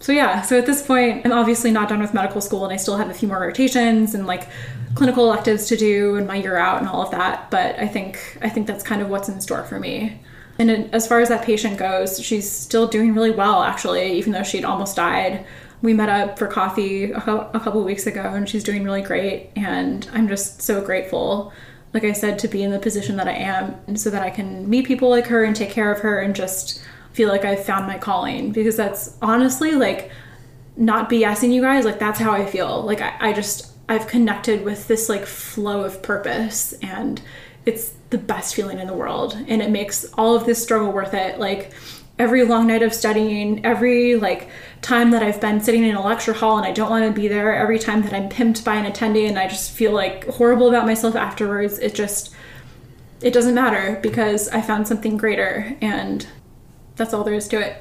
So 0.00 0.10
yeah, 0.10 0.42
so 0.42 0.58
at 0.58 0.66
this 0.66 0.84
point, 0.84 1.24
I'm 1.24 1.30
obviously 1.30 1.70
not 1.70 1.88
done 1.88 2.00
with 2.00 2.12
medical 2.12 2.40
school 2.40 2.64
and 2.64 2.72
I 2.72 2.76
still 2.76 2.96
have 2.96 3.08
a 3.08 3.14
few 3.14 3.28
more 3.28 3.38
rotations 3.38 4.14
and 4.14 4.26
like 4.26 4.48
clinical 4.96 5.24
electives 5.24 5.68
to 5.68 5.76
do 5.76 6.16
and 6.16 6.26
my 6.26 6.34
year 6.34 6.56
out 6.56 6.80
and 6.80 6.88
all 6.88 7.02
of 7.02 7.12
that, 7.12 7.50
but 7.50 7.78
I 7.78 7.86
think 7.86 8.38
I 8.42 8.48
think 8.48 8.66
that's 8.66 8.82
kind 8.82 9.00
of 9.00 9.08
what's 9.08 9.28
in 9.28 9.40
store 9.40 9.64
for 9.64 9.78
me. 9.78 10.20
And 10.70 10.94
as 10.94 11.08
far 11.08 11.20
as 11.20 11.28
that 11.28 11.44
patient 11.44 11.76
goes, 11.76 12.22
she's 12.22 12.48
still 12.48 12.86
doing 12.86 13.14
really 13.14 13.32
well, 13.32 13.62
actually, 13.62 14.12
even 14.12 14.32
though 14.32 14.44
she'd 14.44 14.64
almost 14.64 14.94
died. 14.94 15.44
We 15.82 15.92
met 15.92 16.08
up 16.08 16.38
for 16.38 16.46
coffee 16.46 17.10
a, 17.10 17.20
couple 17.20 17.82
weeks 17.82 18.06
ago, 18.06 18.20
and 18.20 18.48
she's 18.48 18.62
doing 18.62 18.84
really 18.84 19.02
great. 19.02 19.50
And 19.56 20.08
I'm 20.12 20.28
just 20.28 20.62
so 20.62 20.80
grateful, 20.80 21.52
like 21.92 22.04
I 22.04 22.12
said, 22.12 22.38
to 22.40 22.48
be 22.48 22.62
in 22.62 22.70
the 22.70 22.78
position 22.78 23.16
that 23.16 23.26
I 23.26 23.32
am, 23.32 23.96
so 23.96 24.08
that 24.10 24.22
I 24.22 24.30
can 24.30 24.70
meet 24.70 24.86
people 24.86 25.08
like 25.10 25.26
her 25.26 25.42
and 25.42 25.56
take 25.56 25.70
care 25.70 25.92
of 25.92 26.00
her 26.00 26.20
and 26.20 26.36
just 26.36 26.80
feel 27.12 27.28
like 27.28 27.44
I've 27.44 27.64
found 27.64 27.88
my 27.88 27.98
calling. 27.98 28.52
Because 28.52 28.76
that's 28.76 29.16
honestly 29.20 29.72
like 29.72 30.12
not 30.76 31.10
BSing 31.10 31.52
you 31.52 31.60
guys, 31.60 31.84
like 31.84 31.98
that's 31.98 32.20
how 32.20 32.30
I 32.30 32.46
feel. 32.46 32.82
Like 32.82 33.00
I, 33.00 33.16
I 33.18 33.32
just, 33.32 33.72
I've 33.88 34.06
connected 34.06 34.64
with 34.64 34.86
this 34.86 35.08
like 35.08 35.26
flow 35.26 35.82
of 35.82 36.04
purpose 36.04 36.72
and 36.74 37.20
it's 37.64 37.92
the 38.10 38.18
best 38.18 38.54
feeling 38.54 38.78
in 38.78 38.86
the 38.86 38.94
world 38.94 39.36
and 39.48 39.62
it 39.62 39.70
makes 39.70 40.04
all 40.14 40.34
of 40.34 40.44
this 40.46 40.62
struggle 40.62 40.92
worth 40.92 41.14
it. 41.14 41.38
Like 41.38 41.72
every 42.18 42.44
long 42.44 42.66
night 42.66 42.82
of 42.82 42.92
studying 42.92 43.64
every 43.64 44.16
like 44.16 44.50
time 44.82 45.10
that 45.10 45.22
i've 45.22 45.40
been 45.40 45.62
sitting 45.62 45.82
in 45.82 45.96
a 45.96 46.04
lecture 46.04 46.34
hall 46.34 46.58
and 46.58 46.66
i 46.66 46.70
don't 46.70 46.90
want 46.90 47.02
to 47.02 47.20
be 47.20 47.26
there 47.26 47.54
every 47.54 47.78
time 47.78 48.02
that 48.02 48.12
i'm 48.12 48.28
pimped 48.28 48.62
by 48.62 48.74
an 48.74 48.84
attendee 48.84 49.26
and 49.26 49.38
i 49.38 49.48
just 49.48 49.72
feel 49.72 49.92
like 49.92 50.26
horrible 50.26 50.68
about 50.68 50.84
myself 50.84 51.16
afterwards 51.16 51.78
it 51.78 51.94
just 51.94 52.34
it 53.22 53.32
doesn't 53.32 53.54
matter 53.54 53.98
because 54.02 54.46
i 54.50 54.60
found 54.60 54.86
something 54.86 55.16
greater 55.16 55.74
and 55.80 56.28
that's 56.96 57.14
all 57.14 57.24
there 57.24 57.34
is 57.34 57.48
to 57.48 57.60
it. 57.60 57.76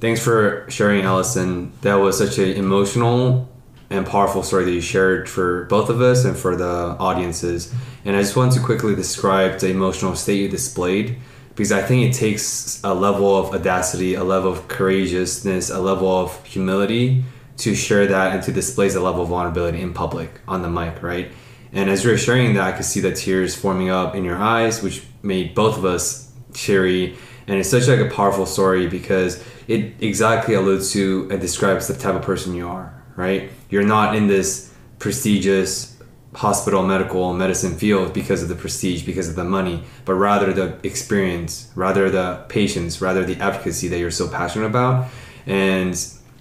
Thanks 0.00 0.22
for 0.22 0.66
sharing 0.68 1.04
allison. 1.04 1.72
That 1.82 1.94
was 1.94 2.18
such 2.18 2.38
an 2.38 2.50
emotional 2.50 3.48
and 3.92 4.06
powerful 4.06 4.42
story 4.42 4.64
that 4.64 4.72
you 4.72 4.80
shared 4.80 5.28
for 5.28 5.64
both 5.64 5.90
of 5.90 6.00
us 6.00 6.24
and 6.24 6.36
for 6.36 6.56
the 6.56 6.96
audiences. 6.98 7.72
And 8.04 8.16
I 8.16 8.20
just 8.20 8.36
want 8.36 8.52
to 8.52 8.60
quickly 8.60 8.94
describe 8.94 9.60
the 9.60 9.68
emotional 9.68 10.16
state 10.16 10.40
you 10.40 10.48
displayed 10.48 11.18
because 11.54 11.72
I 11.72 11.82
think 11.82 12.08
it 12.08 12.18
takes 12.18 12.80
a 12.82 12.94
level 12.94 13.36
of 13.36 13.54
audacity, 13.54 14.14
a 14.14 14.24
level 14.24 14.50
of 14.50 14.68
courageousness, 14.68 15.70
a 15.70 15.78
level 15.78 16.08
of 16.08 16.44
humility 16.46 17.24
to 17.58 17.74
share 17.74 18.06
that 18.06 18.34
and 18.34 18.42
to 18.44 18.52
display 18.52 18.88
the 18.88 19.00
level 19.00 19.22
of 19.22 19.28
vulnerability 19.28 19.80
in 19.82 19.92
public 19.92 20.40
on 20.48 20.62
the 20.62 20.70
mic, 20.70 21.02
right? 21.02 21.30
And 21.72 21.90
as 21.90 22.04
you 22.04 22.10
were 22.10 22.18
sharing 22.18 22.54
that, 22.54 22.64
I 22.64 22.72
could 22.72 22.84
see 22.84 23.00
the 23.00 23.12
tears 23.12 23.54
forming 23.54 23.90
up 23.90 24.14
in 24.14 24.24
your 24.24 24.36
eyes, 24.36 24.82
which 24.82 25.04
made 25.22 25.54
both 25.54 25.78
of 25.78 25.84
us 25.84 26.32
teary. 26.54 27.16
And 27.46 27.58
it's 27.58 27.70
such 27.70 27.88
like 27.88 28.00
a 28.00 28.08
powerful 28.08 28.46
story 28.46 28.86
because 28.86 29.44
it 29.68 29.94
exactly 30.00 30.54
alludes 30.54 30.92
to 30.92 31.28
and 31.30 31.40
describes 31.40 31.88
the 31.88 31.94
type 31.94 32.14
of 32.14 32.22
person 32.22 32.54
you 32.54 32.68
are, 32.68 33.01
right? 33.16 33.50
You're 33.70 33.84
not 33.84 34.14
in 34.14 34.26
this 34.26 34.72
prestigious 34.98 35.92
hospital, 36.34 36.82
medical, 36.82 37.34
medicine 37.34 37.76
field 37.76 38.14
because 38.14 38.42
of 38.42 38.48
the 38.48 38.54
prestige, 38.54 39.02
because 39.02 39.28
of 39.28 39.36
the 39.36 39.44
money, 39.44 39.82
but 40.04 40.14
rather 40.14 40.52
the 40.52 40.78
experience, 40.82 41.70
rather 41.74 42.10
the 42.10 42.44
patience, 42.48 43.00
rather 43.00 43.24
the 43.24 43.36
advocacy 43.36 43.88
that 43.88 43.98
you're 43.98 44.10
so 44.10 44.28
passionate 44.28 44.66
about. 44.66 45.10
And 45.46 45.90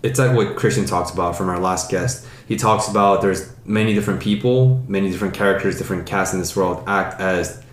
it's 0.03 0.19
like 0.19 0.35
what 0.35 0.55
Christian 0.55 0.85
talks 0.85 1.11
about 1.11 1.35
from 1.35 1.49
our 1.49 1.59
last 1.59 1.91
guest. 1.91 2.25
He 2.47 2.55
talks 2.55 2.87
about 2.87 3.21
there's 3.21 3.53
many 3.65 3.93
different 3.93 4.21
people, 4.21 4.83
many 4.87 5.11
different 5.11 5.33
characters, 5.33 5.77
different 5.77 6.05
casts 6.05 6.33
in 6.33 6.39
this 6.39 6.55
world 6.55 6.83
act 6.87 7.19
as 7.19 7.63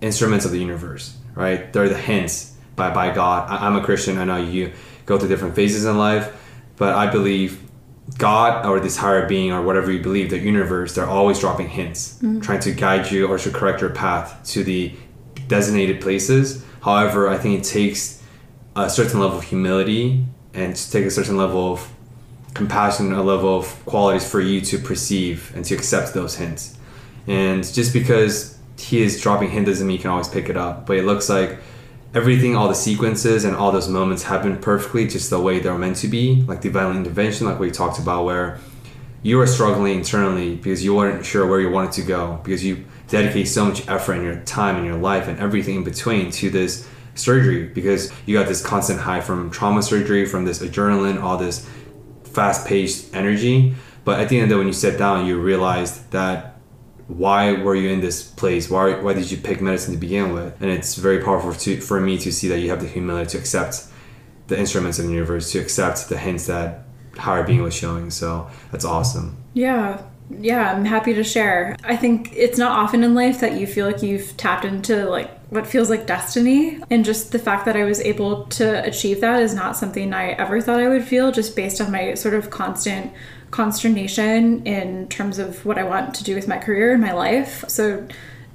instruments 0.00 0.44
of 0.44 0.52
the 0.52 0.58
universe, 0.58 1.16
right? 1.34 1.72
They're 1.72 1.88
the 1.88 1.98
hints 1.98 2.54
by, 2.76 2.92
by 2.92 3.12
God. 3.12 3.50
I, 3.50 3.66
I'm 3.66 3.76
a 3.76 3.82
Christian. 3.82 4.18
I 4.18 4.24
know 4.24 4.36
you 4.36 4.72
go 5.04 5.18
through 5.18 5.28
different 5.28 5.54
phases 5.54 5.84
in 5.84 5.98
life, 5.98 6.34
but 6.76 6.94
I 6.94 7.10
believe 7.10 7.60
God 8.18 8.64
or 8.64 8.80
this 8.80 8.96
higher 8.96 9.26
being 9.26 9.52
or 9.52 9.62
whatever 9.62 9.90
you 9.90 10.02
believe, 10.02 10.30
the 10.30 10.38
universe, 10.38 10.94
they're 10.94 11.06
always 11.06 11.40
dropping 11.40 11.68
hints, 11.68 12.14
mm-hmm. 12.14 12.40
trying 12.40 12.60
to 12.60 12.72
guide 12.72 13.10
you 13.10 13.26
or 13.26 13.38
to 13.38 13.50
correct 13.50 13.80
your 13.80 13.90
path 13.90 14.42
to 14.52 14.64
the 14.64 14.94
designated 15.48 16.00
places. 16.00 16.64
However, 16.82 17.28
I 17.28 17.36
think 17.36 17.60
it 17.60 17.64
takes 17.64 18.22
a 18.74 18.88
certain 18.88 19.20
level 19.20 19.38
of 19.38 19.44
humility 19.44 20.24
and 20.54 20.74
to 20.74 20.90
take 20.90 21.04
a 21.04 21.10
certain 21.10 21.36
level 21.36 21.72
of 21.72 21.92
compassion, 22.54 23.12
a 23.12 23.22
level 23.22 23.58
of 23.58 23.84
qualities 23.84 24.28
for 24.28 24.40
you 24.40 24.60
to 24.62 24.78
perceive 24.78 25.52
and 25.54 25.64
to 25.66 25.74
accept 25.74 26.14
those 26.14 26.36
hints. 26.36 26.78
And 27.26 27.62
just 27.64 27.92
because 27.92 28.58
he 28.78 29.02
is 29.02 29.20
dropping 29.20 29.50
hints 29.50 29.68
doesn't 29.68 29.86
mean 29.86 29.96
you 29.96 30.02
can 30.02 30.10
always 30.10 30.28
pick 30.28 30.48
it 30.48 30.56
up. 30.56 30.86
But 30.86 30.96
it 30.96 31.04
looks 31.04 31.28
like 31.28 31.58
everything, 32.16 32.56
all 32.56 32.66
the 32.66 32.74
sequences 32.74 33.44
and 33.44 33.54
all 33.54 33.70
those 33.70 33.88
moments 33.88 34.22
happen 34.22 34.56
perfectly 34.56 35.06
just 35.06 35.28
the 35.28 35.38
way 35.38 35.58
they're 35.58 35.76
meant 35.76 35.96
to 35.98 36.08
be. 36.08 36.42
Like 36.48 36.62
divine 36.62 36.96
intervention, 36.96 37.46
like 37.46 37.58
we 37.58 37.70
talked 37.70 37.98
about, 37.98 38.24
where 38.24 38.58
you 39.22 39.36
were 39.36 39.46
struggling 39.46 39.98
internally 39.98 40.56
because 40.56 40.82
you 40.82 40.94
weren't 40.94 41.26
sure 41.26 41.46
where 41.46 41.60
you 41.60 41.68
wanted 41.68 41.92
to 41.92 42.02
go 42.02 42.40
because 42.42 42.64
you 42.64 42.86
dedicate 43.08 43.48
so 43.48 43.66
much 43.66 43.86
effort 43.86 44.14
and 44.14 44.24
your 44.24 44.40
time 44.44 44.76
and 44.76 44.86
your 44.86 44.96
life 44.96 45.28
and 45.28 45.38
everything 45.38 45.76
in 45.76 45.84
between 45.84 46.30
to 46.30 46.48
this 46.48 46.88
surgery 47.14 47.64
because 47.64 48.10
you 48.24 48.34
got 48.34 48.48
this 48.48 48.64
constant 48.64 48.98
high 48.98 49.20
from 49.20 49.50
trauma 49.50 49.82
surgery, 49.82 50.24
from 50.24 50.46
this 50.46 50.60
adrenaline, 50.60 51.22
all 51.22 51.36
this 51.36 51.68
fast 52.24 52.66
paced 52.66 53.14
energy. 53.14 53.74
But 54.06 54.20
at 54.20 54.30
the 54.30 54.36
end 54.36 54.44
of 54.44 54.48
the 54.48 54.54
day, 54.54 54.58
when 54.58 54.66
you 54.68 54.72
sit 54.72 54.98
down, 54.98 55.26
you 55.26 55.38
realized 55.38 56.10
that 56.12 56.55
why 57.08 57.52
were 57.52 57.74
you 57.74 57.90
in 57.90 58.00
this 58.00 58.22
place? 58.22 58.68
Why, 58.68 59.00
why 59.00 59.14
did 59.14 59.30
you 59.30 59.36
pick 59.36 59.60
medicine 59.60 59.94
to 59.94 60.00
begin 60.00 60.32
with? 60.32 60.60
And 60.60 60.70
it's 60.70 60.96
very 60.96 61.22
powerful 61.22 61.52
to, 61.52 61.80
for 61.80 62.00
me 62.00 62.18
to 62.18 62.32
see 62.32 62.48
that 62.48 62.58
you 62.58 62.70
have 62.70 62.80
the 62.80 62.88
humility 62.88 63.30
to 63.30 63.38
accept 63.38 63.86
the 64.48 64.58
instruments 64.58 64.98
of 64.98 65.06
the 65.06 65.12
universe, 65.12 65.52
to 65.52 65.58
accept 65.58 66.08
the 66.08 66.18
hints 66.18 66.46
that 66.46 66.84
higher 67.16 67.44
being 67.44 67.62
was 67.62 67.74
showing. 67.74 68.10
So 68.10 68.50
that's 68.72 68.84
awesome. 68.84 69.36
Yeah. 69.54 70.02
Yeah, 70.40 70.72
I'm 70.72 70.84
happy 70.84 71.14
to 71.14 71.22
share. 71.22 71.76
I 71.84 71.96
think 71.96 72.32
it's 72.34 72.58
not 72.58 72.72
often 72.72 73.04
in 73.04 73.14
life 73.14 73.40
that 73.40 73.60
you 73.60 73.66
feel 73.66 73.86
like 73.86 74.02
you've 74.02 74.36
tapped 74.36 74.64
into 74.64 75.08
like 75.08 75.30
what 75.50 75.68
feels 75.68 75.88
like 75.88 76.06
destiny. 76.06 76.80
And 76.90 77.04
just 77.04 77.30
the 77.30 77.38
fact 77.38 77.64
that 77.66 77.76
I 77.76 77.84
was 77.84 78.00
able 78.00 78.46
to 78.46 78.84
achieve 78.84 79.20
that 79.20 79.40
is 79.40 79.54
not 79.54 79.76
something 79.76 80.12
I 80.12 80.30
ever 80.30 80.60
thought 80.60 80.80
I 80.80 80.88
would 80.88 81.04
feel 81.04 81.30
just 81.30 81.54
based 81.54 81.80
on 81.80 81.92
my 81.92 82.14
sort 82.14 82.34
of 82.34 82.50
constant 82.50 83.12
consternation 83.50 84.66
in 84.66 85.08
terms 85.08 85.38
of 85.38 85.64
what 85.64 85.78
I 85.78 85.84
want 85.84 86.14
to 86.16 86.24
do 86.24 86.34
with 86.34 86.48
my 86.48 86.58
career 86.58 86.92
and 86.92 87.00
my 87.00 87.12
life. 87.12 87.64
So 87.68 88.06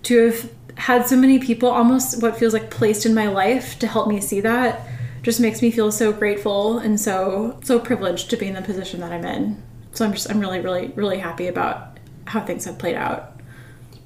to 0.03 0.25
have 0.25 0.51
had 0.75 1.07
so 1.07 1.15
many 1.15 1.39
people 1.39 1.69
almost 1.69 2.21
what 2.21 2.37
feels 2.37 2.53
like 2.53 2.69
placed 2.69 3.05
in 3.05 3.13
my 3.13 3.27
life 3.27 3.77
to 3.79 3.87
help 3.87 4.07
me 4.07 4.19
see 4.19 4.41
that 4.41 4.87
just 5.21 5.39
makes 5.39 5.61
me 5.61 5.69
feel 5.69 5.91
so 5.91 6.11
grateful 6.11 6.79
and 6.79 6.99
so 6.99 7.59
so 7.63 7.79
privileged 7.79 8.29
to 8.29 8.37
be 8.37 8.47
in 8.47 8.55
the 8.55 8.61
position 8.61 8.99
that 9.01 9.11
I'm 9.11 9.25
in. 9.25 9.61
So 9.91 10.05
I'm 10.05 10.13
just 10.13 10.29
I'm 10.29 10.39
really 10.39 10.59
really 10.59 10.87
really 10.95 11.19
happy 11.19 11.47
about 11.47 11.97
how 12.25 12.41
things 12.41 12.65
have 12.65 12.77
played 12.79 12.95
out. 12.95 13.39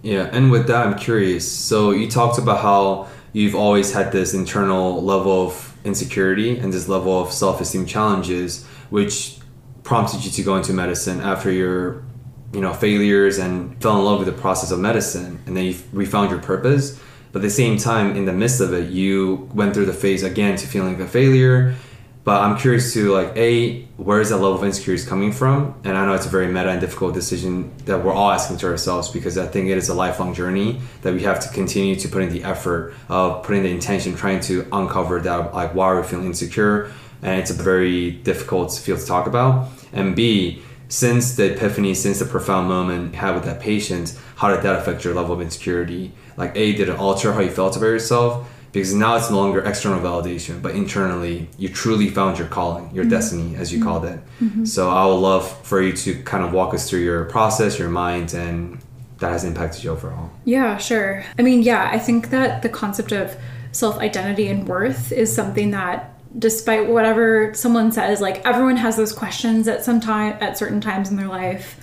Yeah, 0.01 0.29
and 0.31 0.51
with 0.51 0.67
that 0.67 0.85
I'm 0.85 0.97
curious. 0.97 1.49
So 1.49 1.91
you 1.91 2.09
talked 2.09 2.37
about 2.37 2.61
how 2.61 3.07
you've 3.33 3.55
always 3.55 3.93
had 3.93 4.11
this 4.11 4.33
internal 4.33 5.01
level 5.03 5.47
of 5.47 5.77
insecurity 5.85 6.57
and 6.57 6.73
this 6.73 6.87
level 6.87 7.21
of 7.21 7.31
self-esteem 7.31 7.85
challenges 7.85 8.65
which 8.89 9.37
prompted 9.85 10.25
you 10.25 10.31
to 10.31 10.43
go 10.43 10.57
into 10.57 10.73
medicine 10.73 11.21
after 11.21 11.49
your 11.49 12.03
you 12.51 12.59
know 12.59 12.73
failures 12.73 13.37
and 13.37 13.81
fell 13.81 13.97
in 13.99 14.03
love 14.03 14.19
with 14.19 14.27
the 14.27 14.41
process 14.41 14.71
of 14.71 14.79
medicine 14.79 15.39
and 15.45 15.55
then 15.55 15.63
you 15.63 15.75
refound 15.93 16.31
your 16.31 16.41
purpose. 16.41 16.99
But 17.31 17.39
at 17.39 17.43
the 17.43 17.51
same 17.51 17.77
time 17.77 18.15
in 18.15 18.25
the 18.25 18.33
midst 18.33 18.59
of 18.59 18.73
it 18.73 18.89
you 18.89 19.49
went 19.53 19.73
through 19.73 19.85
the 19.85 19.93
phase 19.93 20.23
again 20.23 20.57
to 20.57 20.67
feeling 20.67 20.93
like 20.93 21.07
a 21.07 21.07
failure. 21.07 21.75
But 22.23 22.41
i'm 22.41 22.57
curious 22.57 22.91
to 22.93 23.11
like 23.11 23.37
a 23.37 23.83
where 23.97 24.19
is 24.19 24.29
that 24.29 24.37
level 24.37 24.55
of 24.55 24.63
insecurity 24.63 25.05
coming 25.05 25.31
from? 25.31 25.79
And 25.83 25.95
i 25.95 26.03
know 26.03 26.15
it's 26.15 26.25
a 26.25 26.29
very 26.29 26.47
meta 26.47 26.69
and 26.69 26.81
difficult 26.81 27.13
decision 27.13 27.71
that 27.85 28.03
we're 28.03 28.13
all 28.13 28.31
asking 28.31 28.57
to 28.57 28.65
ourselves 28.65 29.09
because 29.09 29.37
i 29.37 29.45
think 29.45 29.69
it 29.69 29.77
is 29.77 29.89
a 29.89 29.93
lifelong 29.93 30.33
journey 30.33 30.81
that 31.03 31.13
we 31.13 31.21
have 31.21 31.39
to 31.41 31.49
continue 31.49 31.95
to 31.97 32.07
put 32.07 32.23
in 32.23 32.29
the 32.33 32.43
effort 32.43 32.95
of 33.09 33.43
putting 33.43 33.61
the 33.61 33.69
intention 33.69 34.15
trying 34.15 34.39
to 34.39 34.65
uncover 34.71 35.19
that 35.19 35.53
like 35.53 35.75
why 35.75 35.85
are 35.85 36.01
we 36.01 36.07
feeling 36.07 36.25
insecure 36.25 36.91
and 37.25 37.39
it's 37.39 37.49
a 37.49 37.55
very 37.55 38.11
difficult 38.11 38.71
field 38.71 38.99
to 38.99 39.05
talk 39.05 39.25
about. 39.25 39.67
And 39.91 40.15
B, 40.15 40.61
since 40.89 41.35
the 41.35 41.55
epiphany, 41.55 41.95
since 41.95 42.19
the 42.19 42.25
profound 42.25 42.69
moment 42.69 43.13
you 43.13 43.19
had 43.19 43.33
with 43.33 43.45
that 43.45 43.59
patient, 43.59 44.17
how 44.35 44.49
did 44.53 44.61
that 44.61 44.75
affect 44.77 45.03
your 45.03 45.15
level 45.15 45.33
of 45.33 45.41
insecurity? 45.41 46.11
Like, 46.37 46.51
A, 46.55 46.73
did 46.73 46.87
it 46.87 46.97
alter 46.97 47.33
how 47.33 47.39
you 47.41 47.49
felt 47.49 47.75
about 47.75 47.87
yourself? 47.87 48.47
Because 48.71 48.93
now 48.93 49.15
it's 49.15 49.31
no 49.31 49.37
longer 49.37 49.63
external 49.65 49.99
validation, 49.99 50.61
but 50.61 50.75
internally, 50.75 51.47
you 51.57 51.69
truly 51.69 52.09
found 52.09 52.37
your 52.37 52.47
calling, 52.47 52.93
your 52.93 53.05
mm-hmm. 53.05 53.09
destiny, 53.11 53.55
as 53.55 53.71
you 53.73 53.79
mm-hmm. 53.79 53.87
called 53.87 54.05
it. 54.05 54.19
Mm-hmm. 54.41 54.65
So 54.65 54.91
I 54.91 55.05
would 55.07 55.15
love 55.15 55.65
for 55.65 55.81
you 55.81 55.93
to 55.93 56.21
kind 56.23 56.43
of 56.43 56.53
walk 56.53 56.75
us 56.75 56.87
through 56.87 56.99
your 56.99 57.25
process, 57.25 57.79
your 57.79 57.89
mind, 57.89 58.35
and 58.35 58.79
that 59.17 59.31
has 59.31 59.43
impacted 59.45 59.83
you 59.83 59.91
overall. 59.91 60.29
Yeah, 60.43 60.77
sure. 60.77 61.25
I 61.39 61.41
mean, 61.41 61.63
yeah, 61.63 61.89
I 61.91 61.97
think 61.97 62.29
that 62.29 62.61
the 62.61 62.69
concept 62.69 63.11
of 63.13 63.35
self 63.71 63.97
identity 63.97 64.47
and 64.47 64.67
worth 64.67 65.11
is 65.11 65.33
something 65.33 65.71
that 65.71 66.14
despite 66.37 66.87
whatever 66.87 67.53
someone 67.53 67.91
says 67.91 68.19
like 68.19 68.45
everyone 68.45 68.77
has 68.77 68.97
those 68.97 69.13
questions 69.13 69.67
at 69.67 69.83
some 69.83 69.99
time 69.99 70.37
at 70.41 70.57
certain 70.57 70.81
times 70.81 71.09
in 71.09 71.15
their 71.15 71.27
life. 71.27 71.79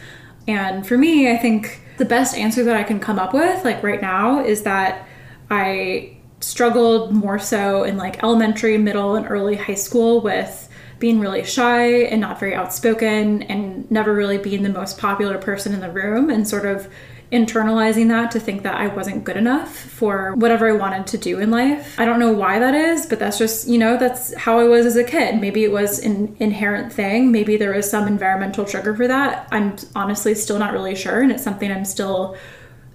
And 0.47 0.87
for 0.87 0.99
me 0.99 1.31
i 1.31 1.37
think 1.37 1.81
the 1.99 2.05
best 2.05 2.37
answer 2.37 2.65
that 2.65 2.77
i 2.77 2.83
can 2.83 2.99
come 2.99 3.19
up 3.19 3.33
with 3.33 3.65
like 3.65 3.83
right 3.83 4.03
now 4.03 4.45
is 4.45 4.63
that 4.63 5.07
i 5.51 6.17
struggled 6.41 7.13
more 7.13 7.39
so 7.39 7.85
in 7.85 7.97
like 7.97 8.23
elementary 8.23 8.77
middle 8.77 9.15
and 9.15 9.31
early 9.31 9.57
high 9.57 9.75
school 9.75 10.21
with 10.21 10.69
being 10.99 11.21
really 11.21 11.45
shy 11.45 12.03
and 12.05 12.21
not 12.21 12.39
very 12.39 12.55
outspoken 12.55 13.43
and 13.43 13.91
never 13.91 14.15
really 14.15 14.39
being 14.39 14.63
the 14.63 14.69
most 14.69 14.99
popular 14.99 15.39
person 15.39 15.73
in 15.73 15.81
the 15.81 15.91
room 15.91 16.31
and 16.31 16.47
sort 16.47 16.65
of 16.65 16.89
internalizing 17.33 18.09
that 18.09 18.31
to 18.31 18.39
think 18.39 18.63
that 18.63 18.75
I 18.75 18.89
wasn't 18.89 19.25
good 19.25 19.39
enough 19.39 19.75
for 19.75 20.35
whatever 20.35 20.69
I 20.69 20.73
wanted 20.73 21.07
to 21.09 21.19
do 21.19 21.39
in 21.39 21.51
life. 21.51 21.99
I 21.99 22.05
don't 22.05 22.21
know 22.21 22.33
why 22.33 22.59
that 22.59 22.75
is, 22.75 23.07
but 23.07 23.19
that's 23.19 23.39
just, 23.39 23.67
you 23.67 23.79
know, 23.79 23.97
that's 23.97 24.35
how 24.37 24.61
I 24.61 24.65
was 24.65 24.85
as 24.85 24.97
a 24.97 25.05
kid. 25.05 25.41
Maybe 25.41 25.65
it 25.65 25.73
was 25.73 25.99
an 26.01 26.37
inherent 26.41 26.93
thing. 26.93 27.33
Maybe 27.33 27.57
there 27.57 27.75
was 27.75 27.91
some 27.91 28.07
environmental 28.07 28.67
trigger 28.67 28.95
for 28.95 29.09
that. 29.09 29.49
I'm 29.51 29.77
honestly 29.97 30.35
still 30.35 30.59
not 30.59 30.75
really 30.75 30.95
sure. 30.95 31.23
And 31.23 31.33
it's 31.33 31.43
something 31.43 31.73
I'm 31.73 31.87
still 31.87 32.37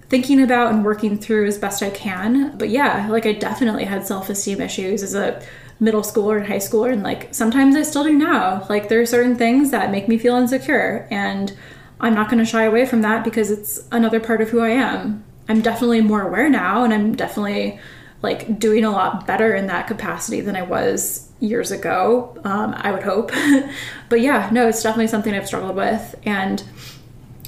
thinking 0.08 0.40
about 0.40 0.72
and 0.72 0.84
working 0.84 1.18
through 1.18 1.46
as 1.48 1.58
best 1.58 1.82
I 1.82 1.90
can. 1.90 2.56
But 2.56 2.68
yeah, 2.68 3.08
like 3.10 3.26
I 3.26 3.32
definitely 3.32 3.84
had 3.84 4.06
self 4.06 4.30
esteem 4.30 4.60
issues 4.60 5.02
as 5.02 5.14
a 5.14 5.42
middle 5.80 6.02
schooler 6.02 6.38
and 6.38 6.46
high 6.46 6.56
schooler. 6.56 6.92
And 6.92 7.02
like 7.02 7.34
sometimes 7.34 7.74
I 7.74 7.82
still 7.82 8.04
do 8.04 8.16
now. 8.16 8.66
Like 8.68 8.88
there 8.88 9.00
are 9.00 9.06
certain 9.06 9.34
things 9.34 9.72
that 9.72 9.90
make 9.90 10.08
me 10.08 10.16
feel 10.16 10.36
insecure. 10.36 11.08
And 11.10 11.56
I'm 12.00 12.14
not 12.14 12.28
going 12.28 12.38
to 12.38 12.44
shy 12.44 12.64
away 12.64 12.86
from 12.86 13.02
that 13.02 13.24
because 13.24 13.50
it's 13.50 13.86
another 13.90 14.20
part 14.20 14.40
of 14.40 14.50
who 14.50 14.60
I 14.60 14.70
am. 14.70 15.24
I'm 15.48 15.60
definitely 15.60 16.00
more 16.00 16.22
aware 16.22 16.48
now 16.48 16.84
and 16.84 16.92
I'm 16.92 17.14
definitely 17.14 17.80
like 18.22 18.58
doing 18.58 18.84
a 18.84 18.90
lot 18.90 19.26
better 19.26 19.54
in 19.54 19.66
that 19.68 19.86
capacity 19.86 20.40
than 20.40 20.56
I 20.56 20.62
was 20.62 21.30
years 21.40 21.70
ago. 21.70 22.36
Um, 22.44 22.74
I 22.76 22.90
would 22.90 23.02
hope. 23.02 23.32
but 24.08 24.20
yeah, 24.20 24.48
no, 24.52 24.68
it's 24.68 24.82
definitely 24.82 25.06
something 25.06 25.34
I've 25.34 25.46
struggled 25.46 25.76
with. 25.76 26.14
And 26.24 26.62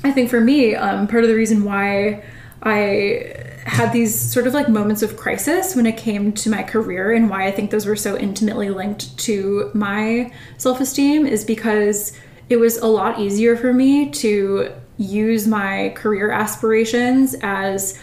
I 0.05 0.13
think 0.13 0.31
for 0.31 0.41
me, 0.41 0.75
um, 0.75 1.07
part 1.07 1.25
of 1.25 1.29
the 1.29 1.37
reason 1.37 1.65
why 1.65 2.25
I 2.63 3.35
had 3.65 3.93
these 3.93 4.19
sort 4.19 4.47
of 4.47 4.55
like 4.55 4.69
moments 4.69 5.03
of 5.03 5.17
crisis 5.17 5.77
when 5.77 5.87
it 5.87 5.97
came 5.97 6.33
to 6.33 6.51
my 6.51 6.63
career 6.63 7.13
and 7.13 7.29
why 7.29 7.47
I 7.47 7.51
think 7.51 7.71
those 7.71 7.87
were 7.87 7.97
so 7.97 8.17
intimately 8.17 8.71
linked 8.71 9.17
to 9.19 9.71
my 9.75 10.33
self 10.57 10.81
esteem 10.81 11.27
is 11.27 11.45
because 11.45 12.17
it 12.51 12.57
was 12.59 12.77
a 12.79 12.87
lot 12.87 13.21
easier 13.21 13.57
for 13.57 13.73
me 13.73 14.11
to 14.11 14.73
use 14.99 15.47
my 15.47 15.93
career 15.97 16.31
aspirations 16.31 17.35
as 17.41 17.99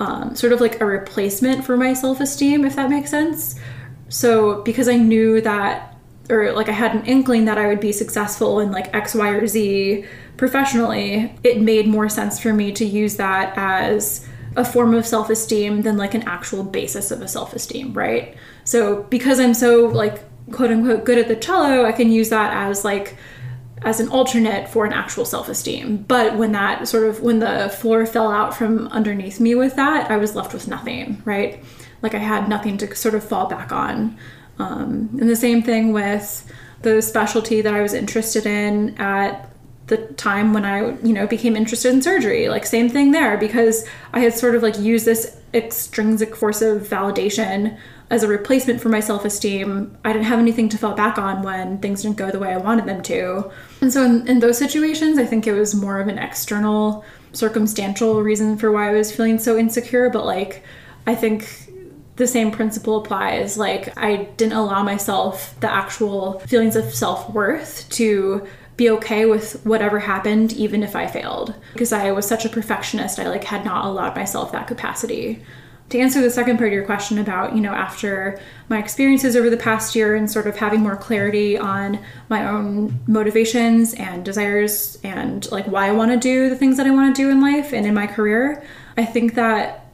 um, 0.00 0.34
sort 0.34 0.52
of 0.52 0.60
like 0.60 0.80
a 0.80 0.84
replacement 0.84 1.64
for 1.64 1.76
my 1.76 1.94
self 1.94 2.20
esteem, 2.20 2.64
if 2.64 2.74
that 2.76 2.90
makes 2.90 3.10
sense. 3.10 3.58
So, 4.08 4.60
because 4.62 4.88
I 4.88 4.96
knew 4.96 5.40
that, 5.40 5.96
or 6.28 6.52
like 6.52 6.68
I 6.68 6.72
had 6.72 6.94
an 6.94 7.06
inkling 7.06 7.44
that 7.44 7.56
I 7.56 7.68
would 7.68 7.80
be 7.80 7.92
successful 7.92 8.58
in 8.58 8.72
like 8.72 8.92
X, 8.92 9.14
Y, 9.14 9.28
or 9.28 9.46
Z 9.46 10.04
professionally, 10.36 11.32
it 11.44 11.60
made 11.60 11.86
more 11.86 12.08
sense 12.08 12.40
for 12.40 12.52
me 12.52 12.72
to 12.72 12.84
use 12.84 13.16
that 13.16 13.56
as 13.56 14.26
a 14.56 14.64
form 14.64 14.94
of 14.94 15.06
self 15.06 15.30
esteem 15.30 15.82
than 15.82 15.96
like 15.96 16.14
an 16.14 16.24
actual 16.24 16.64
basis 16.64 17.12
of 17.12 17.22
a 17.22 17.28
self 17.28 17.54
esteem, 17.54 17.94
right? 17.94 18.36
So, 18.64 19.04
because 19.04 19.38
I'm 19.38 19.54
so 19.54 19.86
like 19.86 20.24
quote 20.50 20.72
unquote 20.72 21.04
good 21.04 21.18
at 21.18 21.28
the 21.28 21.36
cello, 21.36 21.84
I 21.84 21.92
can 21.92 22.10
use 22.10 22.30
that 22.30 22.52
as 22.52 22.84
like 22.84 23.16
as 23.84 24.00
an 24.00 24.08
alternate 24.08 24.68
for 24.68 24.84
an 24.84 24.92
actual 24.92 25.24
self-esteem. 25.24 25.98
But 26.08 26.36
when 26.36 26.52
that 26.52 26.86
sort 26.88 27.08
of 27.08 27.20
when 27.20 27.38
the 27.38 27.68
floor 27.78 28.06
fell 28.06 28.30
out 28.30 28.56
from 28.56 28.88
underneath 28.88 29.40
me 29.40 29.54
with 29.54 29.76
that 29.76 30.10
i 30.10 30.16
was 30.16 30.34
left 30.34 30.52
with 30.52 30.68
nothing 30.68 31.22
right? 31.24 31.62
Like 32.02 32.14
i 32.14 32.18
had 32.18 32.48
nothing 32.48 32.78
to 32.78 32.94
sort 32.94 33.14
of 33.14 33.24
fall 33.24 33.46
back 33.46 33.72
on. 33.72 34.16
Um, 34.58 35.16
and 35.20 35.28
the 35.28 35.36
same 35.36 35.62
thing 35.62 35.92
with 35.92 36.50
the 36.82 37.00
specialty 37.02 37.60
that 37.62 37.74
i 37.74 37.80
was 37.80 37.94
interested 37.94 38.46
in 38.46 38.96
at 38.98 39.48
the 39.88 39.98
time 40.14 40.52
when 40.52 40.64
i 40.64 40.96
you 41.00 41.12
know 41.12 41.26
became 41.26 41.56
interested 41.56 41.92
in 41.92 42.02
surgery. 42.02 42.48
Like 42.48 42.66
same 42.66 42.88
thing 42.88 43.12
there 43.12 43.36
because 43.36 43.86
i 44.12 44.20
had 44.20 44.34
sort 44.34 44.54
of 44.54 44.62
like 44.62 44.78
used 44.78 45.06
this 45.06 45.38
extrinsic 45.54 46.34
force 46.34 46.62
of 46.62 46.82
validation 46.82 47.76
as 48.12 48.22
a 48.22 48.28
replacement 48.28 48.78
for 48.78 48.90
my 48.90 49.00
self 49.00 49.24
esteem, 49.24 49.96
I 50.04 50.12
didn't 50.12 50.26
have 50.26 50.38
anything 50.38 50.68
to 50.68 50.78
fall 50.78 50.94
back 50.94 51.16
on 51.16 51.42
when 51.42 51.78
things 51.78 52.02
didn't 52.02 52.18
go 52.18 52.30
the 52.30 52.38
way 52.38 52.52
I 52.52 52.58
wanted 52.58 52.84
them 52.84 53.02
to. 53.04 53.50
And 53.80 53.90
so, 53.90 54.04
in, 54.04 54.28
in, 54.28 54.40
those 54.40 54.58
situations, 54.58 55.18
I 55.18 55.24
think 55.24 55.46
it 55.46 55.54
was 55.54 55.74
more 55.74 55.98
of 55.98 56.08
an 56.08 56.18
external, 56.18 57.06
circumstantial 57.32 58.22
reason 58.22 58.58
for 58.58 58.70
why 58.70 58.90
I 58.90 58.92
was 58.92 59.10
feeling 59.10 59.38
so 59.38 59.56
insecure. 59.56 60.10
But, 60.10 60.26
like, 60.26 60.62
I 61.06 61.14
think 61.14 61.48
the 62.16 62.26
same 62.26 62.50
principle 62.50 62.98
applies. 62.98 63.56
Like, 63.56 63.96
I 63.96 64.24
didn't 64.36 64.58
allow 64.58 64.82
myself 64.82 65.58
the 65.60 65.72
actual 65.72 66.40
feelings 66.40 66.76
of 66.76 66.92
self 66.92 67.30
worth 67.30 67.88
to 67.92 68.46
be 68.76 68.90
okay 68.90 69.24
with 69.24 69.64
whatever 69.64 69.98
happened 69.98 70.52
even 70.54 70.82
if 70.82 70.96
I 70.96 71.06
failed 71.06 71.54
because 71.74 71.92
I 71.92 72.10
was 72.12 72.26
such 72.26 72.46
a 72.46 72.48
perfectionist 72.48 73.18
I 73.18 73.28
like 73.28 73.44
had 73.44 73.66
not 73.66 73.84
allowed 73.84 74.16
myself 74.16 74.50
that 74.52 74.66
capacity. 74.66 75.42
To 75.92 75.98
answer 75.98 76.22
the 76.22 76.30
second 76.30 76.56
part 76.56 76.68
of 76.68 76.72
your 76.72 76.86
question 76.86 77.18
about, 77.18 77.54
you 77.54 77.60
know, 77.60 77.74
after 77.74 78.40
my 78.70 78.78
experiences 78.78 79.36
over 79.36 79.50
the 79.50 79.58
past 79.58 79.94
year 79.94 80.16
and 80.16 80.30
sort 80.30 80.46
of 80.46 80.56
having 80.56 80.80
more 80.80 80.96
clarity 80.96 81.58
on 81.58 81.98
my 82.30 82.48
own 82.48 82.98
motivations 83.06 83.92
and 83.92 84.24
desires 84.24 84.98
and 85.04 85.50
like 85.52 85.66
why 85.66 85.88
I 85.88 85.92
want 85.92 86.10
to 86.10 86.16
do 86.16 86.48
the 86.48 86.56
things 86.56 86.78
that 86.78 86.86
I 86.86 86.90
want 86.92 87.14
to 87.14 87.22
do 87.22 87.28
in 87.28 87.42
life 87.42 87.74
and 87.74 87.84
in 87.84 87.92
my 87.92 88.06
career, 88.06 88.64
I 88.96 89.04
think 89.04 89.34
that 89.34 89.92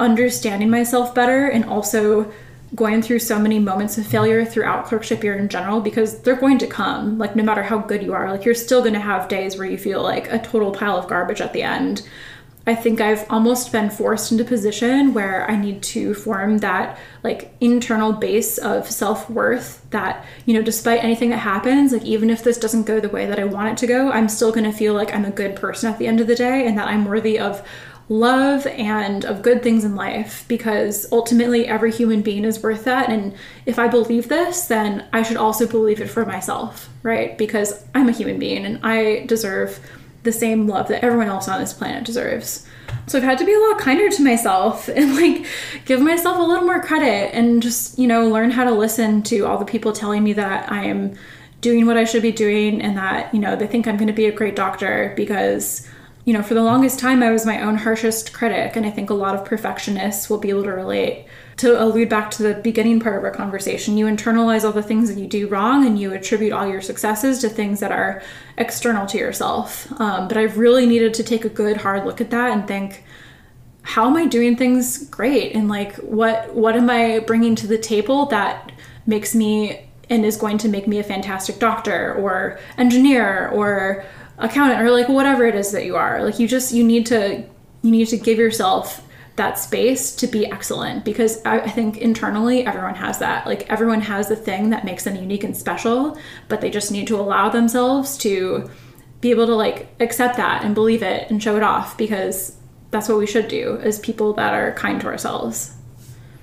understanding 0.00 0.68
myself 0.68 1.14
better 1.14 1.46
and 1.46 1.64
also 1.64 2.32
going 2.74 3.00
through 3.00 3.20
so 3.20 3.38
many 3.38 3.60
moments 3.60 3.98
of 3.98 4.06
failure 4.08 4.44
throughout 4.44 4.86
clerkship 4.86 5.22
year 5.22 5.36
in 5.36 5.48
general 5.48 5.80
because 5.80 6.22
they're 6.22 6.34
going 6.34 6.58
to 6.58 6.66
come 6.66 7.18
like 7.18 7.36
no 7.36 7.42
matter 7.44 7.62
how 7.62 7.78
good 7.78 8.02
you 8.02 8.12
are 8.12 8.30
like 8.30 8.44
you're 8.44 8.54
still 8.54 8.80
going 8.80 8.94
to 8.94 9.00
have 9.00 9.28
days 9.28 9.56
where 9.56 9.66
you 9.66 9.76
feel 9.76 10.02
like 10.02 10.32
a 10.32 10.38
total 10.38 10.70
pile 10.70 10.96
of 10.96 11.08
garbage 11.08 11.40
at 11.40 11.52
the 11.52 11.62
end 11.62 12.08
i 12.66 12.74
think 12.74 13.00
i've 13.00 13.24
almost 13.30 13.72
been 13.72 13.90
forced 13.90 14.30
into 14.30 14.44
a 14.44 14.46
position 14.46 15.12
where 15.14 15.48
i 15.50 15.56
need 15.56 15.82
to 15.82 16.14
form 16.14 16.58
that 16.58 16.98
like 17.22 17.54
internal 17.60 18.12
base 18.12 18.58
of 18.58 18.88
self-worth 18.90 19.88
that 19.90 20.24
you 20.46 20.54
know 20.54 20.62
despite 20.62 21.02
anything 21.02 21.30
that 21.30 21.38
happens 21.38 21.92
like 21.92 22.04
even 22.04 22.30
if 22.30 22.44
this 22.44 22.58
doesn't 22.58 22.84
go 22.84 23.00
the 23.00 23.08
way 23.08 23.26
that 23.26 23.38
i 23.38 23.44
want 23.44 23.68
it 23.68 23.76
to 23.78 23.86
go 23.86 24.10
i'm 24.10 24.28
still 24.28 24.52
going 24.52 24.64
to 24.64 24.72
feel 24.72 24.94
like 24.94 25.14
i'm 25.14 25.24
a 25.24 25.30
good 25.30 25.56
person 25.56 25.90
at 25.92 25.98
the 25.98 26.06
end 26.06 26.20
of 26.20 26.26
the 26.26 26.34
day 26.34 26.66
and 26.66 26.78
that 26.78 26.88
i'm 26.88 27.04
worthy 27.04 27.38
of 27.38 27.66
love 28.10 28.66
and 28.66 29.24
of 29.24 29.40
good 29.40 29.62
things 29.62 29.84
in 29.84 29.94
life 29.94 30.44
because 30.48 31.10
ultimately 31.12 31.68
every 31.68 31.92
human 31.92 32.22
being 32.22 32.44
is 32.44 32.60
worth 32.60 32.84
that. 32.84 33.08
And 33.08 33.34
if 33.66 33.78
I 33.78 33.86
believe 33.86 34.28
this, 34.28 34.66
then 34.66 35.08
I 35.12 35.22
should 35.22 35.36
also 35.36 35.66
believe 35.66 36.00
it 36.00 36.10
for 36.10 36.26
myself, 36.26 36.90
right? 37.04 37.38
Because 37.38 37.84
I'm 37.94 38.08
a 38.08 38.12
human 38.12 38.40
being 38.40 38.66
and 38.66 38.80
I 38.82 39.24
deserve 39.26 39.78
the 40.22 40.32
same 40.32 40.66
love 40.66 40.88
that 40.88 41.04
everyone 41.04 41.28
else 41.28 41.48
on 41.48 41.60
this 41.60 41.72
planet 41.72 42.04
deserves. 42.04 42.66
So 43.06 43.18
I've 43.18 43.24
had 43.24 43.38
to 43.38 43.44
be 43.44 43.54
a 43.54 43.58
lot 43.58 43.78
kinder 43.78 44.08
to 44.08 44.22
myself 44.22 44.88
and 44.94 45.14
like 45.16 45.46
give 45.84 46.00
myself 46.00 46.38
a 46.38 46.42
little 46.42 46.64
more 46.64 46.82
credit 46.82 47.34
and 47.34 47.62
just, 47.62 47.98
you 47.98 48.06
know, 48.06 48.28
learn 48.28 48.50
how 48.50 48.64
to 48.64 48.72
listen 48.72 49.22
to 49.24 49.46
all 49.46 49.58
the 49.58 49.64
people 49.64 49.92
telling 49.92 50.22
me 50.22 50.32
that 50.34 50.70
I 50.70 50.84
am 50.84 51.14
doing 51.60 51.86
what 51.86 51.96
I 51.96 52.04
should 52.04 52.22
be 52.22 52.32
doing 52.32 52.80
and 52.80 52.96
that, 52.96 53.32
you 53.34 53.40
know, 53.40 53.56
they 53.56 53.66
think 53.66 53.86
I'm 53.86 53.96
going 53.96 54.08
to 54.08 54.12
be 54.12 54.26
a 54.26 54.32
great 54.32 54.56
doctor 54.56 55.12
because 55.16 55.86
you 56.24 56.34
know, 56.34 56.42
for 56.42 56.54
the 56.54 56.62
longest 56.62 56.98
time, 56.98 57.22
I 57.22 57.30
was 57.30 57.46
my 57.46 57.62
own 57.62 57.76
harshest 57.76 58.32
critic, 58.32 58.76
and 58.76 58.84
I 58.84 58.90
think 58.90 59.10
a 59.10 59.14
lot 59.14 59.34
of 59.34 59.44
perfectionists 59.44 60.28
will 60.28 60.38
be 60.38 60.50
able 60.50 60.64
to 60.64 60.70
relate. 60.70 61.26
To 61.60 61.82
allude 61.82 62.08
back 62.08 62.30
to 62.32 62.42
the 62.42 62.54
beginning 62.54 63.00
part 63.00 63.18
of 63.18 63.24
our 63.24 63.30
conversation, 63.30 63.98
you 63.98 64.06
internalize 64.06 64.64
all 64.64 64.72
the 64.72 64.82
things 64.82 65.12
that 65.12 65.20
you 65.20 65.26
do 65.26 65.46
wrong 65.46 65.86
and 65.86 66.00
you 66.00 66.14
attribute 66.14 66.54
all 66.54 66.66
your 66.66 66.80
successes 66.80 67.38
to 67.40 67.50
things 67.50 67.80
that 67.80 67.92
are 67.92 68.22
external 68.56 69.04
to 69.08 69.18
yourself. 69.18 69.86
Um, 70.00 70.26
but 70.26 70.38
I've 70.38 70.56
really 70.56 70.86
needed 70.86 71.12
to 71.12 71.22
take 71.22 71.44
a 71.44 71.50
good, 71.50 71.76
hard 71.76 72.06
look 72.06 72.22
at 72.22 72.30
that 72.30 72.52
and 72.52 72.66
think, 72.66 73.04
how 73.82 74.06
am 74.06 74.16
I 74.16 74.24
doing 74.24 74.56
things 74.56 75.04
great? 75.10 75.54
And 75.54 75.68
like, 75.68 75.96
what 75.96 76.54
what 76.54 76.76
am 76.76 76.88
I 76.88 77.18
bringing 77.18 77.54
to 77.56 77.66
the 77.66 77.76
table 77.76 78.24
that 78.26 78.72
makes 79.04 79.34
me 79.34 79.86
and 80.08 80.24
is 80.24 80.38
going 80.38 80.56
to 80.58 80.68
make 80.70 80.88
me 80.88 80.98
a 80.98 81.04
fantastic 81.04 81.58
doctor 81.58 82.14
or 82.14 82.58
engineer 82.78 83.48
or 83.50 84.06
accountant 84.38 84.80
or 84.80 84.90
like 84.90 85.10
whatever 85.10 85.44
it 85.44 85.54
is 85.54 85.72
that 85.72 85.84
you 85.84 85.96
are 85.96 86.24
like 86.24 86.38
you 86.38 86.48
just 86.48 86.72
you 86.72 86.82
need 86.82 87.04
to 87.04 87.44
you 87.82 87.90
need 87.90 88.08
to 88.08 88.16
give 88.16 88.38
yourself 88.38 89.06
that 89.40 89.58
space 89.58 90.14
to 90.16 90.26
be 90.26 90.44
excellent 90.44 91.02
because 91.02 91.42
I, 91.46 91.60
I, 91.60 91.70
think 91.70 91.96
internally 91.96 92.66
everyone 92.66 92.94
has 92.94 93.20
that. 93.20 93.46
Like 93.46 93.68
everyone 93.70 94.02
has 94.02 94.28
the 94.28 94.36
thing 94.36 94.68
that 94.68 94.84
makes 94.84 95.04
them 95.04 95.16
unique 95.16 95.44
and 95.44 95.56
special 95.56 96.18
but 96.48 96.60
they 96.60 96.68
just 96.68 96.92
need 96.92 97.06
to 97.06 97.16
allow 97.18 97.48
themselves 97.48 98.18
to 98.18 98.68
be 99.22 99.30
able 99.30 99.46
to 99.46 99.54
like 99.54 99.88
accept 99.98 100.36
that 100.36 100.62
and 100.62 100.74
believe 100.74 101.02
it 101.02 101.30
and 101.30 101.42
show 101.42 101.56
it 101.56 101.62
off 101.62 101.96
because 101.96 102.54
that's 102.90 103.08
what 103.08 103.16
we 103.16 103.26
should 103.26 103.48
do 103.48 103.78
as 103.82 103.98
people 103.98 104.34
that 104.34 104.52
are 104.52 104.72
kind 104.74 105.00
to 105.00 105.06
ourselves. 105.06 105.74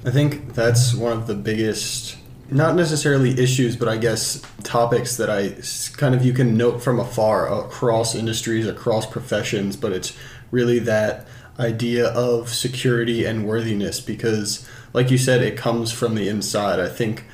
I 0.04 0.10
think 0.10 0.56
that's 0.56 0.96
one 0.96 1.12
of 1.12 1.28
the 1.28 1.36
biggest 1.36 2.18
not 2.50 2.76
necessarily 2.76 3.40
issues, 3.40 3.76
but 3.76 3.90
I 3.90 3.98
guess 3.98 4.42
topics 4.64 5.18
that 5.18 5.30
I 5.30 5.54
kind 5.98 6.16
of 6.16 6.26
you 6.26 6.34
can 6.34 6.58
note 6.58 6.82
from 6.82 7.00
afar 7.00 7.48
across 7.54 8.16
industries, 8.16 8.66
across 8.66 9.06
professions, 9.06 9.76
but 9.76 9.92
it's 9.92 10.18
really 10.50 10.80
that 10.80 11.28
idea 11.60 12.08
of 12.08 12.50
security 12.50 13.26
and 13.26 13.46
worthiness 13.46 14.00
because, 14.00 14.68
like 14.94 15.12
you 15.12 15.18
said, 15.18 15.42
it 15.42 15.58
comes 15.58 15.92
from 15.92 16.16
the 16.16 16.30
inside. 16.30 16.80
I 16.80 16.90
think 16.90 17.26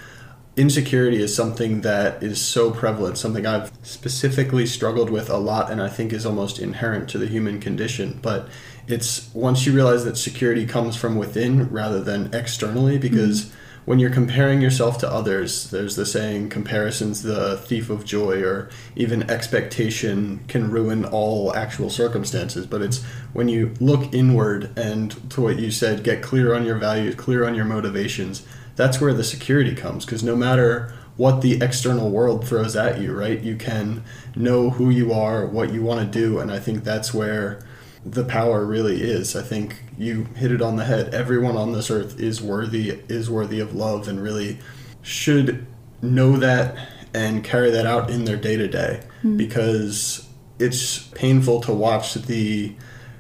insecurity 0.55 1.21
is 1.21 1.36
something 1.36 1.82
that 1.82 2.21
is 2.21 2.39
so 2.39 2.71
prevalent, 2.71 3.17
something 3.17 3.45
I've 3.45 3.71
specifically 3.84 4.65
struggled 4.65 5.09
with 5.09 5.30
a 5.30 5.38
lot, 5.38 5.71
and 5.71 5.82
I 5.82 5.89
think 5.89 6.13
is 6.13 6.26
almost 6.26 6.59
inherent 6.59 7.09
to 7.09 7.17
the 7.17 7.28
human 7.28 7.59
condition. 7.59 8.19
But 8.21 8.47
it's 8.88 9.34
once 9.34 9.65
you 9.65 9.74
realize 9.74 10.05
that 10.05 10.17
security 10.17 10.65
comes 10.65 10.95
from 10.95 11.15
within 11.15 11.69
rather 11.69 12.01
than 12.01 12.34
externally, 12.34 12.97
because 12.97 13.45
mm-hmm 13.45 13.59
when 13.86 13.99
you're 13.99 14.09
comparing 14.09 14.61
yourself 14.61 14.97
to 14.99 15.11
others, 15.11 15.69
there's 15.69 15.95
the 15.95 16.05
saying, 16.05 16.49
comparison's 16.49 17.23
the 17.23 17.57
thief 17.57 17.89
of 17.89 18.05
joy, 18.05 18.41
or 18.41 18.69
even 18.95 19.29
expectation 19.29 20.39
can 20.47 20.71
ruin 20.71 21.03
all 21.03 21.53
actual 21.55 21.89
circumstances. 21.89 22.65
But 22.65 22.81
it's 22.81 23.03
when 23.34 23.49
you 23.49 23.73
look 23.79 24.13
inward 24.13 24.77
and, 24.77 25.29
to 25.31 25.41
what 25.41 25.59
you 25.59 25.69
said, 25.69 26.03
get 26.03 26.21
clear 26.21 26.53
on 26.53 26.65
your 26.65 26.77
values, 26.77 27.15
clear 27.15 27.45
on 27.45 27.55
your 27.55 27.65
motivations, 27.65 28.45
that's 28.75 29.01
where 29.01 29.13
the 29.13 29.23
security 29.23 29.75
comes. 29.75 30.05
Because 30.05 30.23
no 30.23 30.36
matter 30.36 30.93
what 31.17 31.41
the 31.41 31.61
external 31.61 32.09
world 32.09 32.47
throws 32.47 32.75
at 32.75 33.01
you, 33.01 33.13
right, 33.13 33.41
you 33.41 33.55
can 33.55 34.03
know 34.36 34.69
who 34.71 34.89
you 34.89 35.13
are, 35.13 35.45
what 35.45 35.73
you 35.73 35.84
want 35.84 35.99
to 35.99 36.19
do. 36.19 36.39
And 36.39 36.51
I 36.51 36.59
think 36.59 36.84
that's 36.84 37.13
where 37.13 37.63
the 38.06 38.24
power 38.24 38.66
really 38.66 39.01
is. 39.01 39.36
I 39.36 39.41
think 39.41 39.82
you 39.97 40.26
hit 40.36 40.51
it 40.51 40.62
on 40.62 40.76
the 40.76 40.86
head. 40.86 41.14
Everyone 41.14 41.56
on 41.56 41.72
this 41.72 41.89
earth 41.89 42.20
is 42.20 42.41
worthy 42.41 43.01
is 43.08 43.30
worthy 43.30 43.60
of 43.60 43.74
love 43.74 44.08
and 44.08 44.22
really 44.22 44.60
should 45.01 45.66
know 46.01 46.38
that 46.38 46.76
and 47.14 47.43
carry 47.43 47.72
that 47.72 47.86
out 47.86 48.10
in 48.10 48.26
their 48.26 48.38
day 48.38 48.58
to 48.58 48.68
day 48.68 49.01
because 49.38 50.28
it's 50.60 51.08
painful 51.10 51.62
to 51.62 51.74
watch 51.74 52.16
the 52.16 52.74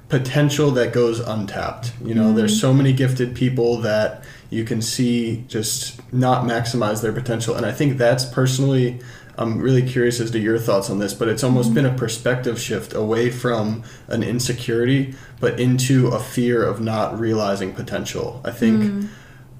potential 0.09 0.71
that 0.71 0.93
goes 0.93 1.19
untapped. 1.19 1.93
You 2.03 2.13
know, 2.13 2.31
mm. 2.31 2.35
there's 2.35 2.59
so 2.59 2.73
many 2.73 2.93
gifted 2.93 3.35
people 3.35 3.77
that 3.79 4.23
you 4.49 4.63
can 4.63 4.81
see 4.81 5.43
just 5.47 6.01
not 6.13 6.43
maximize 6.43 7.01
their 7.01 7.13
potential 7.13 7.55
and 7.55 7.65
I 7.65 7.71
think 7.71 7.97
that's 7.97 8.25
personally 8.25 8.99
I'm 9.37 9.59
really 9.59 9.87
curious 9.87 10.19
as 10.19 10.31
to 10.31 10.39
your 10.39 10.59
thoughts 10.59 10.89
on 10.89 10.99
this, 10.99 11.13
but 11.13 11.27
it's 11.27 11.43
almost 11.43 11.69
mm-hmm. 11.69 11.75
been 11.75 11.85
a 11.85 11.93
perspective 11.93 12.59
shift 12.59 12.93
away 12.93 13.31
from 13.31 13.83
an 14.07 14.23
insecurity, 14.23 15.15
but 15.39 15.59
into 15.59 16.07
a 16.07 16.19
fear 16.19 16.63
of 16.63 16.79
not 16.79 17.19
realizing 17.19 17.73
potential. 17.73 18.41
I 18.45 18.51
think 18.51 18.83
mm. 18.83 19.07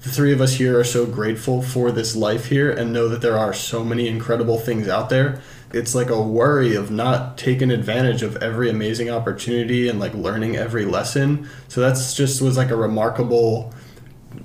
the 0.01 0.09
three 0.09 0.32
of 0.32 0.41
us 0.41 0.55
here 0.55 0.80
are 0.80 0.84
so 0.84 1.05
grateful 1.05 1.61
for 1.61 1.91
this 1.91 2.15
life 2.15 2.47
here 2.47 2.71
and 2.71 2.93
know 2.93 3.07
that 3.07 3.21
there 3.21 3.38
are 3.38 3.53
so 3.53 3.84
many 3.84 4.07
incredible 4.07 4.59
things 4.59 4.88
out 4.88 5.09
there. 5.09 5.41
It's 5.74 5.95
like 5.95 6.11
a 6.11 6.21
worry 6.21 6.76
of 6.76 6.91
not 6.91 7.36
taking 7.36 7.71
advantage 7.71 8.21
of 8.21 8.38
every 8.38 8.69
amazing 8.69 9.09
opportunity 9.09 9.88
and 9.88 9.99
like 9.99 10.13
learning 10.13 10.55
every 10.55 10.86
lesson. 10.86 11.49
So 11.67 11.82
that's 11.82 12.13
just 12.13 12.43
was 12.43 12.57
like 12.57 12.69
a 12.69 12.76
remarkable 12.76 13.74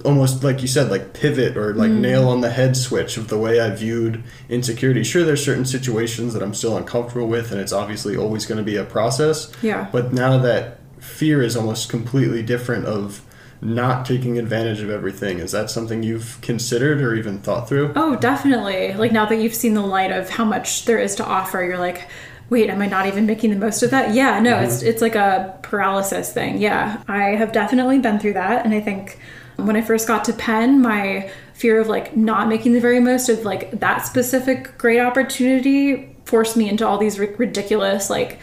almost 0.04 0.44
like 0.44 0.62
you 0.62 0.68
said 0.68 0.90
like 0.90 1.12
pivot 1.12 1.56
or 1.56 1.74
like 1.74 1.90
mm. 1.90 2.00
nail 2.00 2.28
on 2.28 2.40
the 2.40 2.50
head 2.50 2.76
switch 2.76 3.16
of 3.16 3.28
the 3.28 3.38
way 3.38 3.60
i 3.60 3.70
viewed 3.70 4.22
insecurity. 4.48 5.02
Sure 5.02 5.24
there's 5.24 5.44
certain 5.44 5.64
situations 5.64 6.34
that 6.34 6.42
i'm 6.42 6.54
still 6.54 6.76
uncomfortable 6.76 7.26
with 7.26 7.50
and 7.52 7.60
it's 7.60 7.72
obviously 7.72 8.16
always 8.16 8.46
going 8.46 8.58
to 8.58 8.64
be 8.64 8.76
a 8.76 8.84
process. 8.84 9.52
Yeah. 9.62 9.88
But 9.90 10.12
now 10.12 10.38
that 10.38 10.80
fear 10.98 11.42
is 11.42 11.56
almost 11.56 11.88
completely 11.88 12.42
different 12.42 12.86
of 12.86 13.24
not 13.60 14.06
taking 14.06 14.38
advantage 14.38 14.80
of 14.80 14.90
everything 14.90 15.40
is 15.40 15.50
that 15.50 15.68
something 15.68 16.02
you've 16.04 16.40
considered 16.42 17.00
or 17.00 17.14
even 17.14 17.38
thought 17.38 17.68
through? 17.68 17.92
Oh 17.96 18.16
definitely. 18.16 18.94
Like 18.94 19.12
now 19.12 19.26
that 19.26 19.36
you've 19.36 19.54
seen 19.54 19.74
the 19.74 19.82
light 19.82 20.12
of 20.12 20.30
how 20.30 20.44
much 20.44 20.84
there 20.84 20.98
is 20.98 21.14
to 21.16 21.24
offer 21.24 21.62
you're 21.62 21.78
like 21.78 22.08
wait 22.50 22.70
am 22.70 22.80
i 22.80 22.86
not 22.86 23.06
even 23.06 23.26
making 23.26 23.50
the 23.50 23.56
most 23.56 23.82
of 23.82 23.90
that? 23.90 24.14
Yeah 24.14 24.38
no 24.40 24.54
mm-hmm. 24.54 24.64
it's 24.64 24.82
it's 24.82 25.02
like 25.02 25.16
a 25.16 25.58
paralysis 25.62 26.32
thing. 26.32 26.58
Yeah 26.58 27.02
i 27.08 27.30
have 27.30 27.52
definitely 27.52 27.98
been 27.98 28.18
through 28.18 28.34
that 28.34 28.64
and 28.64 28.74
i 28.74 28.80
think 28.80 29.18
when 29.58 29.74
I 29.74 29.82
first 29.82 30.06
got 30.06 30.24
to 30.26 30.32
Penn, 30.32 30.80
my 30.80 31.30
fear 31.52 31.80
of 31.80 31.88
like 31.88 32.16
not 32.16 32.48
making 32.48 32.72
the 32.72 32.80
very 32.80 33.00
most 33.00 33.28
of 33.28 33.44
like 33.44 33.72
that 33.72 34.06
specific 34.06 34.78
great 34.78 35.00
opportunity 35.00 36.14
forced 36.24 36.56
me 36.56 36.68
into 36.68 36.86
all 36.86 36.98
these 36.98 37.18
ridiculous 37.18 38.08
like 38.08 38.38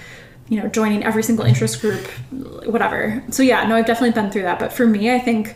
you 0.49 0.59
know 0.59 0.68
joining 0.68 1.03
every 1.03 1.24
single 1.24 1.45
interest 1.45 1.80
group 1.80 2.05
whatever. 2.66 3.24
So 3.32 3.41
yeah 3.43 3.66
no 3.66 3.76
i've 3.76 3.86
definitely 3.86 4.11
been 4.11 4.30
through 4.30 4.43
that. 4.43 4.59
But 4.59 4.74
for 4.74 4.86
me 4.86 5.13
i 5.13 5.20
think 5.20 5.55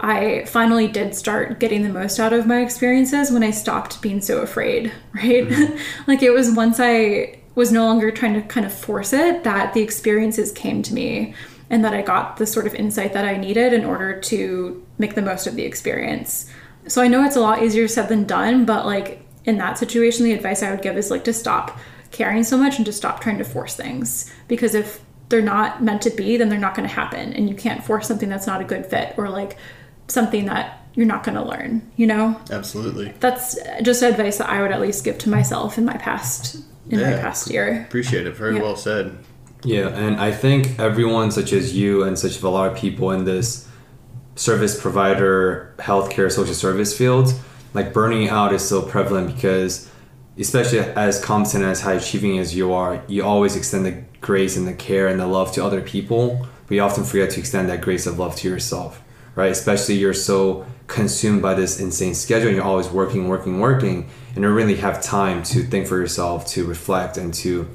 i 0.00 0.44
finally 0.46 0.86
did 0.86 1.14
start 1.14 1.58
getting 1.58 1.82
the 1.82 1.88
most 1.88 2.20
out 2.20 2.32
of 2.32 2.46
my 2.46 2.60
experiences 2.60 3.32
when 3.32 3.42
i 3.42 3.50
stopped 3.50 4.00
being 4.00 4.20
so 4.20 4.42
afraid 4.42 4.92
right? 5.14 5.48
Mm-hmm. 5.48 5.76
like 6.06 6.22
it 6.22 6.30
was 6.30 6.52
once 6.52 6.78
i 6.78 7.36
was 7.56 7.72
no 7.72 7.84
longer 7.84 8.12
trying 8.12 8.34
to 8.34 8.42
kind 8.42 8.64
of 8.64 8.72
force 8.72 9.12
it 9.12 9.42
that 9.42 9.74
the 9.74 9.80
experiences 9.80 10.52
came 10.52 10.82
to 10.82 10.94
me 10.94 11.34
and 11.70 11.84
that 11.84 11.94
I 11.94 12.02
got 12.02 12.36
the 12.38 12.46
sort 12.46 12.66
of 12.66 12.74
insight 12.74 13.12
that 13.12 13.24
I 13.24 13.36
needed 13.36 13.72
in 13.72 13.84
order 13.84 14.18
to 14.20 14.86
make 14.98 15.14
the 15.14 15.22
most 15.22 15.46
of 15.46 15.54
the 15.54 15.64
experience. 15.64 16.50
So 16.86 17.02
I 17.02 17.08
know 17.08 17.24
it's 17.24 17.36
a 17.36 17.40
lot 17.40 17.62
easier 17.62 17.88
said 17.88 18.08
than 18.08 18.24
done, 18.24 18.64
but 18.64 18.86
like 18.86 19.22
in 19.44 19.58
that 19.58 19.78
situation, 19.78 20.24
the 20.24 20.32
advice 20.32 20.62
I 20.62 20.70
would 20.70 20.82
give 20.82 20.96
is 20.96 21.10
like 21.10 21.24
to 21.24 21.32
stop 21.32 21.78
caring 22.10 22.42
so 22.44 22.56
much 22.56 22.76
and 22.78 22.86
to 22.86 22.92
stop 22.92 23.20
trying 23.20 23.38
to 23.38 23.44
force 23.44 23.76
things. 23.76 24.32
Because 24.48 24.74
if 24.74 25.00
they're 25.28 25.42
not 25.42 25.82
meant 25.82 26.00
to 26.02 26.10
be, 26.10 26.38
then 26.38 26.48
they're 26.48 26.58
not 26.58 26.74
going 26.74 26.88
to 26.88 26.94
happen. 26.94 27.34
And 27.34 27.48
you 27.48 27.54
can't 27.54 27.84
force 27.84 28.08
something 28.08 28.30
that's 28.30 28.46
not 28.46 28.62
a 28.62 28.64
good 28.64 28.86
fit 28.86 29.14
or 29.18 29.28
like 29.28 29.58
something 30.06 30.46
that 30.46 30.86
you're 30.94 31.06
not 31.06 31.22
going 31.22 31.36
to 31.36 31.44
learn, 31.44 31.88
you 31.96 32.06
know? 32.06 32.40
Absolutely. 32.50 33.12
That's 33.20 33.58
just 33.82 34.02
advice 34.02 34.38
that 34.38 34.48
I 34.48 34.62
would 34.62 34.72
at 34.72 34.80
least 34.80 35.04
give 35.04 35.18
to 35.18 35.28
myself 35.28 35.76
in 35.76 35.84
my 35.84 35.96
past 35.98 36.56
in 36.90 37.00
my 37.02 37.12
past 37.18 37.50
year. 37.50 37.82
Appreciate 37.86 38.26
it. 38.26 38.34
Very 38.34 38.56
Yeah. 38.56 38.62
well 38.62 38.76
said. 38.76 39.18
Yeah, 39.64 39.88
and 39.88 40.16
I 40.20 40.30
think 40.30 40.78
everyone, 40.78 41.30
such 41.30 41.52
as 41.52 41.76
you 41.76 42.04
and 42.04 42.18
such 42.18 42.40
a 42.42 42.48
lot 42.48 42.70
of 42.70 42.78
people 42.78 43.10
in 43.10 43.24
this 43.24 43.68
service 44.36 44.80
provider, 44.80 45.74
healthcare, 45.78 46.30
social 46.30 46.54
service 46.54 46.96
field, 46.96 47.34
like 47.74 47.92
burning 47.92 48.28
out 48.28 48.52
is 48.52 48.66
so 48.66 48.82
prevalent 48.82 49.34
because, 49.34 49.90
especially 50.38 50.78
as 50.78 51.22
competent 51.22 51.64
as 51.64 51.80
high 51.80 51.94
achieving 51.94 52.38
as 52.38 52.54
you 52.54 52.72
are, 52.72 53.02
you 53.08 53.24
always 53.24 53.56
extend 53.56 53.84
the 53.84 54.04
grace 54.20 54.56
and 54.56 54.66
the 54.66 54.74
care 54.74 55.08
and 55.08 55.18
the 55.18 55.26
love 55.26 55.52
to 55.52 55.64
other 55.64 55.80
people, 55.80 56.46
but 56.66 56.74
you 56.74 56.80
often 56.80 57.02
forget 57.02 57.30
to 57.30 57.40
extend 57.40 57.68
that 57.68 57.80
grace 57.80 58.06
of 58.06 58.18
love 58.18 58.36
to 58.36 58.48
yourself, 58.48 59.02
right? 59.34 59.50
Especially 59.50 59.96
you're 59.96 60.14
so 60.14 60.64
consumed 60.86 61.42
by 61.42 61.54
this 61.54 61.80
insane 61.80 62.14
schedule 62.14 62.46
and 62.46 62.56
you're 62.56 62.64
always 62.64 62.88
working, 62.88 63.28
working, 63.28 63.58
working, 63.58 64.08
and 64.28 64.36
you 64.36 64.42
don't 64.42 64.54
really 64.54 64.76
have 64.76 65.02
time 65.02 65.42
to 65.42 65.62
think 65.64 65.88
for 65.88 65.98
yourself, 65.98 66.46
to 66.46 66.64
reflect, 66.64 67.16
and 67.16 67.34
to 67.34 67.68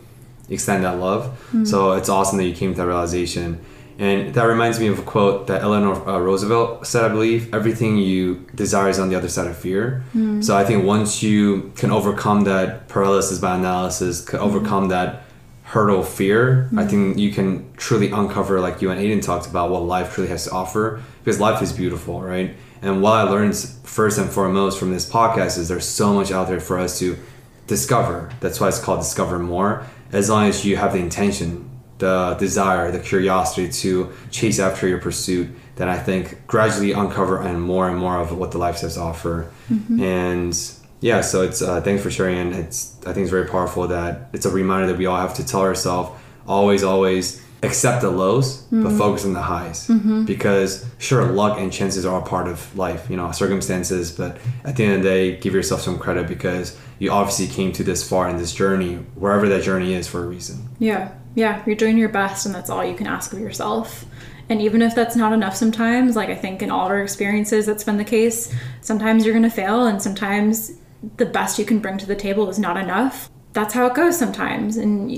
extend 0.49 0.83
that 0.83 0.99
love. 0.99 1.37
So 1.65 1.91
hmm. 1.91 1.97
it's 1.97 2.09
awesome 2.09 2.37
that 2.37 2.45
you 2.45 2.55
came 2.55 2.73
to 2.73 2.77
that 2.77 2.87
realization. 2.87 3.63
And 3.99 4.33
that 4.33 4.43
reminds 4.45 4.79
me 4.79 4.87
of 4.87 4.99
a 4.99 5.03
quote 5.03 5.47
that 5.47 5.61
Eleanor 5.61 5.93
uh, 6.09 6.19
Roosevelt 6.19 6.87
said, 6.87 7.05
I 7.05 7.09
believe, 7.09 7.53
everything 7.53 7.97
you 7.97 8.47
desire 8.55 8.89
is 8.89 8.97
on 8.97 9.09
the 9.09 9.15
other 9.15 9.29
side 9.29 9.47
of 9.47 9.57
fear. 9.57 10.03
Hmm. 10.13 10.41
So 10.41 10.57
I 10.57 10.63
think 10.65 10.83
once 10.83 11.21
you 11.21 11.71
can 11.75 11.91
overcome 11.91 12.43
that 12.45 12.87
paralysis 12.87 13.39
by 13.39 13.55
analysis, 13.55 14.23
can 14.23 14.39
hmm. 14.39 14.45
overcome 14.45 14.89
that 14.89 15.23
hurdle 15.63 16.03
fear, 16.03 16.69
I 16.77 16.85
think 16.85 17.17
you 17.17 17.31
can 17.31 17.73
truly 17.77 18.11
uncover, 18.11 18.59
like 18.59 18.81
you 18.81 18.91
and 18.91 19.01
Aiden 19.01 19.23
talked 19.23 19.47
about, 19.47 19.71
what 19.71 19.81
life 19.83 20.13
truly 20.13 20.29
has 20.29 20.43
to 20.43 20.51
offer. 20.51 21.01
Because 21.23 21.39
life 21.39 21.63
is 21.63 21.73
beautiful, 21.73 22.21
right? 22.21 22.55
And 22.83 23.01
what 23.01 23.13
I 23.13 23.23
learned 23.23 23.55
first 23.83 24.19
and 24.19 24.29
foremost 24.29 24.77
from 24.77 24.91
this 24.91 25.09
podcast 25.09 25.57
is 25.57 25.69
there's 25.69 25.87
so 25.87 26.13
much 26.13 26.31
out 26.31 26.47
there 26.47 26.59
for 26.59 26.77
us 26.77 26.99
to 26.99 27.17
discover. 27.65 28.29
That's 28.39 28.59
why 28.59 28.67
it's 28.67 28.79
called 28.79 28.99
Discover 28.99 29.39
More. 29.39 29.87
As 30.13 30.29
long 30.29 30.47
as 30.47 30.63
you 30.63 30.77
have 30.77 30.93
the 30.93 30.99
intention, 30.99 31.69
the 31.97 32.35
desire, 32.39 32.91
the 32.91 32.99
curiosity 32.99 33.69
to 33.69 34.11
chase 34.31 34.59
after 34.59 34.87
your 34.87 34.99
pursuit, 34.99 35.49
then 35.75 35.89
I 35.89 35.97
think 35.97 36.45
gradually 36.47 36.91
uncover 36.91 37.41
and 37.41 37.61
more 37.61 37.89
and 37.89 37.97
more 37.97 38.17
of 38.19 38.37
what 38.37 38.51
the 38.51 38.57
life 38.59 38.79
to 38.81 38.99
offer. 38.99 39.51
And 39.99 40.57
yeah, 41.01 41.21
so 41.21 41.41
it's 41.41 41.61
uh, 41.61 41.81
thanks 41.81 42.01
for 42.01 42.11
sharing. 42.11 42.37
And 42.37 42.55
it's 42.55 42.95
I 43.01 43.11
think 43.13 43.23
it's 43.23 43.31
very 43.31 43.47
powerful 43.47 43.87
that 43.87 44.29
it's 44.33 44.45
a 44.45 44.51
reminder 44.51 44.87
that 44.87 44.97
we 44.97 45.05
all 45.05 45.17
have 45.17 45.33
to 45.35 45.45
tell 45.45 45.61
ourselves 45.61 46.11
always, 46.47 46.83
always 46.83 47.42
accept 47.63 48.01
the 48.01 48.11
lows, 48.11 48.63
but 48.63 48.77
mm-hmm. 48.77 48.97
focus 48.97 49.25
on 49.25 49.33
the 49.33 49.41
highs. 49.41 49.87
Mm-hmm. 49.87 50.25
Because 50.25 50.85
sure, 50.99 51.25
luck 51.25 51.57
and 51.57 51.71
chances 51.71 52.05
are 52.05 52.21
a 52.21 52.25
part 52.25 52.47
of 52.47 52.77
life, 52.77 53.09
you 53.09 53.15
know, 53.15 53.31
circumstances. 53.31 54.11
But 54.11 54.37
at 54.63 54.75
the 54.75 54.83
end 54.83 54.95
of 54.95 55.03
the 55.03 55.09
day, 55.09 55.37
give 55.37 55.53
yourself 55.53 55.81
some 55.81 55.97
credit 55.97 56.27
because 56.27 56.77
you 56.99 57.11
obviously 57.11 57.47
came 57.47 57.71
to 57.73 57.83
this 57.83 58.07
far 58.07 58.29
in 58.29 58.37
this 58.37 58.53
journey, 58.53 58.95
wherever 59.15 59.47
that 59.49 59.63
journey 59.63 59.93
is, 59.93 60.07
for 60.07 60.23
a 60.23 60.27
reason. 60.27 60.69
Yeah, 60.79 61.13
yeah, 61.35 61.63
you're 61.65 61.75
doing 61.75 61.97
your 61.97 62.09
best, 62.09 62.45
and 62.45 62.53
that's 62.53 62.69
all 62.69 62.85
you 62.85 62.95
can 62.95 63.07
ask 63.07 63.33
of 63.33 63.39
yourself. 63.39 64.05
And 64.49 64.61
even 64.61 64.81
if 64.81 64.93
that's 64.93 65.15
not 65.15 65.31
enough 65.31 65.55
sometimes, 65.55 66.15
like 66.15 66.29
I 66.29 66.35
think 66.35 66.61
in 66.61 66.69
all 66.69 66.87
our 66.87 67.01
experiences, 67.01 67.65
that's 67.65 67.83
been 67.83 67.97
the 67.97 68.03
case. 68.03 68.53
Sometimes 68.81 69.25
you're 69.25 69.33
going 69.33 69.43
to 69.43 69.49
fail, 69.49 69.87
and 69.87 70.01
sometimes 70.01 70.73
the 71.17 71.25
best 71.25 71.57
you 71.59 71.65
can 71.65 71.79
bring 71.79 71.97
to 71.97 72.05
the 72.05 72.15
table 72.15 72.49
is 72.49 72.59
not 72.59 72.77
enough. 72.77 73.29
That's 73.53 73.73
how 73.73 73.85
it 73.87 73.93
goes 73.93 74.17
sometimes. 74.17 74.77
And 74.77 75.11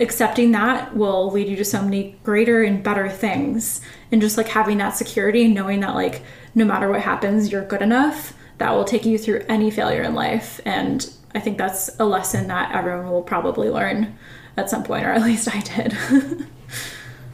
accepting 0.00 0.52
that 0.52 0.96
will 0.96 1.30
lead 1.30 1.48
you 1.48 1.56
to 1.56 1.64
so 1.64 1.82
many 1.82 2.16
greater 2.24 2.62
and 2.62 2.82
better 2.82 3.08
things. 3.08 3.80
And 4.10 4.20
just 4.20 4.36
like 4.36 4.48
having 4.48 4.78
that 4.78 4.96
security 4.96 5.44
and 5.44 5.54
knowing 5.54 5.80
that, 5.80 5.94
like, 5.94 6.22
no 6.54 6.64
matter 6.64 6.90
what 6.90 7.02
happens, 7.02 7.52
you're 7.52 7.64
good 7.64 7.82
enough, 7.82 8.34
that 8.58 8.72
will 8.72 8.84
take 8.84 9.04
you 9.04 9.18
through 9.18 9.44
any 9.48 9.70
failure 9.70 10.02
in 10.02 10.14
life. 10.14 10.60
And 10.64 11.08
I 11.34 11.40
think 11.40 11.58
that's 11.58 11.90
a 12.00 12.04
lesson 12.04 12.48
that 12.48 12.74
everyone 12.74 13.10
will 13.10 13.22
probably 13.22 13.70
learn 13.70 14.18
at 14.56 14.68
some 14.68 14.82
point, 14.82 15.04
or 15.04 15.10
at 15.10 15.22
least 15.22 15.48
I 15.54 15.60
did. 15.60 16.46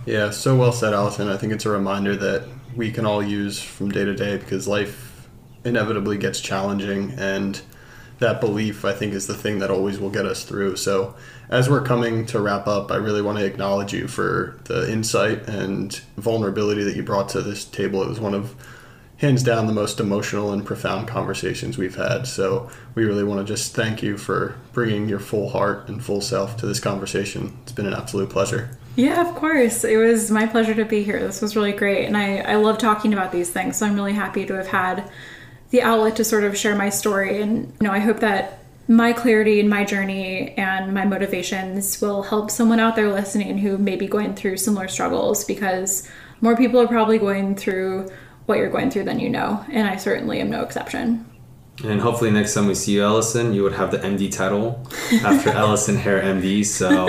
Yeah, 0.06 0.30
so 0.30 0.54
well 0.54 0.70
said, 0.70 0.94
Allison. 0.94 1.28
I 1.28 1.36
think 1.36 1.52
it's 1.52 1.66
a 1.66 1.70
reminder 1.70 2.14
that 2.14 2.48
we 2.76 2.92
can 2.92 3.04
all 3.04 3.20
use 3.20 3.60
from 3.60 3.90
day 3.90 4.04
to 4.04 4.14
day 4.14 4.36
because 4.36 4.68
life 4.68 5.28
inevitably 5.64 6.16
gets 6.16 6.40
challenging, 6.40 7.12
and 7.18 7.60
that 8.20 8.40
belief, 8.40 8.84
I 8.84 8.92
think, 8.92 9.14
is 9.14 9.26
the 9.26 9.34
thing 9.34 9.58
that 9.58 9.68
always 9.68 9.98
will 9.98 10.10
get 10.10 10.24
us 10.24 10.44
through. 10.44 10.76
So, 10.76 11.16
as 11.48 11.70
we're 11.70 11.82
coming 11.82 12.26
to 12.26 12.40
wrap 12.40 12.66
up, 12.66 12.90
I 12.90 12.96
really 12.96 13.22
want 13.22 13.38
to 13.38 13.44
acknowledge 13.44 13.92
you 13.92 14.08
for 14.08 14.58
the 14.64 14.90
insight 14.90 15.48
and 15.48 15.94
vulnerability 16.16 16.82
that 16.84 16.96
you 16.96 17.02
brought 17.02 17.28
to 17.30 17.42
this 17.42 17.64
table. 17.64 18.02
It 18.02 18.08
was 18.08 18.20
one 18.20 18.34
of 18.34 18.54
hands 19.18 19.42
down 19.42 19.66
the 19.66 19.72
most 19.72 19.98
emotional 19.98 20.52
and 20.52 20.64
profound 20.64 21.08
conversations 21.08 21.78
we've 21.78 21.96
had. 21.96 22.26
So 22.26 22.68
we 22.94 23.04
really 23.04 23.24
want 23.24 23.46
to 23.46 23.50
just 23.50 23.74
thank 23.74 24.02
you 24.02 24.18
for 24.18 24.56
bringing 24.72 25.08
your 25.08 25.20
full 25.20 25.48
heart 25.48 25.88
and 25.88 26.04
full 26.04 26.20
self 26.20 26.56
to 26.58 26.66
this 26.66 26.80
conversation. 26.80 27.56
It's 27.62 27.72
been 27.72 27.86
an 27.86 27.94
absolute 27.94 28.28
pleasure. 28.28 28.70
yeah, 28.96 29.26
of 29.26 29.34
course. 29.34 29.84
It 29.84 29.96
was 29.96 30.30
my 30.30 30.46
pleasure 30.46 30.74
to 30.74 30.84
be 30.84 31.02
here. 31.02 31.20
This 31.20 31.40
was 31.40 31.56
really 31.56 31.72
great. 31.72 32.06
And 32.06 32.16
I, 32.16 32.38
I 32.38 32.56
love 32.56 32.76
talking 32.78 33.14
about 33.14 33.32
these 33.32 33.48
things. 33.48 33.78
So 33.78 33.86
I'm 33.86 33.94
really 33.94 34.12
happy 34.12 34.44
to 34.46 34.54
have 34.54 34.68
had 34.68 35.10
the 35.70 35.82
outlet 35.82 36.16
to 36.16 36.24
sort 36.24 36.44
of 36.44 36.56
share 36.56 36.74
my 36.76 36.90
story. 36.90 37.40
And, 37.40 37.72
you 37.80 37.86
know, 37.86 37.92
I 37.92 38.00
hope 38.00 38.20
that 38.20 38.65
my 38.88 39.12
clarity 39.12 39.58
and 39.58 39.68
my 39.68 39.84
journey 39.84 40.50
and 40.56 40.94
my 40.94 41.04
motivations 41.04 42.00
will 42.00 42.22
help 42.22 42.50
someone 42.50 42.78
out 42.78 42.94
there 42.94 43.12
listening 43.12 43.58
who 43.58 43.78
may 43.78 43.96
be 43.96 44.06
going 44.06 44.34
through 44.34 44.56
similar 44.56 44.86
struggles 44.86 45.44
because 45.44 46.08
more 46.40 46.56
people 46.56 46.80
are 46.80 46.86
probably 46.86 47.18
going 47.18 47.56
through 47.56 48.08
what 48.46 48.58
you're 48.58 48.70
going 48.70 48.90
through 48.90 49.04
than 49.04 49.18
you 49.18 49.28
know. 49.28 49.64
And 49.72 49.88
I 49.88 49.96
certainly 49.96 50.40
am 50.40 50.50
no 50.50 50.62
exception. 50.62 51.26
And 51.84 52.00
hopefully 52.00 52.30
next 52.30 52.54
time 52.54 52.66
we 52.66 52.74
see 52.74 52.92
you, 52.92 53.02
Allison, 53.02 53.52
you 53.52 53.62
would 53.64 53.74
have 53.74 53.90
the 53.90 53.98
MD 53.98 54.30
title 54.32 54.86
after 55.22 55.50
Allison 55.64 55.96
Hare 55.96 56.22
MD. 56.22 56.64
So, 56.64 57.08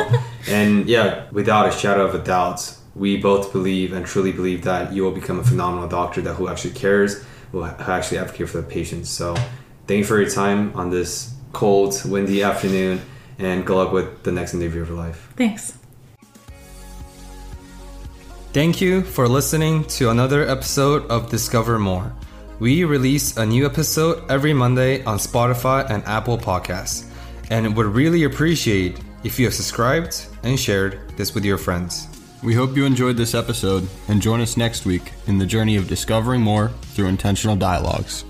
and 0.49 0.87
yeah, 0.89 1.27
without 1.31 1.69
a 1.69 1.71
shadow 1.71 2.05
of 2.05 2.15
a 2.15 2.23
doubt, 2.23 2.75
we 2.95 3.17
both 3.17 3.53
believe 3.53 3.93
and 3.93 4.05
truly 4.05 4.31
believe 4.31 4.63
that 4.63 4.91
you 4.91 5.03
will 5.03 5.11
become 5.11 5.39
a 5.39 5.43
phenomenal 5.43 5.87
doctor 5.87 6.21
that 6.21 6.33
who 6.33 6.47
actually 6.49 6.73
cares, 6.73 7.23
will 7.51 7.65
actually 7.65 8.17
advocate 8.17 8.49
for 8.49 8.57
the 8.57 8.67
patients. 8.67 9.09
So, 9.09 9.35
thank 9.85 9.99
you 9.99 10.03
for 10.03 10.19
your 10.19 10.29
time 10.29 10.75
on 10.75 10.89
this 10.89 11.36
cold, 11.57 11.99
windy 12.05 12.43
afternoon, 12.43 13.01
and 13.39 13.65
good 13.65 13.75
luck 13.75 13.91
with 13.91 14.21
the 14.21 14.31
next 14.31 14.53
interview 14.53 14.83
of 14.83 14.89
your 14.89 14.97
life. 14.97 15.33
Thanks. 15.35 15.75
Thank 18.53 18.79
you 18.79 19.01
for 19.01 19.27
listening 19.27 19.83
to 19.97 20.11
another 20.11 20.47
episode 20.47 21.09
of 21.09 21.31
Discover 21.31 21.79
More. 21.79 22.13
We 22.59 22.83
release 22.83 23.37
a 23.37 23.45
new 23.45 23.65
episode 23.65 24.23
every 24.29 24.53
Monday 24.53 25.03
on 25.05 25.17
Spotify 25.17 25.89
and 25.89 26.03
Apple 26.05 26.37
Podcasts, 26.37 27.09
and 27.49 27.75
would 27.75 27.87
really 27.87 28.23
appreciate 28.25 28.99
if 29.23 29.39
you 29.39 29.45
have 29.45 29.55
subscribed 29.55 30.27
and 30.43 30.59
shared 30.59 30.99
this 31.17 31.33
with 31.33 31.43
your 31.43 31.57
friends. 31.57 32.07
We 32.43 32.53
hope 32.53 32.77
you 32.77 32.85
enjoyed 32.85 33.17
this 33.17 33.33
episode 33.33 33.87
and 34.09 34.21
join 34.21 34.41
us 34.41 34.57
next 34.57 34.85
week 34.85 35.11
in 35.25 35.39
the 35.39 35.45
journey 35.45 35.75
of 35.75 35.87
discovering 35.87 36.41
more 36.41 36.69
through 36.93 37.07
intentional 37.07 37.55
dialogues. 37.55 38.25